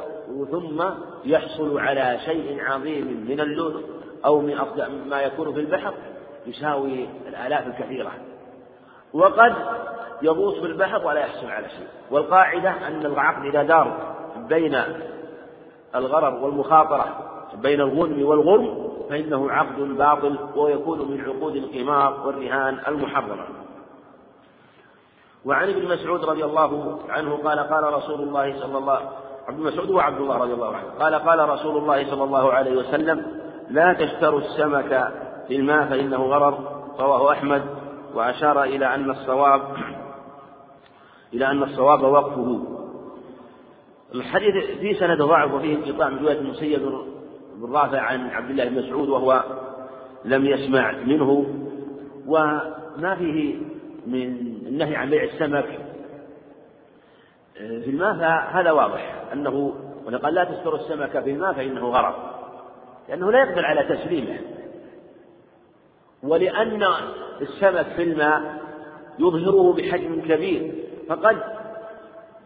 [0.50, 0.84] ثم
[1.24, 3.82] يحصل على شيء عظيم من اللؤلؤ
[4.24, 5.94] أو من أفضل ما يكون في البحر
[6.46, 8.12] يساوي الآلاف الكثيرة.
[9.12, 9.54] وقد
[10.22, 11.86] يغوص في البحر ولا يحصل على شيء.
[12.10, 14.82] والقاعدة أن العقد إذا دار بين
[15.94, 23.46] الغرر والمخاطرة بين الغنم والغرم فإنه عقد باطل ويكون من عقود القمار والرهان المحرمة.
[25.44, 29.10] وعن ابن مسعود رضي الله عنه قال قال رسول الله صلى الله
[29.48, 30.86] عبد مسعود وعبد الله رضي الله عنه.
[30.98, 33.26] قال قال رسول الله صلى الله عليه وسلم
[33.70, 35.12] لا تشتروا السمك
[35.48, 37.62] في الماء فإنه غرر رواه أحمد
[38.14, 39.62] وأشار إلى أن الصواب
[41.34, 42.62] إلى أن الصواب وقفه.
[44.14, 46.80] الحديث في سند ضعف وفيه انقطاع من رواية المسيب
[47.56, 49.44] بن رافع عن عبد الله بن مسعود وهو
[50.24, 51.46] لم يسمع منه
[52.26, 53.56] وما فيه
[54.06, 54.22] من
[54.66, 55.78] النهي عن بيع السمك
[57.54, 59.22] في الماء فهذا واضح.
[59.32, 59.74] أنه
[60.22, 62.14] قال لا تستر السمك في الماء فإنه غرض
[63.08, 64.38] لأنه لا يقبل على تسليمه.
[66.22, 66.86] ولأن
[67.40, 68.62] السمك في الماء
[69.18, 70.74] يظهره بحجم كبير.
[71.08, 71.38] فقد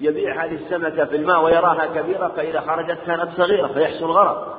[0.00, 4.56] يبيع هذه السمكة في الماء ويراها كبيرة فإذا خرجت كانت صغيرة فيحصل غرض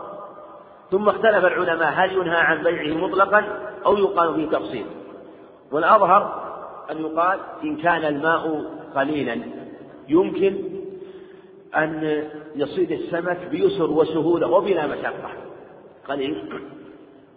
[0.92, 3.46] ثم اختلف العلماء هل ينهى عن بيعه مطلقا
[3.86, 4.86] أو يقال فيه تفصيل.
[5.72, 6.44] والأظهر
[6.92, 8.64] أن يقال إن كان الماء
[8.96, 9.67] قليلا.
[10.08, 10.78] يمكن
[11.76, 12.24] أن
[12.56, 15.32] يصيد السمك بيسر وسهولة وبلا مشقة.
[16.08, 16.62] قليل.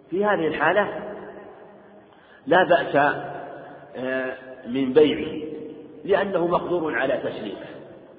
[0.09, 1.13] في هذه الحالة
[2.47, 2.95] لا بأس
[3.95, 5.41] آه، من بيعه
[6.05, 7.65] لأنه مقدور على تسليمه.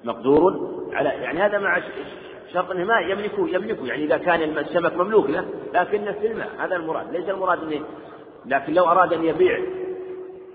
[0.03, 1.81] مقدور على يعني هذا مع
[2.53, 3.87] شرط إنه ما يملكه يملكه.
[3.87, 6.49] يعني إذا كان السمك مملوك له لكنه في الماء.
[6.59, 7.11] هذا المراد.
[7.11, 7.85] ليس المراد إنه
[8.45, 9.57] لكن لو أراد أن يبيع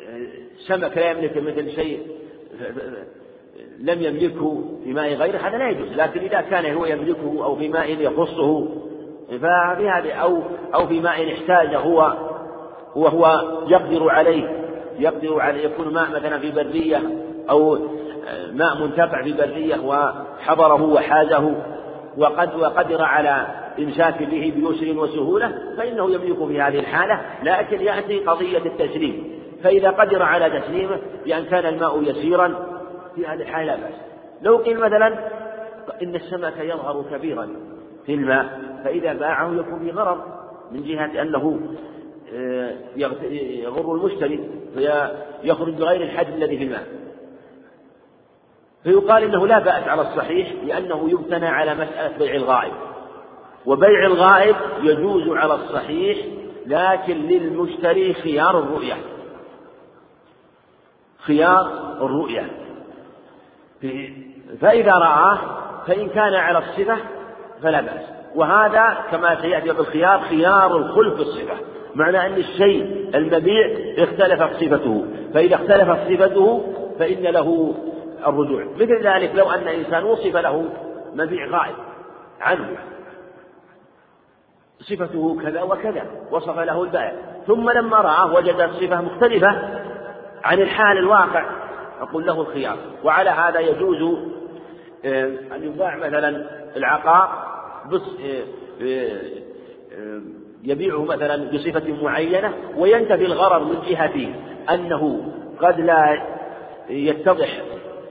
[0.09, 0.29] آه،
[0.67, 2.07] سمك لا يملك مثل شيء
[3.81, 5.93] لم يملكه في ماء غيره هذا لا يجوز.
[5.93, 8.69] لكن إذا كان هو يملكه أو في ماء يخصه
[9.29, 10.43] ففي هذه أو
[10.75, 12.15] أو في ماء احتاج هو
[12.97, 14.69] وهو يقدر عليه
[14.99, 17.03] يقدر على يكون ماء مثلا في برية
[17.51, 17.79] أو
[18.53, 21.55] ماء منتفع في برية وحضره وحازه
[22.17, 23.47] وقد وقدر على
[23.79, 27.21] إمساك به بيسر وسهولة فإنه يملك في هذه الحالة.
[27.43, 29.39] لكن يأتي قضية التسليم.
[29.65, 32.78] فإذا قدر على تسليمه بأن كان الماء يسيرا
[33.15, 33.95] في هذه الحالة لا بأس.
[34.43, 35.07] لو قيل مثلا
[36.03, 37.49] إن السمك يظهر كبيرا
[38.07, 40.21] في الماء فإذا باعه يكون في غرض
[40.73, 41.61] من جهة أنه
[42.35, 46.87] آه، يغر المشتري فيخرج بغير الحجم الذي في الماء.
[48.83, 52.73] فيقال إنه لا بأس على الصحيح لأنه يبتنى على مسألة بيع الغائب.
[53.67, 56.19] وبيع الغائب يجوز على الصحيح
[56.67, 58.97] لكن للمشتري خيار الرؤية.
[61.19, 61.67] خيار
[62.01, 62.51] الرؤية.
[64.61, 65.39] فإذا رآه
[65.87, 66.97] فإن كان على الصفة
[67.63, 68.03] فلا بأس.
[68.35, 71.55] وهذا كما سيأتي بالخيار خيار الخلف في الصفة.
[71.95, 73.67] معنى أن الشيء المبيع
[73.99, 75.07] اختلفت صفته.
[75.35, 77.75] فإذا اختلفت صفته فإن له
[78.27, 78.65] الرجوع.
[78.75, 80.65] مثل ذلك لو أن إنسان وصف له
[81.15, 81.75] مبيع غائب
[82.41, 82.69] عنه.
[84.81, 87.15] صفته كذا وكذا وصف له البائع.
[87.47, 89.49] ثم لما رآه وجد الصفة مختلفة
[90.45, 91.58] عن الحال الواقع.
[92.01, 92.79] أقول له الخيار.
[93.05, 94.19] وعلى هذا يجوز
[95.05, 95.27] آه،
[95.57, 96.47] أن يباع مثلا
[96.77, 97.45] العقار
[97.91, 98.43] بص آه،
[98.83, 100.21] آه،
[100.63, 104.35] يبيعه مثلا بصفة معينة وينتفي الغرر من جهة
[104.75, 106.23] أنه قد لا
[106.89, 107.63] يتضح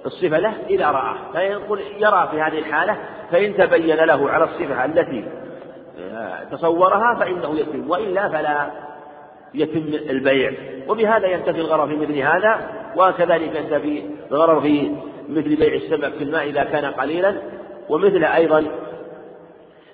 [0.05, 1.15] الصفة له إذا رآه.
[1.33, 2.97] فيقول يرى في هذه الحالة
[3.31, 5.25] فإن تبين له على الصفة التي
[6.51, 8.86] تصورها فإنه يتم وإلا فلا
[9.53, 10.53] يتم البيع.
[10.87, 14.91] وبهذا ينتفي الغرر في مثل هذا وكذلك ينتفي الغرر في
[15.29, 17.35] مثل بيع السمك في الماء إذا كان قليلا.
[17.89, 18.63] ومثل أيضا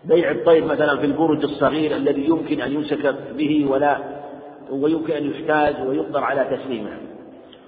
[0.04, 3.98] بيع الطير مثلا في البرج الصغير الذي يمكن أن يمسك به ولا
[4.70, 6.98] ويمكن أن يحتاج ويقدر على تسليمه.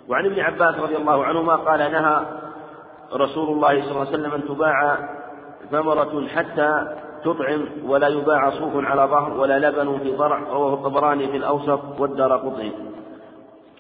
[0.10, 2.26] وعن ابن عباس رضي الله عنهما قال نهى
[3.14, 5.10] رسول الله صلى الله عليه وسلم أن تباع
[5.72, 6.96] ثمرة حتى
[7.26, 12.38] تطعم ولا يباع صوف على ظهر ولا لبن في ضرع رواه الطبراني في الأوسط والدار
[12.38, 12.72] قطعي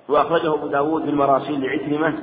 [0.10, 2.14] وأخرجه أبو داود في المراسيل لعكرمة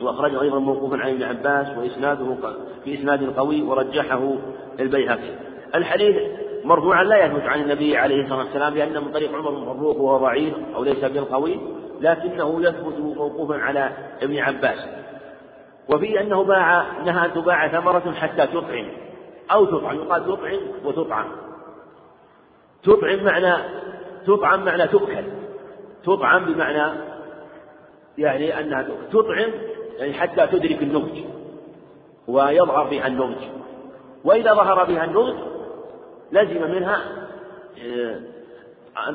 [0.00, 2.36] وأخرجه أيضا موقوفا عن ابن عباس وإسناده
[2.84, 4.32] في إسناد قوي ورجحه
[4.80, 5.30] البيهقي.
[5.74, 6.16] الحديث
[6.64, 10.18] مرفوعا لا يثبت عن النبي عليه الصلاة والسلام لأن من طريق عمر بن فروق وهو
[10.18, 11.60] ضعيف أو ليس بالقوي
[12.00, 13.90] لكنه يثبت موقوفا على
[14.22, 14.78] ابن عباس.
[15.88, 18.86] وفي أنه باع نهى أن تباع ثمرة حتى تطعم.
[19.52, 19.96] أو تطعم.
[19.96, 21.26] يقال تطعم وتطعم.
[22.82, 23.54] تطعم معنى
[24.26, 25.24] تطعم معنى تؤكل.
[26.04, 27.00] تطعم بمعنى
[28.18, 29.50] يعني أنها تطعم
[29.98, 31.20] يعني حتى تدرك النضج.
[32.28, 33.42] ويظهر بها النضج.
[34.24, 35.36] وإذا ظهر بها النضج
[36.32, 37.00] لزم منها
[37.84, 38.20] آه،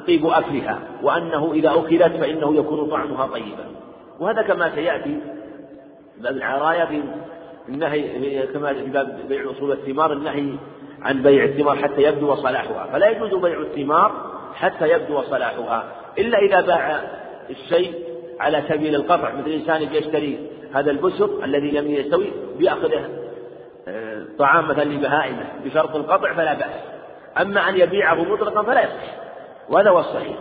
[0.08, 0.80] طيب أكلها.
[1.04, 3.66] وأنه إذا أكلت فإنه يكون طعمها طيبا.
[4.20, 5.20] وهذا كما سيأتي
[6.18, 7.02] باب العرايا في
[7.70, 10.55] النهي كما في باب بيع أصول الثمار النهي
[11.01, 12.88] عن بيع الثمار حتى يبدو صلاحها.
[12.91, 14.11] فلا يجوز بيع الثمار
[14.55, 15.84] حتى يبدو صلاحها
[16.18, 17.01] إلا إذا باع
[17.49, 17.93] الشيء
[18.39, 19.34] على سبيل القطع.
[19.34, 23.09] مثل إنسان يشتري هذا البسر الذي لم يستوي بيأخذه
[23.88, 26.82] آه، طعام مثلا لبهائمة بشرط القطع فلا بأس.
[27.41, 29.16] أما أن يبيعه مطلقا فلا يصح
[29.70, 30.38] وهذا هو الصحيح.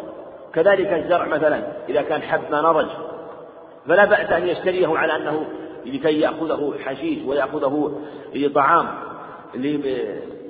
[0.55, 2.89] كذلك الزرع مثلا إذا كان حب ما نضج
[3.89, 5.47] فلا بأس أن يشتريه على أنه
[5.87, 8.01] لكي يأخذه حشيش ويأخذه
[8.55, 8.87] طعام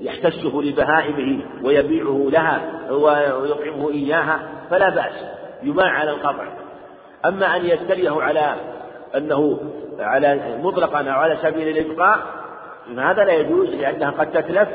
[0.00, 2.60] يحتسه لبهائمه ويبيعه لها
[2.90, 5.12] ويطعمه إياها فلا بأس
[5.62, 6.46] يباع على القطع.
[7.24, 8.54] أما أن يشتريه على
[9.16, 9.60] أنه
[9.98, 12.18] على مطلقا أو على سبيل الإبقاء
[12.96, 14.68] فهذا لا يجوز لأنها قد تتلف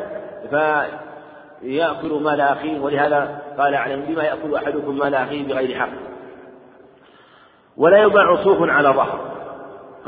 [0.49, 5.89] فيأكل مال أخيه ولهذا قال عليهم بما يأكل أحدكم مال أخيه بغير حق.
[7.77, 9.38] ولا يباع صوف على ظهر.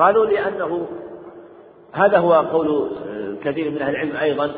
[0.02, 0.88] قالوا لأنه
[1.92, 2.92] هذا هو قول
[3.44, 4.52] كثير من أهل العلم أيضا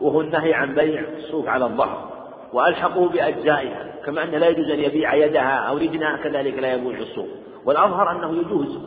[0.00, 2.10] وهو النهي عن بيع الصوف على الظهر
[2.52, 7.26] وألحقه بأجزائها كما أن لا يجوز أن يبيع يدها أو رجلها كذلك لا يبيع الصوف
[7.64, 8.78] والأظهر أنه يجوز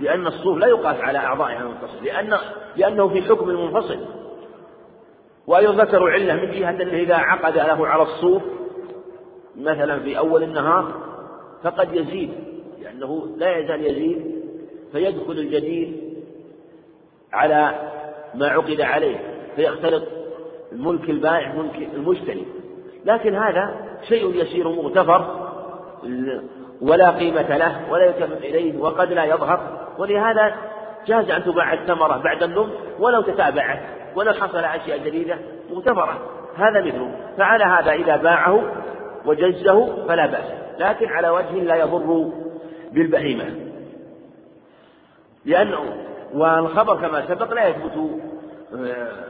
[0.00, 2.38] لأن الصوف لا يقاس على أعضائها المنفصل لأن
[2.76, 3.98] لأنه في حكم المنفصل.
[5.46, 8.42] ويذكر علة من جهة أنه إذا عقد له على الصوف
[9.56, 10.94] مثلا في أول النهار
[11.62, 12.30] فقد يزيد
[12.82, 14.35] لأنه لا يزال يزيد
[14.92, 15.96] فيدخل الجديد
[17.32, 17.74] على
[18.34, 19.16] ما عقد عليه
[19.56, 20.04] فيختلط
[20.72, 22.46] الملك البائع ملك المشتري
[23.04, 23.74] لكن هذا
[24.08, 25.46] شيء يسير مغتفر
[26.80, 29.60] ولا قيمة له ولا يلتفت إليه وقد لا يظهر.
[29.98, 30.54] ولهذا
[31.06, 33.80] جاز أن تباع الثمرة بعد النضج ولو تتابعت
[34.16, 35.38] ولو حصل أشياء جديدة
[35.70, 36.18] مغتفرة.
[36.56, 37.10] هذا مثله.
[37.38, 38.72] فعلى هذا إذا باعه
[39.24, 40.44] وجزه فلا بأس.
[40.78, 42.30] لكن على وجه لا يضر
[42.92, 43.65] بالبهيمة.
[45.46, 48.20] لأنه والخبر كما سبق لا يثبت
[48.74, 49.26] آه،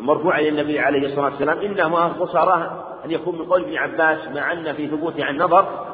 [0.00, 2.70] مرفوعا إلى النبي عليه الصلاة والسلام إنما قصراه
[3.04, 5.86] أن يكون من قول ابن عباس مع أن في ثبوته عن نظر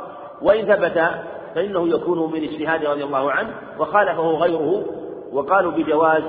[0.42, 1.04] وإن ثبت
[1.54, 4.84] فإنه يكون من اجتهاد رضي الله عنه وخالفه غيره
[5.32, 6.22] وقالوا بجواز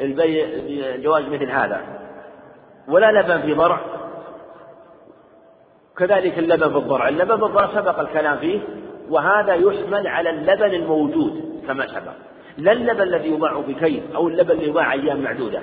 [0.00, 0.46] البيع
[0.96, 1.80] جواز مثل هذا.
[2.88, 3.80] ولا لبن في ضرع.
[5.96, 7.08] كذلك اللبن في الضرع.
[7.08, 8.60] اللبن في الضرع سبق الكلام فيه
[9.10, 11.49] وهذا يحمل على اللبن الموجود.
[11.66, 12.12] كما سبق.
[12.58, 15.60] لا اللبن الذي يباع بكيل أو اللبن اللي يباع أيام معدودة.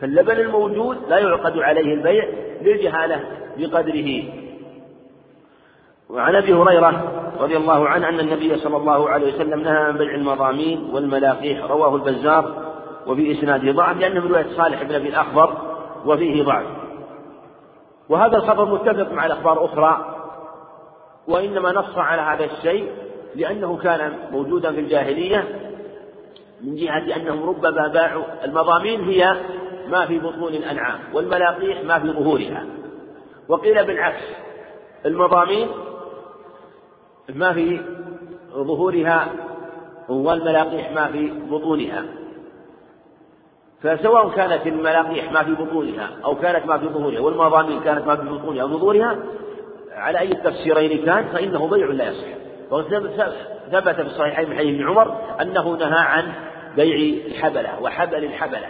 [0.00, 2.24] فاللبن الموجود لا يعقد عليه البيع
[2.62, 3.20] للجهالة
[3.58, 4.22] بقدره.
[6.10, 10.14] وعن أبي هريرة رضي الله عنه أن النبي صلى الله عليه وسلم نهى عن بيع
[10.14, 12.66] المضامين والملاقيح رواه البزار
[13.06, 15.56] وفي اسناده ضعف لأنه من رواية صالح بن أبي الاخبر
[16.06, 16.66] وفيه ضعف.
[18.08, 20.16] وهذا الخبر متفق مع الأخبار أخرى
[21.28, 22.92] وإنما نص على هذا الشيء
[23.34, 25.44] لأنه كان موجودا في الجاهلية
[26.60, 29.36] من جهة أنهم ربما باعوا المضامين هي
[29.88, 32.64] ما في بطون الأنعام والملاقيح ما في ظهورها.
[33.48, 34.22] وقيل بالعكس
[35.06, 35.68] المضامين
[37.34, 37.80] ما في
[38.52, 39.28] ظهورها
[40.08, 42.04] والملاقيح ما في بطونها.
[43.82, 48.28] فسواء كانت الملاقيح ما في بطونها أو كانت ما في ظهورها والمضامين كانت ما في
[48.28, 49.18] بطونها أو ظهورها
[49.92, 52.45] على أي التفسيرين كان فإنه بيع لا يصح.
[53.72, 56.32] ثبت في الصحيحين من حديث ابن عمر أنه نهى عن
[56.76, 58.66] بيع الحبلة وحبل الحبلة.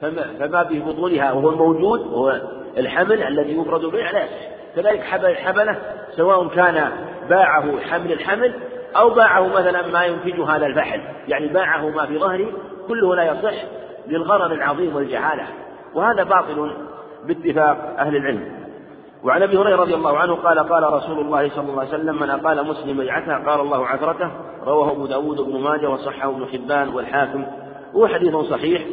[0.00, 2.40] فما, فما به بطونها وهو الموجود وهو
[2.78, 5.76] الحمل الذي يفرد به لا يصح كذلك حبل الحبلة
[6.16, 6.90] سواء كان
[7.28, 8.52] باعه حمل الحمل
[8.96, 11.00] أو باعه مثلا ما ينتج هذا الفحل.
[11.28, 12.52] يعني باعه ما في ظهره
[12.88, 13.64] كله لا يصح
[14.06, 15.44] للغرض العظيم والجهالة.
[15.94, 16.72] وهذا باطل
[17.24, 18.65] باتفاق أهل العلم.
[19.24, 22.30] وعن أبي هريرة رضي الله عنه قال قال رسول الله صلى الله عليه وسلم من
[22.30, 24.30] أقال مسلم بيعته قال الله عثرته
[24.62, 27.46] رواه أبو داود بن ماجه وصححه ابن حبان والحاكم
[27.94, 28.86] هو حديث صحيح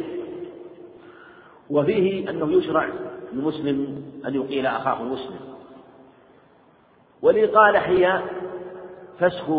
[1.70, 2.88] وفيه أنه يشرع
[3.32, 5.40] للمسلم أن يقيل أخاه المسلم
[7.22, 8.22] والإقالة هي
[9.18, 9.50] فسخ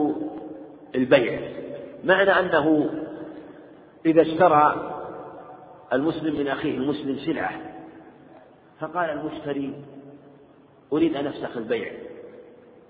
[0.96, 1.40] البيع
[2.04, 2.90] معنى أنه
[4.06, 4.92] إذا اشترى
[5.94, 7.52] المسلم من أخيه المسلم سلعة
[8.80, 9.74] فقال المشتري
[10.96, 11.92] أريد أن أفسخ البيع.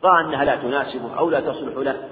[0.03, 2.09] رأى أنها لا تناسبه أو لا تصلح له.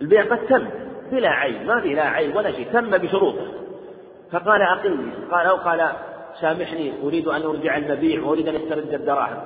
[0.00, 0.68] البيع قد تم
[1.10, 3.46] بلا عيب ما في لا عيب ولا شيء تم بشروطه
[4.32, 5.92] فقال أقلني قال أو قال
[6.40, 9.42] سامحني أريد أن أرجع المبيع وأريد أن أسترد الدراهم.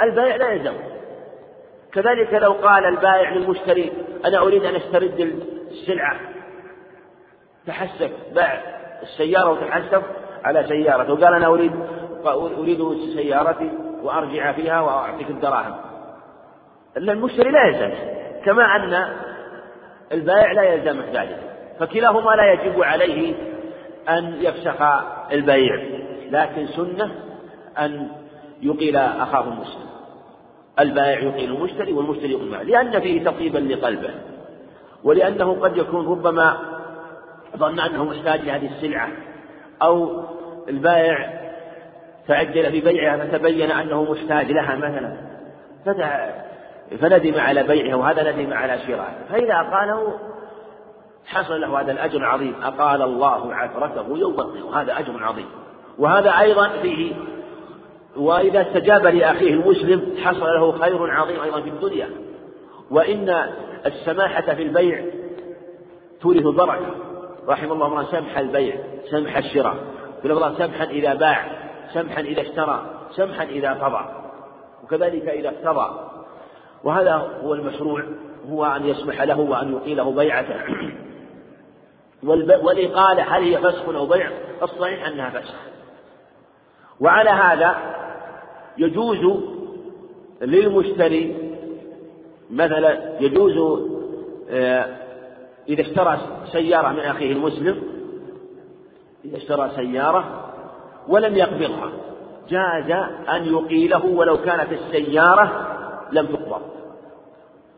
[0.00, 0.74] البائع لا يلزم.
[1.92, 3.92] كذلك لو قال البائع للمشتري
[4.24, 6.20] أنا أريد أن أسترد السلعة.
[7.66, 8.62] تحسف باع
[9.02, 10.02] السيارة وتحسف
[10.44, 11.12] على سيارته.
[11.12, 11.72] وقال أنا أريد
[12.26, 12.78] أريد
[13.14, 13.70] سيارتي.
[14.02, 15.74] وأرجع فيها وأعطيك الدراهم.
[16.96, 18.12] المشتري لا يلزمه
[18.44, 19.08] كما أن
[20.12, 21.38] البائع لا يلزمه ذلك
[21.80, 23.34] فكلاهما لا يجب عليه
[24.08, 24.82] أن يفسخ
[25.32, 25.82] البيع
[26.30, 27.10] لكن سنة
[27.78, 28.08] أن
[28.62, 29.86] يقيل أخاه المسلم
[30.80, 34.10] البائع يقيل المشتري والمشتري يقيل البائع لأن فيه تطيبا لقلبه
[35.04, 36.56] ولأنه قد يكون ربما
[37.56, 39.08] ظن أنه محتاج لهذه السلعة
[39.82, 40.24] أو
[40.68, 41.41] البائع
[42.28, 45.16] تعجل في بيعها فتبين أنه محتاج لها مثلا.
[47.00, 50.18] فندم على بيعها وهذا ندم على شرائه فإذا قاله
[51.26, 54.66] حصل له هذا الأجر العظيم أقال الله عثرته يوم القيامة.
[54.66, 55.46] وهذا أجر عظيم.
[55.98, 57.14] وهذا أيضا فيه
[58.16, 62.08] وإذا استجاب لأخيه المسلم حصل له خير عظيم أيضا في الدنيا.
[62.90, 63.46] وإن
[63.86, 65.04] السماحة في البيع
[66.20, 66.94] تورث البركة.
[67.48, 68.74] رحم الله امرأ سمح البيع
[69.10, 69.76] سمح الشراء.
[70.22, 71.61] في الله سمحا إذا باع.
[71.94, 74.04] سمحا إذا اشترى سمحا إذا قضى
[74.84, 76.10] وكذلك إذا اقتضى.
[76.84, 77.12] وهذا
[77.42, 78.04] هو المشروع
[78.50, 80.56] هو أن يسمح له وأن يقيله بيعته.
[82.62, 84.30] والإقالة هل هي فسخ أو بيع؟
[84.62, 85.54] الصحيح أنها فسخ.
[87.00, 87.76] وعلى هذا
[88.78, 89.40] يجوز
[90.40, 91.36] للمشتري
[92.50, 93.82] مثلا يجوز
[94.50, 94.96] آه،
[95.68, 96.18] إذا اشترى
[96.52, 97.82] سيارة من أخيه المسلم
[99.24, 100.51] إذا اشترى سيارة
[101.08, 101.92] ولم يقبضها.
[102.48, 102.90] جاز
[103.28, 105.66] أن يقيله ولو كانت السيارة
[106.12, 106.62] لم تقبض.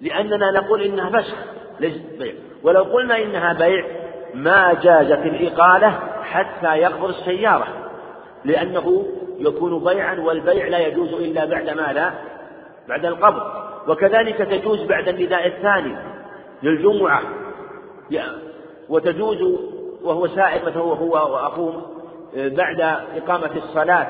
[0.01, 1.37] لأننا نقول إنها فسخ
[1.81, 2.35] ليس بيع.
[2.63, 3.85] ولو قلنا إنها بيع
[4.35, 5.91] ما جازت الإقالة
[6.23, 7.67] حتى يقبض السيارة
[8.45, 9.07] لأنه
[9.39, 12.15] يكون بيعا والبيع لا يجوز إلا بعد ماذا؟
[12.89, 13.43] بعد القبض.
[13.89, 15.97] وكذلك تجوز بعد النداء الثاني
[16.63, 17.23] للجمعة.
[18.89, 19.43] وتجوز
[20.03, 21.94] وهو سائر مثلا هو وأخوه
[22.37, 22.81] بعد
[23.17, 24.07] إقامة الصلاة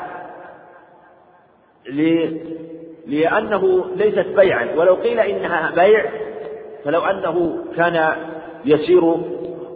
[3.06, 4.68] لأنه ليست بيعا.
[4.76, 6.04] ولو قيل إنها بيع
[6.84, 8.16] فلو أنه كان
[8.64, 9.04] يسير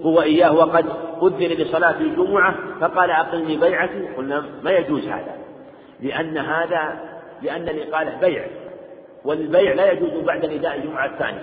[0.02, 0.86] هو إياه وقد
[1.22, 5.36] أذن لصلاة الجمعة فقال أقلني بيعتي قلنا ما يجوز هذا
[6.00, 7.00] لأن هذا
[7.42, 8.46] لأن الإقالة بيع
[9.24, 11.40] والبيع لا يجوز بعد نداء الجمعة الثاني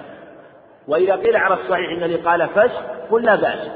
[0.88, 2.82] وإذا قيل على الصحيح أن الإقالة فسخ
[3.12, 3.70] قل لا بأس.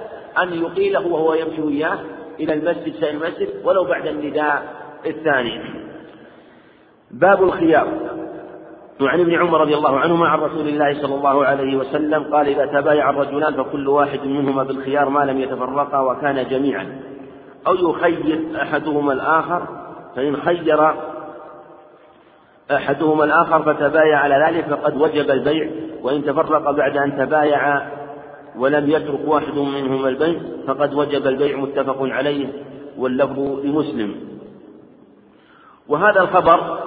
[0.43, 1.99] أن يقيله وهو يمشي إياه
[2.39, 4.63] إلى المسجد سير المسجد ولو بعد النداء
[5.05, 5.61] الثاني.
[7.11, 7.87] باب الخيار.
[9.01, 12.65] وعن ابن عمر رضي الله عنهما عن رسول الله صلى الله عليه وسلم قال إذا
[12.65, 17.01] تبايع الرجلان فكل واحد منهما بالخيار ما لم يتفرقا وكان جميعا.
[17.67, 19.67] أو يخير أحدهما الآخر
[20.15, 20.93] فإن خير
[22.71, 25.69] أحدهما الآخر فتبايع على ذلك فقد وجب البيع
[26.01, 27.81] وإن تفرق بعد أن تبايع
[28.59, 32.47] ولم يترك واحد منهما البيع فقد وجب البيع متفق عليه
[32.97, 34.15] واللفظ لمسلم.
[35.87, 36.79] وهذا الخبر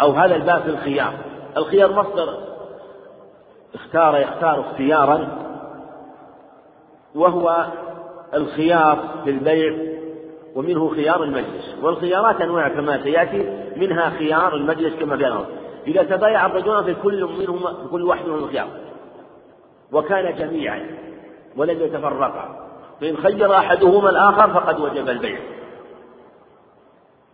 [0.00, 1.12] أو هذا الباب في الخيار.
[1.56, 2.38] الخيار مصدر.
[3.74, 5.28] اختار يختار اختيارا
[7.14, 7.66] وهو
[8.34, 9.94] الخيار في البيع
[10.54, 11.76] ومنه خيار المجلس.
[11.82, 15.46] والخيارات أنواع كما سيأتي منها خيار المجلس كما في الأمر
[15.86, 18.83] إذا تبايع الرجلان في كل منهما في كل واحد منهم خيار.
[19.94, 20.86] وكان جميعا
[21.56, 22.70] ولم يتفرقا.
[23.00, 25.38] فإن خير أحدهما الآخر فقد وجب البيع.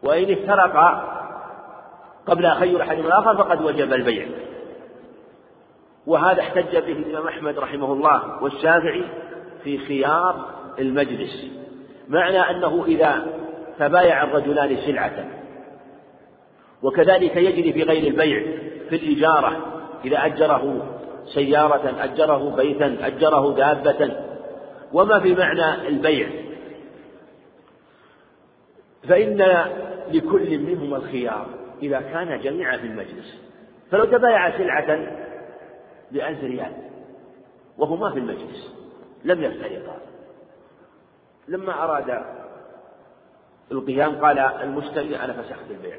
[0.03, 1.17] وإن افترقا
[2.27, 4.27] قبل أن يخير أحدهما الآخر فقد وجب البيع.
[6.07, 9.05] وهذا احتج به الإمام أحمد رحمه الله والشافعي
[9.65, 10.47] في خيار
[10.79, 11.47] المجلس.
[12.09, 13.27] معنى أنه إذا
[13.79, 15.27] تبايع الرجلان سلعة
[16.83, 18.43] وكذلك يجري في غير البيع
[18.89, 19.57] في الإجارة
[20.05, 20.87] إذا أجره
[21.25, 24.17] سيارة أجره بيتا أجره دابة.
[24.93, 26.29] وما في معنى البيع؟
[29.09, 29.39] فإن
[30.13, 31.47] لكل منهما الخيار
[31.83, 33.41] إذا كان جميعا في المجلس.
[33.91, 35.21] فلو تبايع سلعة
[36.13, 36.73] بألف ريال
[37.79, 38.75] وهما في المجلس
[39.25, 39.97] لم يفترقا
[41.49, 42.25] لما أراد
[43.73, 45.97] القيام قال المشتري أنا فسخت البيع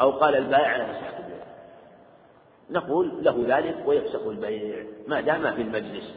[0.00, 1.29] أو قال البائع أنا فسخت البيع.
[2.70, 4.76] نقول له ذلك ويفسخ البيع
[5.08, 6.14] ما دام في المجلس.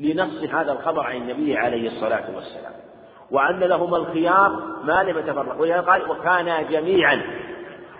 [0.00, 2.72] لنص هذا الخبر عن النبي عليه الصلاة والسلام.
[3.30, 5.86] وأن لهما الخيار ما لم يتفرق.
[5.88, 7.22] قال وكانا جميعا.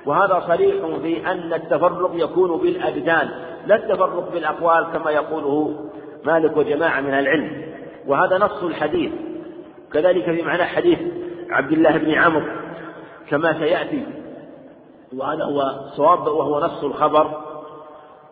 [0.06, 3.30] وهذا صريح في أن التفرق يكون بالأبدان
[3.66, 5.84] لا التفرق بالأقوال كما يقوله
[6.24, 7.74] مالك وجماعة من العلم.
[8.06, 9.12] وهذا نص الحديث.
[9.92, 10.98] كذلك في معنى حديث
[11.50, 12.46] عبد الله بن عمرو
[13.30, 14.06] كما سيأتي
[15.16, 17.40] وهذا هو صواب وهو نص الخبر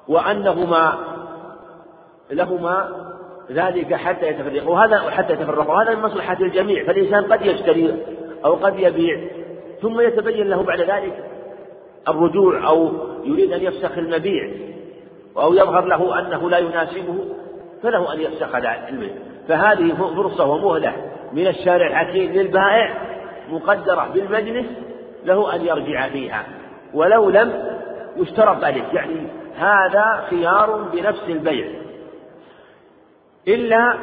[0.09, 0.99] وأنهما
[2.31, 2.89] لهما
[3.51, 7.97] ذلك حتى يتفرقوا وهذا حتى يتفرقوا هذا من مصلحة الجميع فالإنسان قد يشتري
[8.45, 9.21] أو قد يبيع
[9.83, 11.25] ثم يتبين له بعد ذلك
[12.09, 12.91] الرجوع أو
[13.25, 14.51] يريد أن يفسخ المبيع
[15.37, 17.25] أو يظهر له أنه لا يناسبه
[17.83, 19.11] فله أن يفسخ المبيع.
[19.49, 20.95] فهذه فرصة ومهلة
[21.33, 23.13] من الشارع الحكيم للبائع
[23.51, 24.67] مقدرة بالمجلس
[25.25, 26.62] له أن يرجع فيها.
[26.95, 27.79] ولو لم
[28.17, 28.85] يشترط عليه.
[28.93, 29.27] يعني
[29.57, 31.83] هذا خيار بنفس البيع.
[33.49, 33.95] إلا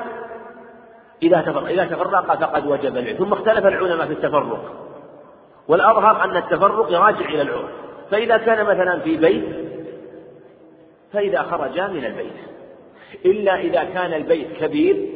[1.23, 4.75] إذا تفرق إذا تفرق فقد وجب البيع ثم اختلف العلماء في التفرق.
[5.67, 7.69] والأظهر أن التفرق يراجع إلى العرف
[8.11, 9.45] فإذا كان مثلا في بيت
[11.13, 12.33] فإذا خرجا من البيت.
[13.25, 15.09] إلا إذا كان البيت كبير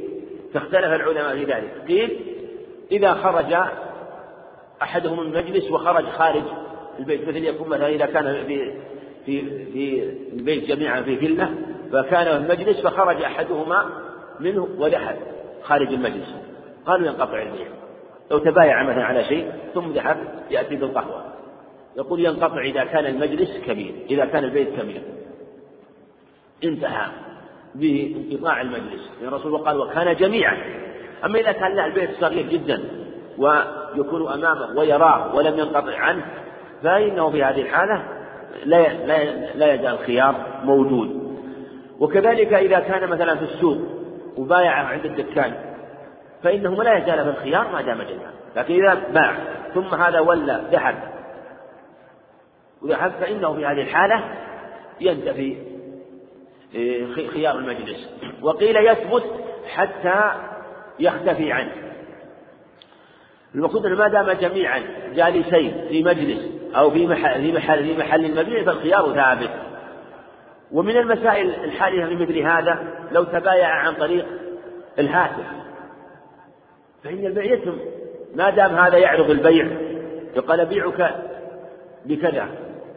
[0.53, 1.73] فاختلف العلماء في ذلك.
[1.87, 2.19] قيل
[2.91, 3.55] إذا خرج
[4.81, 6.43] أحدهم المجلس وخرج خارج
[6.99, 8.73] البيت مثل يكون مثلا إذا كان في
[9.25, 11.49] في في البيت جميعا في فيلا
[11.91, 13.85] فكان المجلس فخرج أحدهما
[14.39, 15.15] منه ودخل
[15.63, 16.35] خارج المجلس.
[16.85, 17.67] قالوا ينقطع البيع
[18.31, 20.17] لو تبايع مثلا على شيء ثم ذهب
[20.51, 21.25] يأتي بالقهوة.
[21.97, 25.01] يقول ينقطع إذا كان المجلس كبير إذا كان البيت كبير.
[26.63, 27.07] انتهى
[27.75, 29.09] بانقطاع المجلس.
[29.21, 30.57] لأن الرسول قال وكان جميعا.
[31.25, 32.83] أما إذا كان له البيت صغير جدا
[33.37, 36.25] ويكون أمامه ويراه ولم ينقطع عنه
[36.83, 38.03] فإنه في هذه الحالة
[38.65, 39.23] لا لا
[39.55, 41.23] لا يزال الخيار موجود.
[41.99, 43.77] وكذلك إذا كان مثلا في السوق
[44.37, 45.53] وبايع عند الدكان
[46.43, 49.35] فإنه لا يزال في الخيار ما دام جميعا لكن إذا باع
[49.73, 50.95] ثم هذا ولى ذهب
[52.81, 54.23] وذهب فإنه في هذه الحالة
[55.01, 55.57] ينتفي
[56.75, 58.09] إيه، خيار المجلس.
[58.41, 59.23] وقيل يثبت
[59.67, 60.31] حتى
[60.99, 61.71] يختفي عنه.
[63.55, 64.83] المقصود ما دام جميعا
[65.15, 69.49] جالسين في مجلس أو في محل في محل في محل المبيع فالخيار ثابت.
[70.71, 74.25] ومن المسائل الحادثة في مثل هذا لو تبايع عن طريق
[74.99, 75.45] الهاتف
[77.03, 77.77] فإن البيع يتم.
[78.35, 79.67] ما دام هذا يعرض البيع
[80.35, 81.15] يقال أبيعك
[82.05, 82.47] بكذا.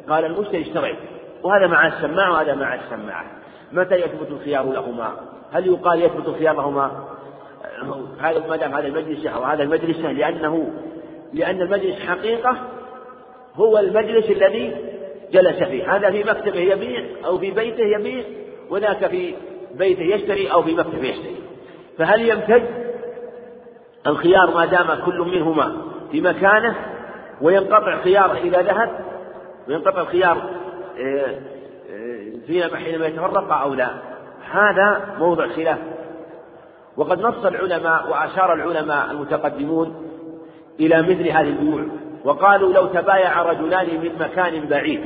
[0.08, 0.96] قال المشتري اشتريت.
[1.42, 3.24] وهذا مع السماعة وهذا مع السماعة.
[3.72, 5.16] متى يثبت الخيار لهما؟
[5.52, 7.06] هل يقال يثبت الخيار لهما
[8.20, 10.70] هذا ما دام هذا المجلس أو هذا المجلس لأنه
[11.32, 12.56] لأن المجلس حقيقة
[13.56, 14.76] هو المجلس الذي
[15.32, 15.96] جلس فيه.
[15.96, 18.24] هذا في مكتبه يبيع أو في بيته يبيع
[18.70, 19.34] وذاك في
[19.74, 21.36] بيته يشتري أو في مكتبه يشتري.
[21.98, 22.62] فهل يمتد
[24.06, 25.76] الخيار ما دام كل منهما
[26.12, 26.76] في مكانه
[27.40, 28.90] وينقطع خياره إذا ذهب؟
[29.68, 30.36] وينقطع الخيار
[30.98, 31.34] آه،
[31.90, 33.90] آه، فيما حينما يتفرق أو لا؟
[34.50, 35.78] هذا موضع خلاف.
[36.96, 39.94] وقد نص العلماء وأشار العلماء المتقدمون
[40.80, 41.82] إلى مثل هذه البيوع.
[42.26, 45.04] وقالوا لو تبايع رجلان من مكان بعيد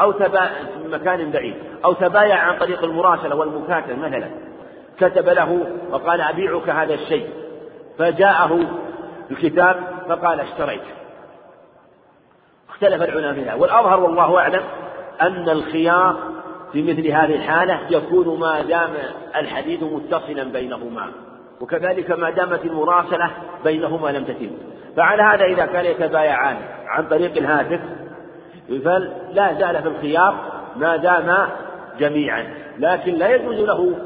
[0.00, 0.50] أو تبا
[0.84, 4.30] من مكان بعيد أو تبايع عن طريق المراسلة والمكاتبة مثلا.
[5.00, 7.28] كتب له وقال أبيعك هذا الشيء.
[7.98, 8.60] فجاءه
[9.30, 9.76] الكتاب
[10.08, 10.82] فقال اشتريت.
[12.68, 14.62] اختلف العلماء فيها والأظهر والله أعلم
[15.22, 16.16] أن الخيار
[16.72, 18.90] في مثل هذه الحالة يكون ما دام
[19.36, 21.12] الحديث متصلا بينهما
[21.60, 23.30] وكذلك ما دامت المراسلة
[23.64, 24.73] بينهما لم تتم.
[24.96, 27.80] فعلى هذا إذا كان يتبايعان عن طريق الهاتف
[28.84, 30.34] فلا زال في الخيار
[30.76, 31.48] ما دام
[31.98, 32.44] جميعا.
[32.78, 33.96] لكن لا يجوز له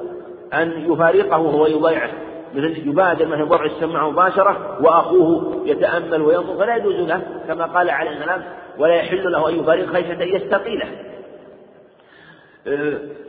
[0.54, 2.10] أن يفارقه وهو يضيعه
[2.54, 8.10] مثل يبادر مثلا وضع السماعة مباشرة وأخوه يتأمل وينظر فلا يجوز له كما قال عليه
[8.10, 8.42] السلام
[8.78, 10.86] ولا يحل له أن يفارق خشية أن يستقيله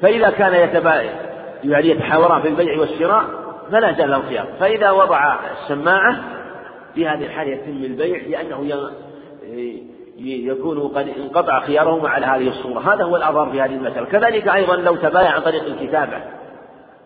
[0.02, 1.12] فإذا كان يتبايع
[1.64, 3.24] يعني يتحاوران في البيع والشراء
[3.72, 6.16] فلا زال له الخيار فإذا وضع السماعة
[6.96, 8.90] في هذه الحالة يتم البيع لأنه
[10.20, 12.80] يكون قد انقطع خيارهما على هذه الصورة.
[12.80, 14.06] هذا هو الأضرار في هذه المسألة.
[14.06, 16.18] كذلك أيضا لو تبايع عن طريق الكتابة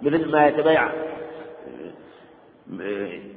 [0.02, 0.90] مثل ما يتبايع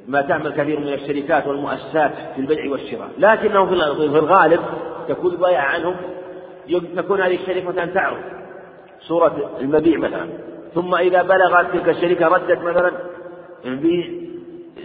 [0.08, 3.08] ما تعمل كثير من الشركات والمؤسسات في البيع والشراء.
[3.18, 4.60] لكنه في الغالب
[5.08, 5.96] تكون البيع عنهم
[6.96, 8.18] تكون هذه الشركة مثلا تعرض
[9.00, 10.28] صورة المبيع مثلا.
[10.74, 12.92] ثم إذا بلغت تلك الشركة ردت مثلا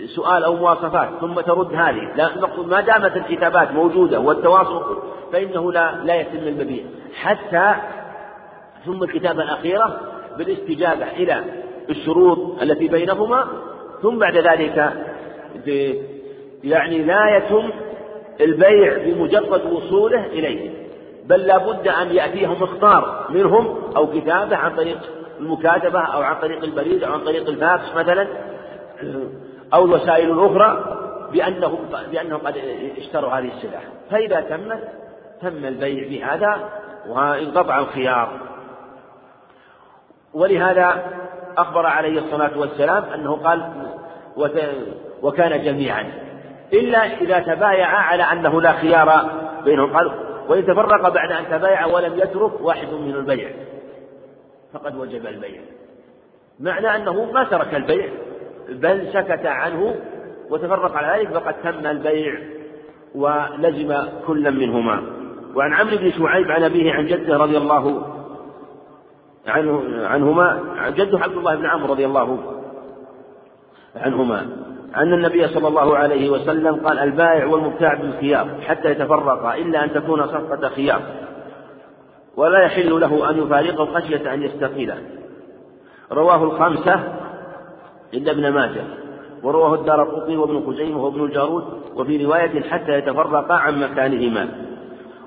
[0.04, 2.16] بسؤال أو مواصفات ثم ترد هذه.
[2.16, 4.98] لا نقصد ما دامت الكتابات موجودة والتواصل
[5.34, 6.84] فإنه لا لا يتم المبيع.
[7.16, 7.76] حتى
[8.86, 10.00] ثم الكتابة الأخيرة
[10.38, 11.44] بالاستجابة إلى
[11.90, 13.48] الشروط التي بينهما
[14.02, 14.94] ثم بعد ذلك
[16.64, 17.70] يعني لا يتم
[18.42, 20.70] البيع بمجرد وصوله إليه.
[21.26, 24.98] بل لا بد أن يأتيه مختار منهم أو كتابة عن طريق
[25.40, 28.28] المكاتبة أو عن طريق البريد أو عن طريق الفاكس مثلا.
[29.74, 30.98] أو الوسائل الأخرى
[31.32, 31.80] بأنهم
[32.12, 32.58] بأنهم قد
[32.98, 33.80] اشتروا هذه السلع
[34.12, 34.88] فإذا تمت
[35.42, 36.70] تم البيع بهذا
[37.08, 38.40] وانقطع الخيار.
[40.34, 41.04] ولهذا
[41.58, 43.72] أخبر عليه الصلاة والسلام أنه قال
[45.22, 46.12] وكان جميعا.
[46.74, 49.30] إلا إذا تبايع على أنه لا خيار
[49.64, 49.98] بينهم.
[49.98, 50.12] قال
[50.48, 53.50] وإن تفرق بعد أن تبايع ولم يترك واحد من البيع.
[54.74, 55.62] فقد وجب البيع.
[56.60, 58.10] معنى أنه ما ترك البيع.
[58.72, 59.96] بل سكت عنه
[60.50, 62.40] وتفرق على ذلك فقد تم البيع
[63.16, 63.96] ولزم
[64.28, 65.04] كلا منهما.
[65.56, 68.04] وعن عمرو بن شعيب عن أبيه عن جده رضي الله
[69.48, 72.40] عنه عنهما عن جده عبد الله بن عمرو رضي الله
[73.96, 74.40] عنهما
[74.98, 80.28] أن النبي صلى الله عليه وسلم قال البائع والمبتاع بالخيار حتى يتفرقا إلا أن تكون
[80.28, 81.02] صفقة خيار
[82.38, 84.98] ولا يحل له أن يفارقه خشية أن يستقيله
[86.12, 87.21] رواه الخمسة
[88.14, 88.84] إلا ابن ماجه.
[89.44, 91.64] ورواه الدار القطني وابن خزيمة وابن الجارود
[91.96, 94.50] وفي رواية حتى يتفرقا عن مكانهما.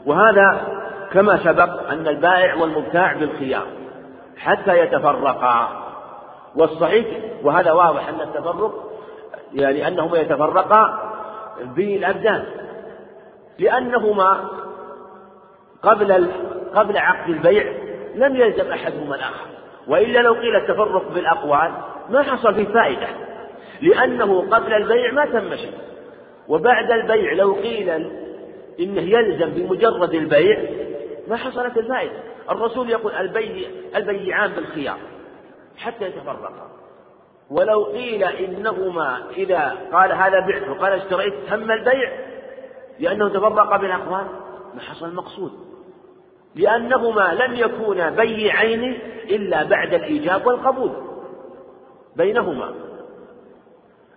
[0.06, 0.60] وهذا
[1.12, 3.66] كما سبق أن البائع والمبتاع بالخيار
[4.36, 5.68] حتى يتفرقا.
[6.56, 7.06] والصحيح
[7.42, 8.90] وهذا واضح أن التفرق
[9.54, 11.12] يعني أنهما يتفرقا
[11.76, 12.44] بالأبدان.
[13.58, 14.48] لأنهما
[15.82, 16.28] قبل
[16.74, 17.72] قبل عقد البيع
[18.14, 19.46] لم يلزم أحدهما الآخر.
[19.88, 21.72] وإلا لو قيل التفرق بالأقوال
[22.10, 23.08] ما حصل فيه فائدة.
[23.82, 25.74] لأنه قبل البيع ما تم شيء.
[26.48, 27.90] وبعد البيع لو قيل
[28.80, 30.58] إنه يلزم بمجرد البيع
[31.28, 32.20] ما حصلت الفائدة.
[32.50, 34.98] الرسول يقول البيع البيعان بالخيار
[35.76, 36.70] حتى يتفرقا.
[37.50, 42.12] ولو قيل إنهما إذا قال هذا بعت وقال اشتريت تم البيع
[43.00, 44.26] لأنه تفرق بالأقوال
[44.74, 45.52] ما حصل المقصود.
[46.54, 48.98] لأنهما لم يكونا بيعين
[49.30, 50.90] إلا بعد الإيجاب والقبول.
[52.16, 52.74] بينهما.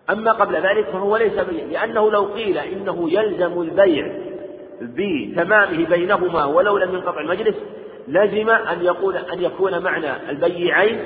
[0.10, 4.11] أما قبل ذلك فهو ليس بيع لأنه لو قيل إنه يلزم البيع
[4.82, 7.56] بتمامه بينهما ولو لم ينقطع المجلس
[8.07, 10.99] لزم أن يقول أن يكون معنى البيعين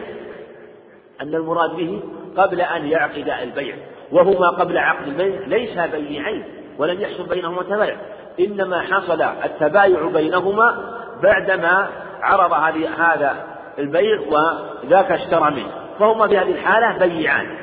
[1.21, 2.01] أن المراد به
[2.37, 3.75] قبل أن يعقد البيع
[4.11, 6.43] وهما قبل عقد البيع ليس بيعين
[6.77, 7.97] ولم يحصل بينهما تبايع
[8.39, 11.89] إنما حصل التبايع بينهما بعدما
[12.21, 12.53] عرض
[12.97, 13.35] هذا
[13.79, 15.80] البيع وذاك اشترى منه.
[16.01, 17.57] فهما في هذه الحالة بيعان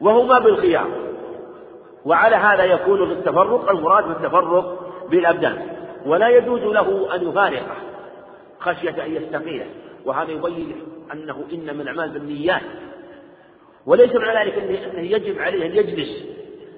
[0.00, 0.88] وهما بالخيار
[2.04, 5.66] وعلى هذا يكون التفرق المراد بالتفرق بالأبدان
[6.06, 7.76] ولا يجوز له أن يفارقه
[8.60, 9.66] خشية أن يستقيله
[10.04, 10.76] وهذا يبين
[11.12, 12.62] أنه إنما الأعمال بالنيات
[13.86, 16.24] وليس معنى ذلك أنه يجب عليه أن يجلس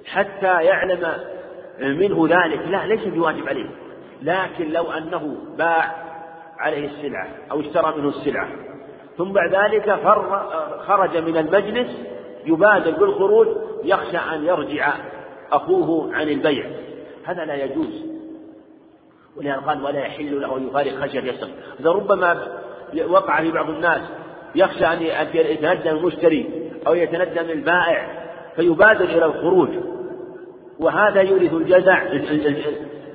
[0.05, 1.13] حتى يعلم
[1.79, 3.69] منه ذلك لا ليس بواجب عليه
[4.21, 5.95] لكن لو أنه باع
[6.59, 8.74] عليه السلعة أو اشترى منه السلعة
[9.17, 9.99] ثم بعد ذلك
[10.87, 12.01] خرج من المجلس
[12.45, 13.47] يبادر بالخروج
[13.83, 14.93] يخشى أن يرجع
[15.51, 16.65] أخوه عن البيع.
[17.25, 18.05] هذا لا يجوز.
[19.37, 21.47] ولهذا قال ولا يحل له أن يفارق خشية يسر
[21.79, 22.47] إذا ربما
[23.07, 24.01] وقع في بعض الناس
[24.55, 25.01] يخشى أن
[25.33, 28.07] يتندم المشتري أو يتندم البائع
[28.55, 29.69] فيبادر إلى الخروج.
[30.79, 32.01] وهذا يورث الجزع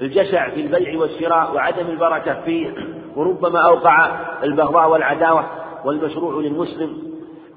[0.02, 2.74] الجشع في البيع والشراء وعدم البركة فيه
[3.16, 4.06] وربما أوقع
[4.42, 5.59] البغضاء والعداوة.
[5.84, 7.02] والمشروع للمسلم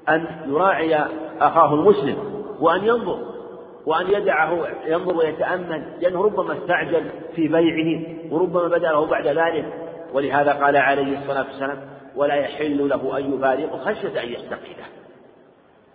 [0.08, 0.96] أن يراعي
[1.40, 2.16] أخاه المسلم
[2.60, 3.18] وأن ينظر
[3.86, 7.04] وأن يدعه ينظر ويتأمل لأنه ربما استعجل
[7.36, 9.64] في بيعه وربما بدا له بعد ذلك.
[10.12, 11.78] ولهذا قال عليه الصلاة والسلام
[12.16, 14.84] ولا يحل له أن يفارق خشية أن يستقيله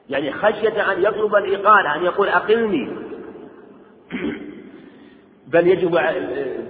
[0.09, 2.89] يعني خشية أن يطلب الإقالة أن يقول أقلني.
[5.53, 5.91] بل يجب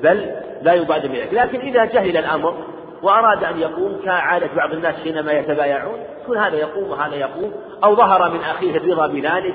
[0.04, 2.58] بل لا يبادر لكن إذا جهل الأمر
[3.04, 7.52] وأراد أن يقوم كعادة بعض الناس حينما يتبايعون يكون هذا يقوم وهذا يقوم
[7.84, 9.54] أو ظهر من أخيه الرضا بذلك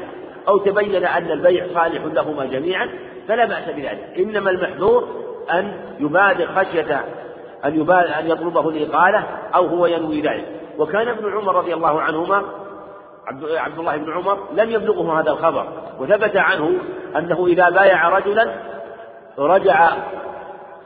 [0.48, 2.88] أو تبين أن البيع صالح لهما جميعا
[3.28, 4.12] فلا بأس بذلك.
[4.18, 5.08] إنما المحذور
[5.50, 7.04] أن يبادر خشية
[7.64, 10.44] أن يبادر أن يطلبه الإقالة أو هو ينوي ذلك.
[10.78, 12.42] وكان ابن عمر رضي الله عنهما
[13.26, 15.66] عبد الله بن عمر لم يبلغه هذا الخبر
[16.00, 16.72] وثبت عنه
[17.16, 18.54] أنه إذا بايع رجلا
[19.38, 19.92] رجع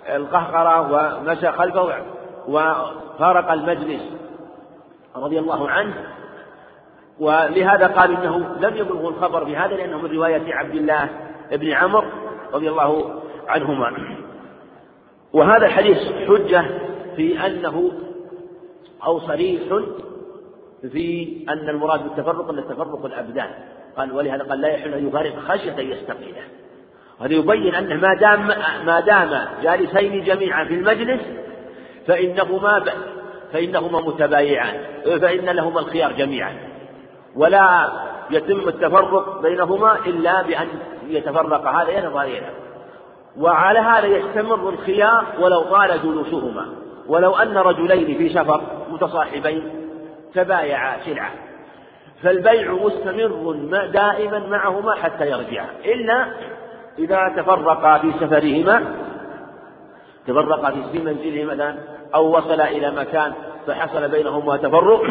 [0.09, 1.93] القهقرة ومشى خلفه
[2.49, 4.03] وفارق المجلس
[5.16, 5.95] رضي الله عنه.
[7.20, 11.09] ولهذا قال إنه لم يبلغه الخبر بهذا لأنه من رواية عبد الله
[11.53, 12.05] بن عمر
[12.53, 14.16] رضي الله عنهما.
[15.33, 16.65] وهذا الحديث حجة
[17.16, 17.93] في أنه
[19.05, 19.62] أو صريح
[20.93, 23.51] في أن المراد بالتفرق إن التفرق الأبدان.
[23.97, 26.43] قال ولهذا قال لا يحل أن يفارق خشية ان يستقيله.
[27.20, 28.47] وهذا يبين انه ما دام
[28.87, 31.20] ما دام جالسين جميعا في المجلس
[32.09, 32.85] فإنهما
[33.53, 36.57] فإنهما متبايعان فإن لهما الخيار جميعا.
[37.37, 37.89] ولا
[38.31, 40.69] يتم التفرق بينهما إلا بأن
[41.07, 42.51] يتفرق هذا هذا
[43.39, 46.67] وعلى هذا يستمر الخيار ولو طال جلوسهما.
[47.09, 48.61] ولو أن رجلين في سفر
[48.91, 49.71] متصاحبين
[50.35, 51.31] تبايعا سلعة
[52.23, 53.53] فالبيع مستمر
[53.93, 56.27] دائما معهما حتى يرجعا إلا
[56.99, 58.95] إذا تفرقا في سفرهما
[60.27, 63.33] تفرق في منزله مثلا أو وصل إلى مكان
[63.67, 65.03] فحصل بينهما تفرق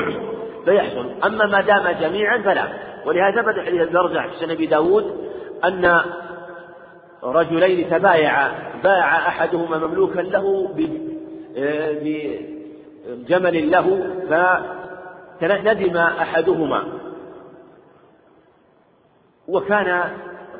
[0.65, 1.11] فيحصل.
[1.26, 2.68] أما ما دام جميعا فلا.
[3.06, 5.30] ولهذا ثبت حديث الدرجة في سنة أبي داود
[5.65, 6.02] أن
[7.24, 8.52] رجلين تبايعا
[8.84, 10.69] باع أحدهما مملوكا له
[13.07, 14.07] بجمل له
[15.40, 16.84] فندم أحدهما.
[19.48, 20.03] وكان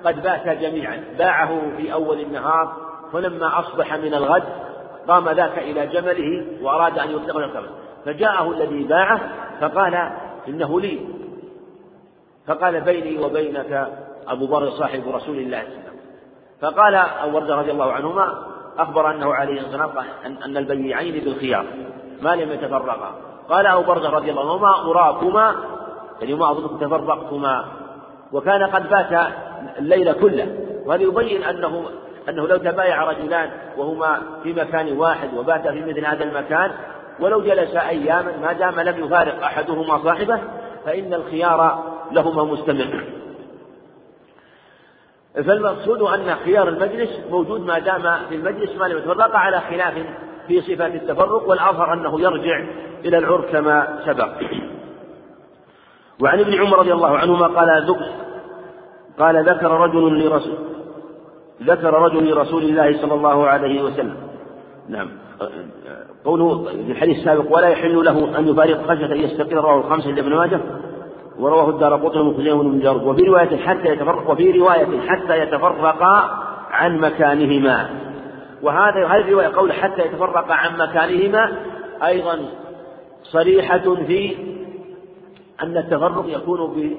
[0.06, 1.04] قد بات جميعا.
[1.18, 2.76] باعه في أول النهار
[3.14, 4.44] فلما أصبح من الغد
[5.08, 7.70] قام ذاك إلى جمله وأراد أن يطلقه الثمن
[8.06, 9.30] فجاءه الذي باعه
[9.62, 10.12] فقال
[10.48, 11.00] إنه لي.
[12.48, 13.88] فقال بيني وبينك
[14.28, 16.00] أبو بر صاحب رسول الله صلى الله عليه وسلم.
[16.62, 18.38] فقال أبو برده رضي الله عنهما
[18.78, 21.66] أخبر أنه عليه الصلاة والسلام أن البيعين بالخيار
[22.22, 23.16] ما لم يتفرقا.
[23.50, 25.56] قال أبو برده رضي الله عنهما أراكما
[26.22, 27.66] يعني ما أظنكم تفرقتما.
[28.32, 29.32] وكان قد بات
[29.80, 30.58] الليل كله.
[30.86, 31.86] وهذا يبين أنه
[32.30, 36.72] أنه لو تبايع رجلان وهما في مكان واحد وبات في مثل هذا المكان
[37.20, 40.40] ولو جلس أياما ما دام لم يفارق أحدهما صاحبه
[40.86, 43.04] فإن الخيار لهما مستمر.
[45.36, 49.94] فالمقصود أن خيار المجلس موجود ما دام في المجلس ما لم يتفرق على خلاف
[50.48, 52.66] في صفة التفرق والأظهر أنه يرجع
[53.06, 54.30] إلى العرف كما سبق.
[56.22, 57.96] وعن ابن عمر رضي الله عنهما قال
[59.20, 60.77] قال ذكر رجل لرسول
[61.64, 64.16] ذكر رجل لرسول الله صلى الله عليه وسلم.
[64.90, 65.10] نعم.
[66.26, 70.36] قوله في الحديث السابق ولا يحل له أن يفارق خشية أن يستقر رواه الخمسة لابن
[70.36, 70.60] ماجه.
[71.40, 76.98] ورواه الدار قطن وخزيمة بن جرد وفي رواية حتى يتفرق وفي رواية حتى يتفرقا عن
[76.98, 77.90] مكانهما.
[78.62, 81.58] وهذا هذه الرواية قول حتى يتفرقا عن مكانهما
[82.06, 82.40] أيضا
[83.24, 84.36] صريحة في
[85.64, 86.96] أن التفرق يكون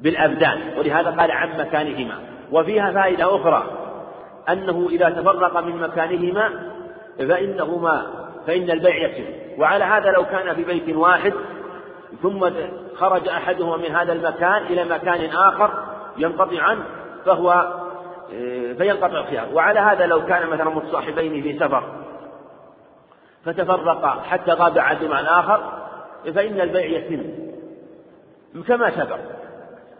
[0.00, 0.58] بالأبدان.
[0.78, 2.29] ولهذا قال عن مكانهما.
[2.52, 3.64] وفيها فائدة أخرى
[4.48, 6.70] أنه إذا تفرق من مكانهما
[7.18, 8.06] فإنهما
[8.46, 9.24] فإن البيع يكسب
[9.58, 11.32] وعلى هذا لو كان في بيت واحد
[12.22, 12.50] ثم
[12.96, 15.70] خرج أحدهما من هذا المكان إلى مكان آخر
[16.16, 16.84] ينقطع عنه
[17.26, 17.74] فهو
[18.78, 19.48] فينقطع الخيار.
[19.52, 21.82] وعلى هذا لو كان مثلا متصاحبين في سفر
[23.44, 25.60] فتفرقا حتى غاب أحدهما عن آخر
[26.34, 27.22] فإن البيع يتم
[28.62, 29.18] كما سبق.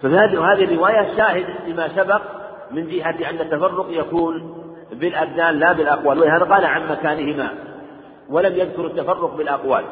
[0.02, 2.22] فهذه هذه الرواية شاهد لما سبق
[2.70, 4.54] من جهة أن التفرق يكون
[4.92, 7.50] بالأبدان لا بالأقوال ولهذا قال عن مكانهما
[8.30, 9.84] ولم يذكر التفرق بالأقوال.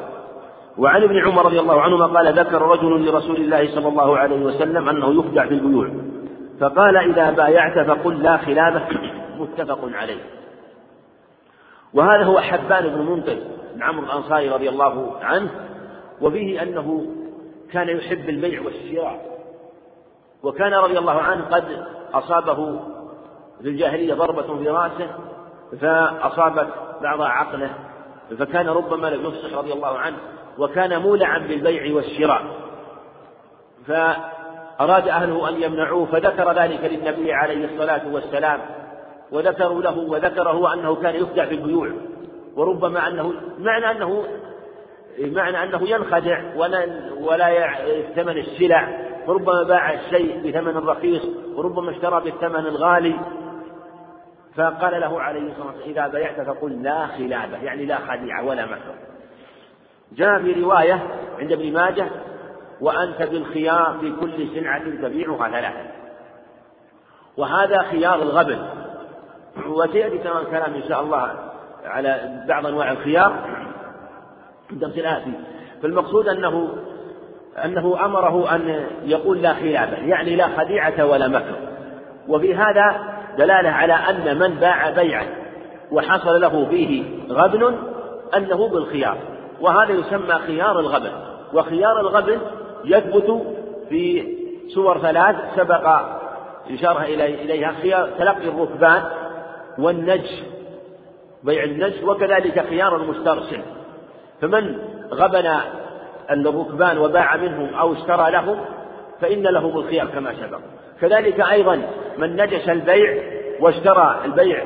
[0.77, 4.89] وعن ابن عمر رضي الله عنهما قال ذكر رجل لرسول الله صلى الله عليه وسلم
[4.89, 5.89] أنه يخدع في البيوع
[6.59, 8.87] فقال إذا بايعت فقل لا خلافة
[9.39, 10.21] متفق عليه.
[11.93, 13.37] وهذا هو حبان بن منقذ
[13.75, 15.49] بن عمرو الأنصاري رضي الله عنه
[16.21, 17.05] وفيه أنه
[17.71, 19.28] كان يحب البيع والشراء.
[20.43, 22.79] وكان رضي الله عنه قد أصابه
[23.61, 25.09] في الجاهلية ضربة في رأسه
[25.81, 26.67] فأصابت
[27.01, 27.69] بعض عقله
[28.39, 30.17] فكان ربما لم يفصح رضي الله عنه
[30.57, 32.41] وكان مولعا بالبيع والشراء.
[33.87, 38.59] فأراد أهله أن يمنعوه فذكر ذلك للنبي عليه الصلاة والسلام
[39.31, 41.91] وذكروا له وذكر هو أنه كان يخدع في البيوع.
[42.55, 44.23] وربما أنه معنى أنه
[45.19, 46.87] معنى أنه ينخدع ولا
[47.21, 47.49] ولا
[47.87, 49.08] يثمن السلع.
[49.29, 51.21] وربما باع الشيء بثمن رخيص
[51.55, 53.19] وربما اشترى بالثمن الغالي.
[54.55, 58.95] فقال له عليه الصلاة والسلام إذا بيعت فقل لا خلابة يعني لا خديعة ولا مكر
[60.11, 61.07] جاء في رواية
[61.39, 62.07] عند ابن ماجه
[62.81, 65.91] وأنت بالخيار في كل سلعة تبيعها ثلاثة.
[67.37, 68.59] وهذا خيار الغبن.
[69.67, 71.51] وسيأتي الكلام إن شاء الله
[71.85, 73.59] على بعض أنواع الخيار.
[74.71, 75.33] الدرس الآتي
[75.81, 76.77] فالمقصود أنه
[77.65, 81.55] أنه أمره أن يقول لا خلافة يعني لا خديعة ولا مكر.
[82.27, 83.01] وفي هذا
[83.37, 85.25] دلالة على أن من باع بيعا
[85.91, 87.75] وحصل له فيه غبن
[88.37, 89.17] أنه بالخيار.
[89.61, 91.11] وهذا يسمى خيار الغبن.
[91.53, 92.39] وخيار الغبن
[92.85, 93.41] يثبت
[93.89, 94.35] في
[94.75, 96.01] صور ثلاث سبق
[96.71, 99.03] إشارة إليها خيار تلقي الركبان
[99.77, 100.25] والنج
[101.43, 103.61] بيع النج وكذلك خيار المسترسل.
[104.41, 104.77] فمن
[105.13, 105.59] غبن
[106.31, 108.59] الركبان وباع منهم أو اشترى لهم
[109.21, 110.59] فإن لهم الخيار كما سبق.
[111.01, 111.81] كذلك أيضا
[112.17, 113.23] من نجش البيع
[113.59, 114.63] واشترى البيع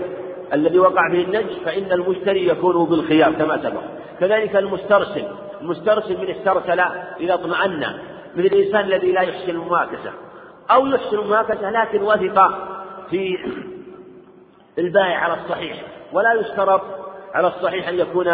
[0.54, 3.82] الذي وقع به النجش فإن المشتري يكون بالخيار كما سبق.
[4.20, 5.26] كذلك المسترسل.
[5.62, 6.80] المسترسل من استرسل
[7.20, 7.86] إذا اطمأن.
[8.36, 10.12] مثل الإنسان الذي لا يحسن المماكسة
[10.72, 12.52] أو يحسن المماكسة لكن وثق
[13.10, 13.38] في
[14.78, 15.84] البائع على الصحيح.
[16.14, 16.82] ولا يشترط
[17.34, 18.28] على الصحيح أن يكون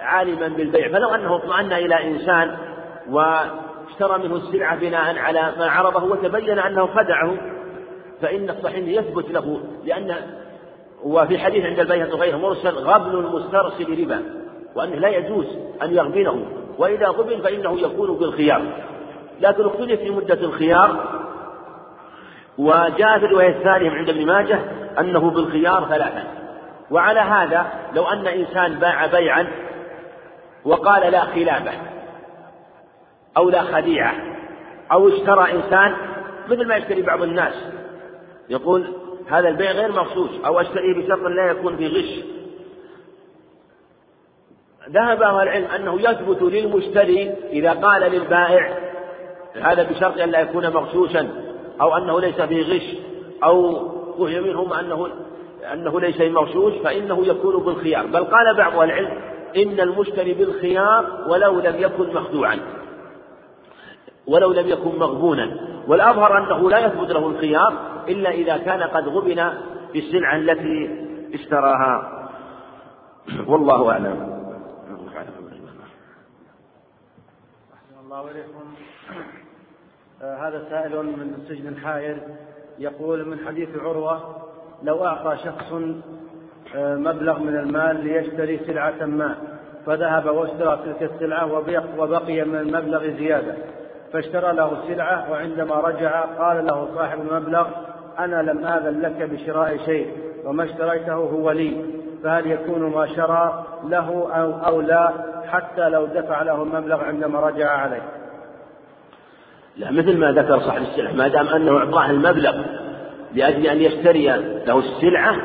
[0.00, 0.88] عالما بالبيع.
[0.88, 2.56] فلو أنه اطمأن إلى إنسان
[3.10, 7.36] واشترى منه السلعة بناء على ما عرضه وتبين أنه خدعه
[8.22, 10.16] فإن الصحيح يثبت له لأن
[11.02, 14.22] وفي حديث عند البيهقي غير مرسل غبن المسترسل ربا
[14.76, 15.46] وأنه لا يجوز
[15.82, 16.46] أن يغبنه
[16.78, 18.62] وإذا غبن فإنه يكون بالخيار
[19.40, 21.04] لكن اختلف في مدة الخيار
[22.58, 24.58] وجاء في الرواية الثانية عند ابن ماجه
[24.98, 26.24] أنه بالخيار ثلاثا
[26.90, 29.46] وعلى هذا لو أن إنسان باع بيعا
[30.64, 31.72] وقال لا خلافة
[33.36, 34.14] أو لا خديعة
[34.92, 35.96] أو اشترى إنسان
[36.48, 37.54] مثل ما يشتري بعض الناس
[38.48, 38.86] يقول
[39.28, 42.24] هذا البيع غير مغشوش أو أشتريه بشرط لا يكون في غش.
[44.90, 48.78] ذهب أهل العلم أنه يثبت للمشتري إذا قال للبائع
[49.62, 51.28] هذا بشرط أن لا يكون مغشوشا
[51.80, 52.96] أو أنه ليس فيه غش
[53.44, 53.56] أو
[54.18, 55.08] وهي منهم أنه
[55.72, 58.06] أنه ليس مغشوش فإنه يكون بالخيار.
[58.06, 59.22] بل قال بعض العلم
[59.56, 62.58] إن المشتري بالخيار ولو لم يكن مخدوعا.
[64.26, 65.56] ولو لم يكن مغبونا.
[65.88, 67.72] والأظهر أنه لا يثبت له الخيار
[68.08, 69.50] إلا إذا كان قد غبن
[69.92, 72.28] في السلعة التي اشتراها.
[73.46, 74.36] والله أعلم.
[78.06, 78.74] الله إليكم
[80.22, 82.18] آه هذا سائل من سجن الحائر
[82.78, 84.36] يقول من حديث عروة
[84.82, 85.72] لو أعطى شخص
[86.76, 89.34] آه مبلغ من المال ليشتري سلعة ما
[89.86, 91.52] فذهب واشترى تلك السلعة
[91.98, 93.54] وبقي من المبلغ زيادة.
[94.12, 97.66] فاشترى له السلعة وعندما رجع قال له صاحب المبلغ
[98.18, 100.10] أنا لم آذن لك بشراء شيء
[100.44, 101.84] وما اشتريته هو لي.
[102.24, 105.12] فهل يكون ما شرى له أو, أو لا؟
[105.46, 108.02] حتى لو دفع له المبلغ عندما رجع عليه.
[109.76, 112.85] لا مثل ما ذكر صاحب السلعة ما دام أنه أعطاه المبلغ
[113.36, 114.26] لأجل أن يشتري
[114.66, 115.36] له السلعة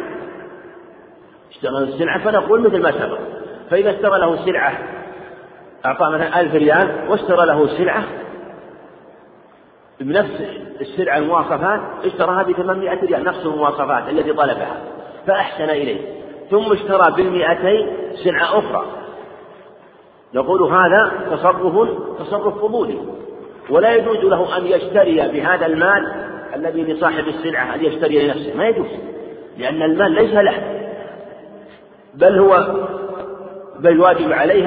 [1.51, 3.19] اشترى له السلعة فنقول مثل ما سبق.
[3.69, 4.73] فإذا اشترى له سلعة
[5.85, 8.03] أعطاه مثلا ألف ريال واشترى له سلعة
[9.99, 10.41] بنفس
[10.81, 14.77] السلعة المواصفات اشتراها ب 800 ريال نفس المواصفات التي طلبها
[15.27, 16.21] فأحسن إليه.
[16.51, 18.85] ثم اشترى بالمئتين سلعة أخرى.
[20.33, 21.89] نقول هذا تصرف
[22.19, 22.99] تصرف فضولي
[23.69, 28.57] ولا يجوز له أن يشتري بهذا المال الذي لصاحب السلعة أن يشتري لنفسه.
[28.57, 28.87] ما يجوز
[29.57, 30.87] لأن المال ليس له.
[32.13, 32.85] بل هو
[33.79, 34.65] بل واجب عليه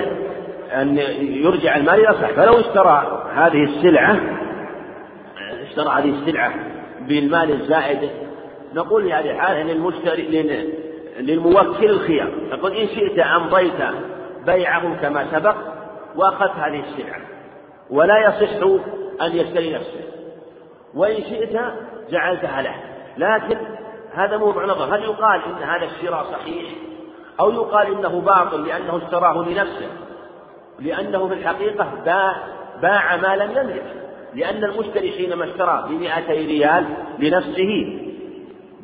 [0.73, 2.37] أن يرجع المال إلى صاحبه.
[2.37, 4.21] فلو اشترى هذه السلعة
[5.63, 6.55] اشترى هذه السلعة
[7.09, 8.11] بالمال الزائد
[8.75, 10.63] نقول في هذه الحالة للمشتري
[11.21, 12.31] للموكل الخيار.
[12.51, 13.73] نقول إن شئت أمضيت
[14.47, 15.57] بيعه كما سبق
[16.17, 17.21] وأخذت هذه السلعة.
[17.91, 18.57] ولا يصح
[19.23, 20.01] أن يشتري نفسه.
[20.97, 21.61] وإن شئت
[22.11, 22.75] جعلتها له.
[23.17, 23.57] لكن
[24.15, 24.97] هذا موضوع نظر.
[24.97, 26.71] هل يقال إن هذا الشراء صحيح؟
[27.41, 29.89] أو يقال إنه باطل لأنه اشتراه لنفسه؟
[30.81, 32.37] لأنه في الحقيقة باع,
[32.83, 33.85] باع ما لم يملك.
[34.35, 36.85] لأن المشتري حينما اشترى بمئتي ريال
[37.19, 38.01] لنفسه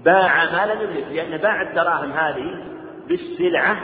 [0.05, 1.07] باع ما لم يملك.
[1.13, 2.65] لأن باع الدراهم هذه
[3.09, 3.77] بالسلعة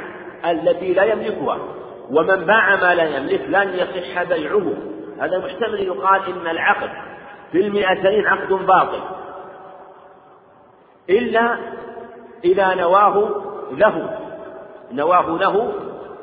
[0.44, 1.58] التي لا يملكها.
[2.10, 4.72] ومن باع ما لا يملك لن يصح بيعه.
[5.20, 6.90] هذا محتمل يقال إن العقد
[7.52, 9.00] في المئتين عقد باطل.
[11.10, 11.58] إلا
[12.44, 13.30] إذا نواه
[13.70, 14.18] له.
[14.92, 15.72] نواه له.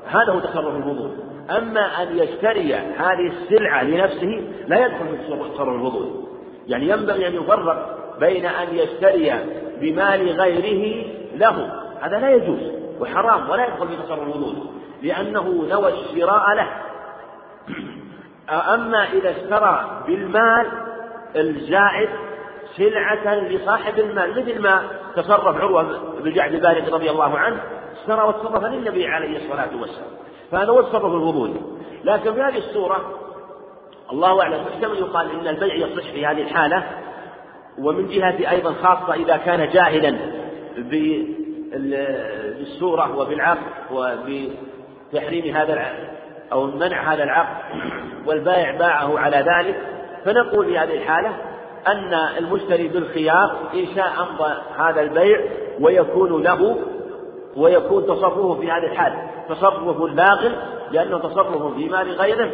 [0.07, 1.11] هذا هو تصرف الفضول
[1.49, 5.23] أما أن يشتري هذه السلعة لنفسه لا يدخل في
[5.53, 6.23] تصرف الفضول
[6.67, 9.33] يعني ينبغي أن يفرق بين أن يشتري
[9.81, 11.05] بمال غيره
[11.35, 11.83] له.
[12.01, 12.59] هذا لا يجوز
[12.99, 14.55] وحرام ولا يدخل في تصرف الفضول
[15.01, 16.67] لأنه نوى الشراء له.
[18.73, 20.67] أما إذا اشترى بالمال
[21.35, 22.09] الزائد
[22.77, 24.83] سلعة لصاحب المال مثل ما
[25.15, 27.61] تصرف عروة بن جعد بارد رضي الله عنه
[28.01, 30.09] اشترى وتصرف للنبي عليه الصلاة والسلام.
[30.51, 31.61] فهذا هو التصرف الفضولي
[32.03, 33.19] لكن في هذه الصورة
[34.11, 36.83] الله أعلم محتمل يقال إن البيع يصح في هذه الحالة.
[37.77, 40.17] ومن جهة أيضا خاصة إذا كان جاهلا
[42.57, 43.59] بالصورة وبالعقد
[43.91, 45.93] وبتحريم هذا
[46.51, 47.57] أو منع هذا العقد
[48.25, 49.75] والبائع باعه على ذلك
[50.25, 51.29] فنقول في هذه الحالة
[51.87, 55.41] أن المشتري بالخيار إن شاء أمضى هذا البيع
[55.81, 56.77] ويكون له
[57.57, 59.13] ويكون تصرفه في هذه الحال
[59.49, 60.49] تصرفه لاغ
[60.91, 62.49] لأنه تصرف في مال غيره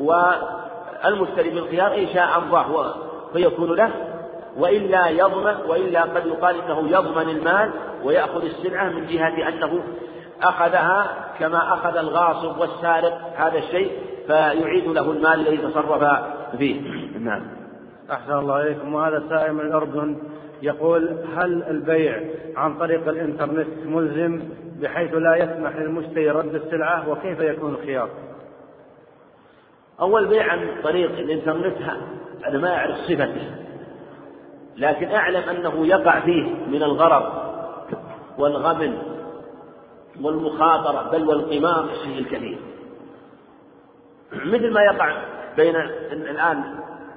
[0.00, 2.94] والمشتري بالخيار إن شاء أمضاه
[3.32, 3.90] فيكون له.
[4.58, 7.70] وإلا يضمن وإلا قد يقال إنه يضمن المال
[8.04, 9.82] ويأخذ السلعة من جهة أنه
[10.42, 11.06] أخذها
[11.38, 13.92] كما أخذ الغاصب والسارق هذا الشيء
[14.26, 16.02] فيعيد له المال الذي تصرف
[16.56, 16.80] فيه.
[17.18, 17.42] نعم.
[18.10, 18.94] أحسن الله إليكم.
[18.94, 20.16] وهذا سائل من الأردن
[20.62, 22.22] يقول هل البيع
[22.56, 24.42] عن طريق الإنترنت ملزم
[24.80, 28.08] بحيث لا يسمح للمشتري رد السلعة؟ وكيف يكون الخيار؟
[30.00, 31.76] أول بيع عن طريق الإنترنت
[32.46, 33.62] أنا ما أعرف صفته.
[34.76, 37.32] لكن أعلم أنه يقع فيه من الغرض
[38.38, 38.98] والغبن
[40.22, 42.58] والمخاطرة بل والقمار الشيء الكثير.
[44.32, 45.12] مثل ما يقع
[45.56, 45.76] بين
[46.12, 46.64] الآن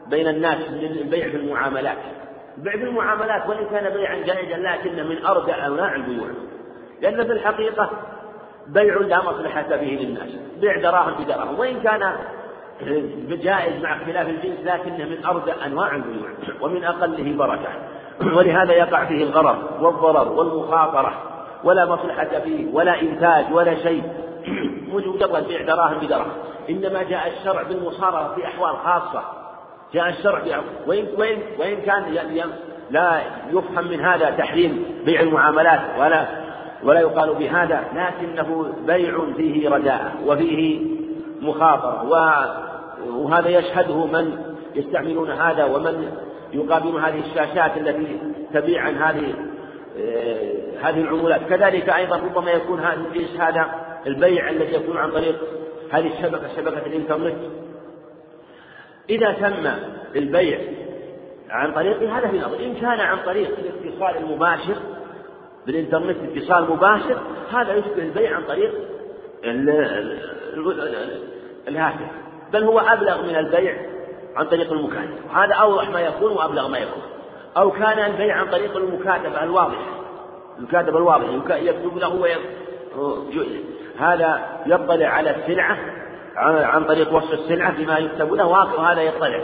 [0.07, 1.97] بين الناس البيع في المعاملات.
[2.57, 6.27] البيع في المعاملات وإن كان بيعا جائزا لكنه من أردى أنواع البيوع.
[7.01, 7.89] لأن في الحقيقة
[8.67, 10.29] بيع لا مصلحة به للناس.
[10.61, 11.59] بيع دراهم بدراهم.
[11.59, 12.13] وإن كان
[13.29, 16.29] جائز مع اختلاف الجنس لكنه من أردى أنواع البيوع
[16.61, 17.69] ومن أقله بركة.
[18.37, 21.13] ولهذا يقع فيه الغرر والضرر والمخاطرة.
[21.63, 24.03] ولا مصلحة فيه ولا إنتاج ولا شيء.
[24.95, 26.31] مجرد بيع دراهم بدراهم
[26.69, 29.21] إنما جاء الشرع بالمصارعة في أحوال خاصة.
[29.93, 30.41] جاء الشرع
[30.87, 32.03] وإن وإن وإن كان
[32.91, 36.25] لا يفهم من هذا تحريم بيع المعاملات ولا
[36.83, 40.81] ولا يقال بهذا لكنه بيع فيه رداءة وفيه
[41.41, 42.03] مخاطرة.
[43.07, 44.37] وهذا يشهده من
[44.75, 46.11] يستعملون هذا ومن
[46.53, 48.19] يقابلون هذه الشاشات التي
[48.53, 49.33] تبيع عن هذه
[49.99, 51.41] آه، هذه العمولات.
[51.49, 53.01] كذلك أيضا ربما يكون هذا
[53.39, 53.65] هذا؟
[54.07, 55.35] البيع الذي يكون عن طريق
[55.91, 57.37] هذه الشبكة شبكة الإنترنت.
[59.09, 59.71] إذا تم
[60.15, 60.59] البيع
[61.49, 64.75] عن طريق هذا في نظر إن كان عن طريق الاتصال المباشر
[65.65, 67.17] بالإنترنت اتصال مباشر
[67.51, 68.73] هذا يشبه البيع عن طريق
[71.67, 72.11] الهاتف.
[72.53, 73.75] بل هو أبلغ من البيع
[74.35, 77.01] عن طريق المكاتبة هذا أوضح ما يكون وأبلغ ما يكون.
[77.57, 80.05] أو كان البيع عن طريق المكاتبة الواضحة
[80.57, 82.27] المكاتبة الواضحة يكتب له
[83.99, 85.77] هذا يطلع على السلعة
[86.37, 89.39] عن طريق وصف السلعة بما يكتب له وهذا يطلع.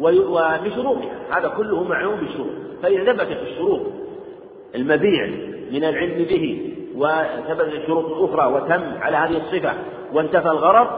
[0.00, 2.50] وبشروطها هذا كله معلوم بشروط.
[2.82, 3.80] فإذا ثبتت الشروط
[4.74, 5.26] المبيع
[5.72, 9.72] من العلم به وثبتت الشروط الأخرى وتم على هذه الصفة
[10.12, 10.88] وانتفى الغرض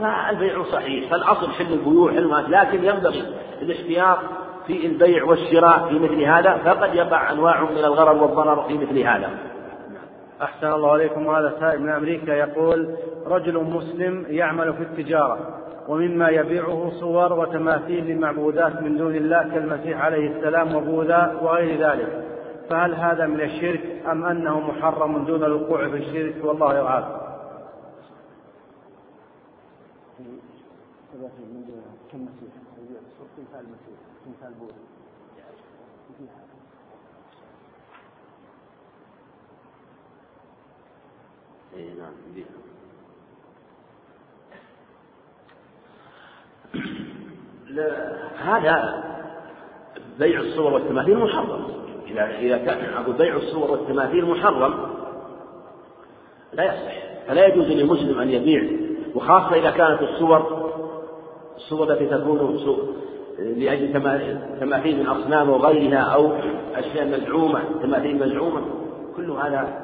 [0.00, 1.10] فالبيع صحيح.
[1.10, 3.22] فالأصل حل البيوع حل لكن ينبغي
[3.62, 4.18] الاحتياط
[4.66, 9.51] في البيع والشراء في مثل هذا فقد يقع أنواع من الغرر والضرر في مثل هذا.
[10.42, 11.30] أحسن الله عليكم.
[11.30, 12.96] هذا سائل من أمريكا يقول
[13.26, 15.38] رجل مسلم يعمل في التجارة
[15.88, 22.28] ومما يبيعه صور وتماثيل لمعبودات من دون الله كالمسيح عليه السلام وبوذا وغير ذلك.
[22.70, 27.22] فهل هذا من الشرك أم أنه محرم دون الوقوع في الشرك؟ والله يعافى.
[41.76, 42.12] اي نعم
[48.38, 49.04] هذا
[50.18, 51.64] بيع الصور والتماثيل محرم.
[52.06, 54.74] إذا إذا كان أقول بيع الصور والتماثيل محرم
[56.52, 56.94] لا يصح.
[57.26, 58.70] فلا يجوز للمسلم أن يبيع.
[59.14, 60.72] وخاصة إذا كانت الصور
[61.56, 62.38] الصور التي تكون
[63.38, 63.92] لأجل
[64.60, 66.32] تماثيل من أصنام وغيرها أو
[66.74, 68.62] أشياء مزعومة تماثيل مزعومة
[69.16, 69.81] كل هذا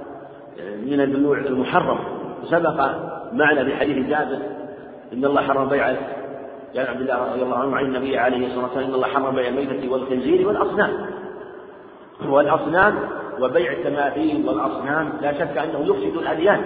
[0.86, 1.98] من البيوع المحرم.
[2.44, 2.90] سبق
[3.32, 4.38] معنا في حديث جابر
[5.12, 5.86] إن الله حرم بيع
[6.76, 9.48] قال عبد الله رضي الله عنه عن النبي عليه الصلاة والسلام إن الله حرم بيع
[9.48, 10.90] الميتة والخنزير والأصنام.
[12.28, 12.94] والأصنام
[13.40, 16.60] وبيع التماثيل والأصنام لا شك أنه يفسد الأديان.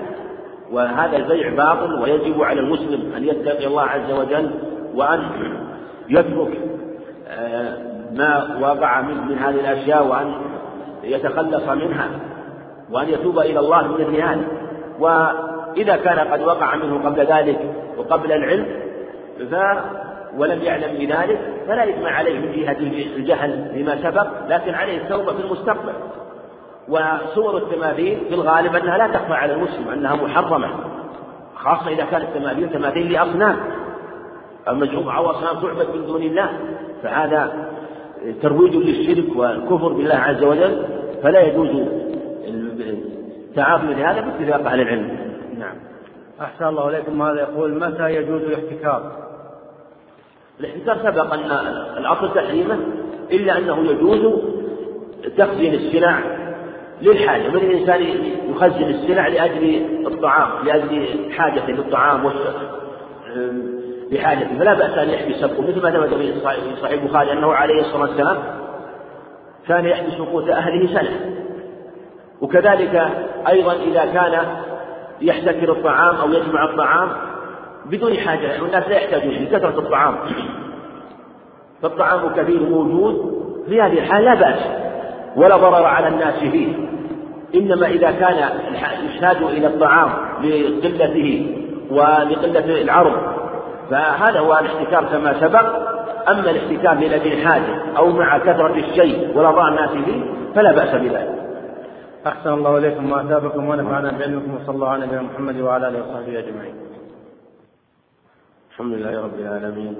[0.72, 4.50] وهذا البيع باطل ويجب على المسلم أن يتقي الله عز وجل
[4.94, 5.20] وأن
[6.08, 6.60] يترك
[7.28, 7.78] آه،
[8.12, 10.34] ما وقع من هذه الأشياء وأن
[11.04, 12.08] يتخلص منها.
[12.92, 14.40] وأن يتوب إلى الله من هذا
[14.98, 17.58] وإذا كان قد وقع منه قبل ذلك
[17.98, 18.66] وقبل العلم
[19.50, 19.54] ف
[20.36, 21.38] ولم يعلم بذلك
[21.68, 22.76] فلا إثم عليه من جهة
[23.16, 25.92] الجهل بما سبق لكن عليه التوبة في المستقبل.
[26.88, 30.68] وصور التماثيل في الغالب أنها لا تخفى على المسلم أنها محرمة
[31.56, 33.56] خاصة إذا كانت التماثيل تماثيل لأصنام.
[34.68, 36.50] المجموعة أو أصنام تعبد من دون الله
[37.02, 37.68] فهذا
[38.42, 40.86] ترويج للشرك والكفر بالله عز وجل
[41.22, 41.70] فلا يجوز
[43.52, 45.18] التعاطي لهذا باتفاق أهل العلم.
[45.58, 45.74] نعم.
[46.40, 47.22] أحسن الله إليكم.
[47.22, 49.12] هذا يقول متى يجوز الاحتكار؟
[50.60, 51.50] الاحتكار سبق أن
[51.98, 52.78] الأصل تحريمه
[53.32, 54.40] إلا أنه يجوز
[55.36, 56.18] تخزين السلع
[57.02, 57.48] للحاجة.
[57.48, 58.02] من الإنسان
[58.50, 62.30] يخزن السلع لأجل الطعام لأجل حاجته للطعام
[64.12, 66.40] لحاجته فلا بأس أن يحبس مثل ما ثبت في
[66.82, 68.36] صحيح البخاري أنه عليه الصلاة والسلام
[69.68, 71.36] كان يحبس قوت أهله سنة.
[72.42, 73.08] وكذلك
[73.48, 74.46] أيضا إذا كان
[75.20, 77.08] يحتكر الطعام أو يجمع الطعام
[77.86, 80.14] بدون حاجة يعني الناس لا يحتاجون لكثرة الطعام.
[81.82, 84.60] فالطعام كثير موجود في هذه الحال لا بأس
[85.36, 86.74] ولا ضرر على الناس فيه.
[87.54, 88.48] إنما إذا كان
[89.06, 90.10] يحتاج إلى الطعام
[90.42, 91.56] لقلته
[91.90, 93.16] ولقلة العرض
[93.90, 95.92] فهذا هو الاحتكار كما سبق.
[96.30, 100.22] أما الاحتكار لأجل حاجة أو مع كثرة الشيء ولا ضرر الناس فيه
[100.54, 101.41] فلا بأس بذلك.
[102.26, 106.74] أحسن الله إليكم وأثابكم ونفعنا بعلمكم وصلى الله على نبينا محمد وعلى آله وصحبه أجمعين.
[108.70, 109.96] الحمد لله رب العالمين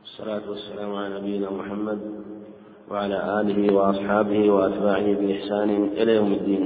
[0.00, 2.00] والصلاة والسلام على نبينا محمد
[2.90, 6.62] وعلى آله وأصحابه وأتباعه بإحسان إلى يوم الدين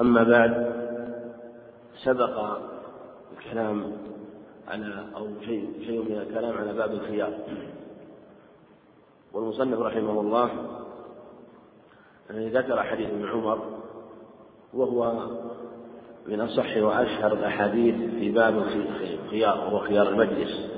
[0.00, 0.52] أما بعد
[2.04, 2.58] سبق
[3.38, 3.92] الكلام
[4.68, 7.32] على أو شيء شيء من الكلام على باب الخيار
[9.32, 10.50] والمصنف رحمه الله
[12.30, 13.58] ذكر حديث ابن عمر
[14.74, 15.12] وهو
[16.26, 18.62] من أصح وأشهر الأحاديث في باب
[19.24, 20.70] الخيار وهو خيار المجلس.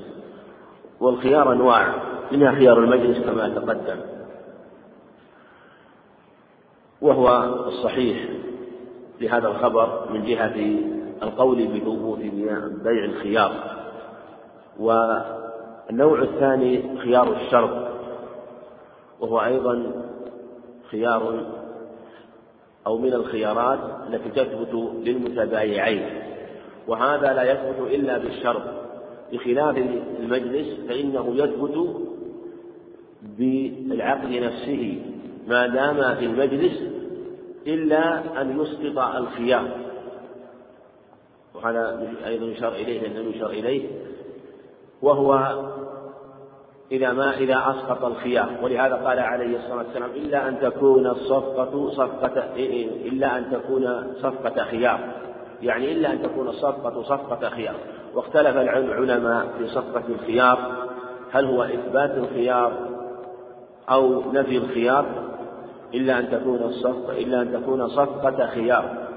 [0.99, 1.93] والخيار أنواع
[2.31, 3.99] منها خيار المجلس كما تقدم.
[7.01, 8.29] وهو الصحيح
[9.21, 10.79] لهذا الخبر من جهة
[11.23, 12.19] القول بثبوت
[12.83, 13.51] بيع الخيار.
[14.79, 17.87] والنوع الثاني خيار الشرط
[19.19, 20.03] وهو أيضا
[20.93, 21.45] خيار
[22.87, 26.05] أو من الخيارات التي تثبت للمتبايعين
[26.87, 28.63] وهذا لا يثبت إلا بالشرط.
[29.33, 29.77] بخلاف
[30.19, 32.01] المجلس فإنه يثبت
[33.37, 35.01] بالعقد نفسه
[35.47, 36.81] ما دام في المجلس
[37.67, 39.69] إلا أن يسقط الخيار.
[41.55, 43.87] وهذا أيضا يشار إليه أنه يشار إليه
[45.01, 45.33] وهو
[46.91, 52.43] إذا ما إذا أسقط الخيار ولهذا قال عليه الصلاة والسلام إلا أن تكون الصفقة صفقة
[53.05, 54.99] إلا أن تكون صفقة خيار
[55.61, 57.75] يعني إلا أن تكون الصفقة صفقة خيار
[58.15, 60.57] واختلف العلماء في صفقة الخيار.
[61.31, 62.73] هل هو إثبات الخيار
[63.89, 65.05] أو نفي الخيار؟
[65.93, 69.07] إلا أن تكون الصفقة إلا أن تكون صفقة خيار.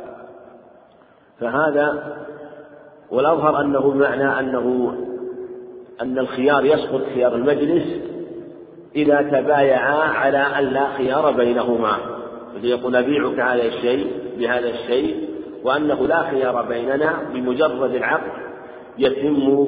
[1.40, 2.16] فهذا
[3.10, 4.96] والأظهر أنه بمعنى أنه
[6.02, 7.84] أن الخيار يسقط خيار المجلس
[8.96, 11.96] إذا تبايعا على أن لا خيار بينهما
[12.62, 14.06] يقول أبيعك هذا الشيء
[14.38, 15.28] بهذا الشيء
[15.64, 18.32] وأنه لا خيار بيننا بمجرد العقد
[18.98, 19.66] يتم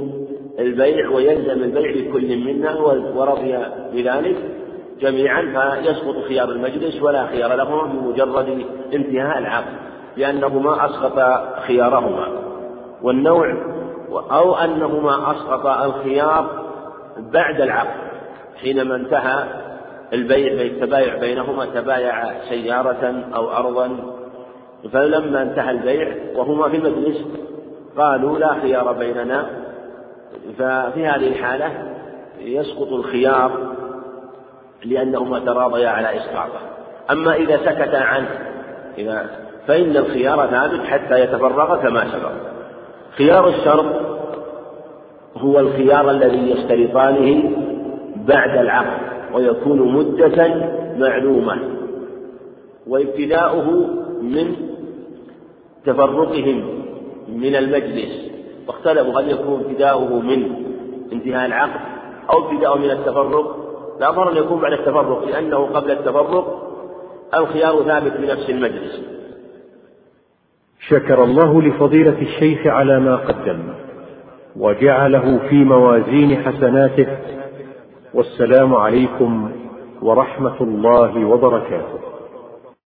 [0.58, 2.74] البيع ويلزم البيع لكل منا
[3.14, 3.58] ورضي
[3.92, 4.36] بذلك
[5.00, 8.64] جميعا فيسقط خيار المجلس ولا خيار لهما بمجرد
[8.94, 9.74] انتهاء العقد
[10.16, 11.18] لأنه ما أسقط
[11.66, 12.28] خيارهما.
[13.02, 13.77] والنوع
[14.12, 16.68] أو أنهما أسقط الخيار
[17.18, 18.08] بعد العقد
[18.62, 19.44] حينما انتهى
[20.12, 23.96] البيع التبايع بينهما تبايع سيارة أو أرضا.
[24.92, 27.24] فلما انتهى البيع وهما في المجلس
[27.96, 29.46] قالوا لا خيار بيننا.
[30.58, 31.72] ففي هذه الحالة
[32.40, 33.74] يسقط الخيار
[34.84, 36.60] لأنهما تراضيا على إسقاطه.
[37.10, 38.28] أما إذا سكت عنه
[38.98, 39.30] إذا
[39.66, 42.57] فإن الخيار ثابت حتى يتفرغ كما سبق.
[43.18, 43.86] خيار الشرط
[45.36, 47.50] هو الخيار الذي يشترطانه
[48.16, 49.00] بعد العقد
[49.34, 50.54] ويكون مدة
[50.98, 51.58] معلومة
[52.86, 53.70] وابتداؤه
[54.22, 54.56] من
[55.86, 56.82] تفرقهم
[57.28, 58.28] من المجلس.
[58.68, 60.66] واختلفوا هل يكون ابتداؤه من
[61.12, 61.80] انتهاء العقد
[62.32, 63.56] أو ابتداؤه من التفرق؟
[64.00, 66.64] لا ضرر يكون بعد التفرق لأنه قبل التفرق
[67.34, 69.17] الخيار ثابت بنفس المجلس.
[70.80, 73.58] شكر الله لفضيلة الشيخ على ما قدم
[74.56, 77.06] وجعله في موازين حسناته.
[78.14, 79.50] والسلام عليكم
[80.02, 81.98] ورحمة الله وبركاته.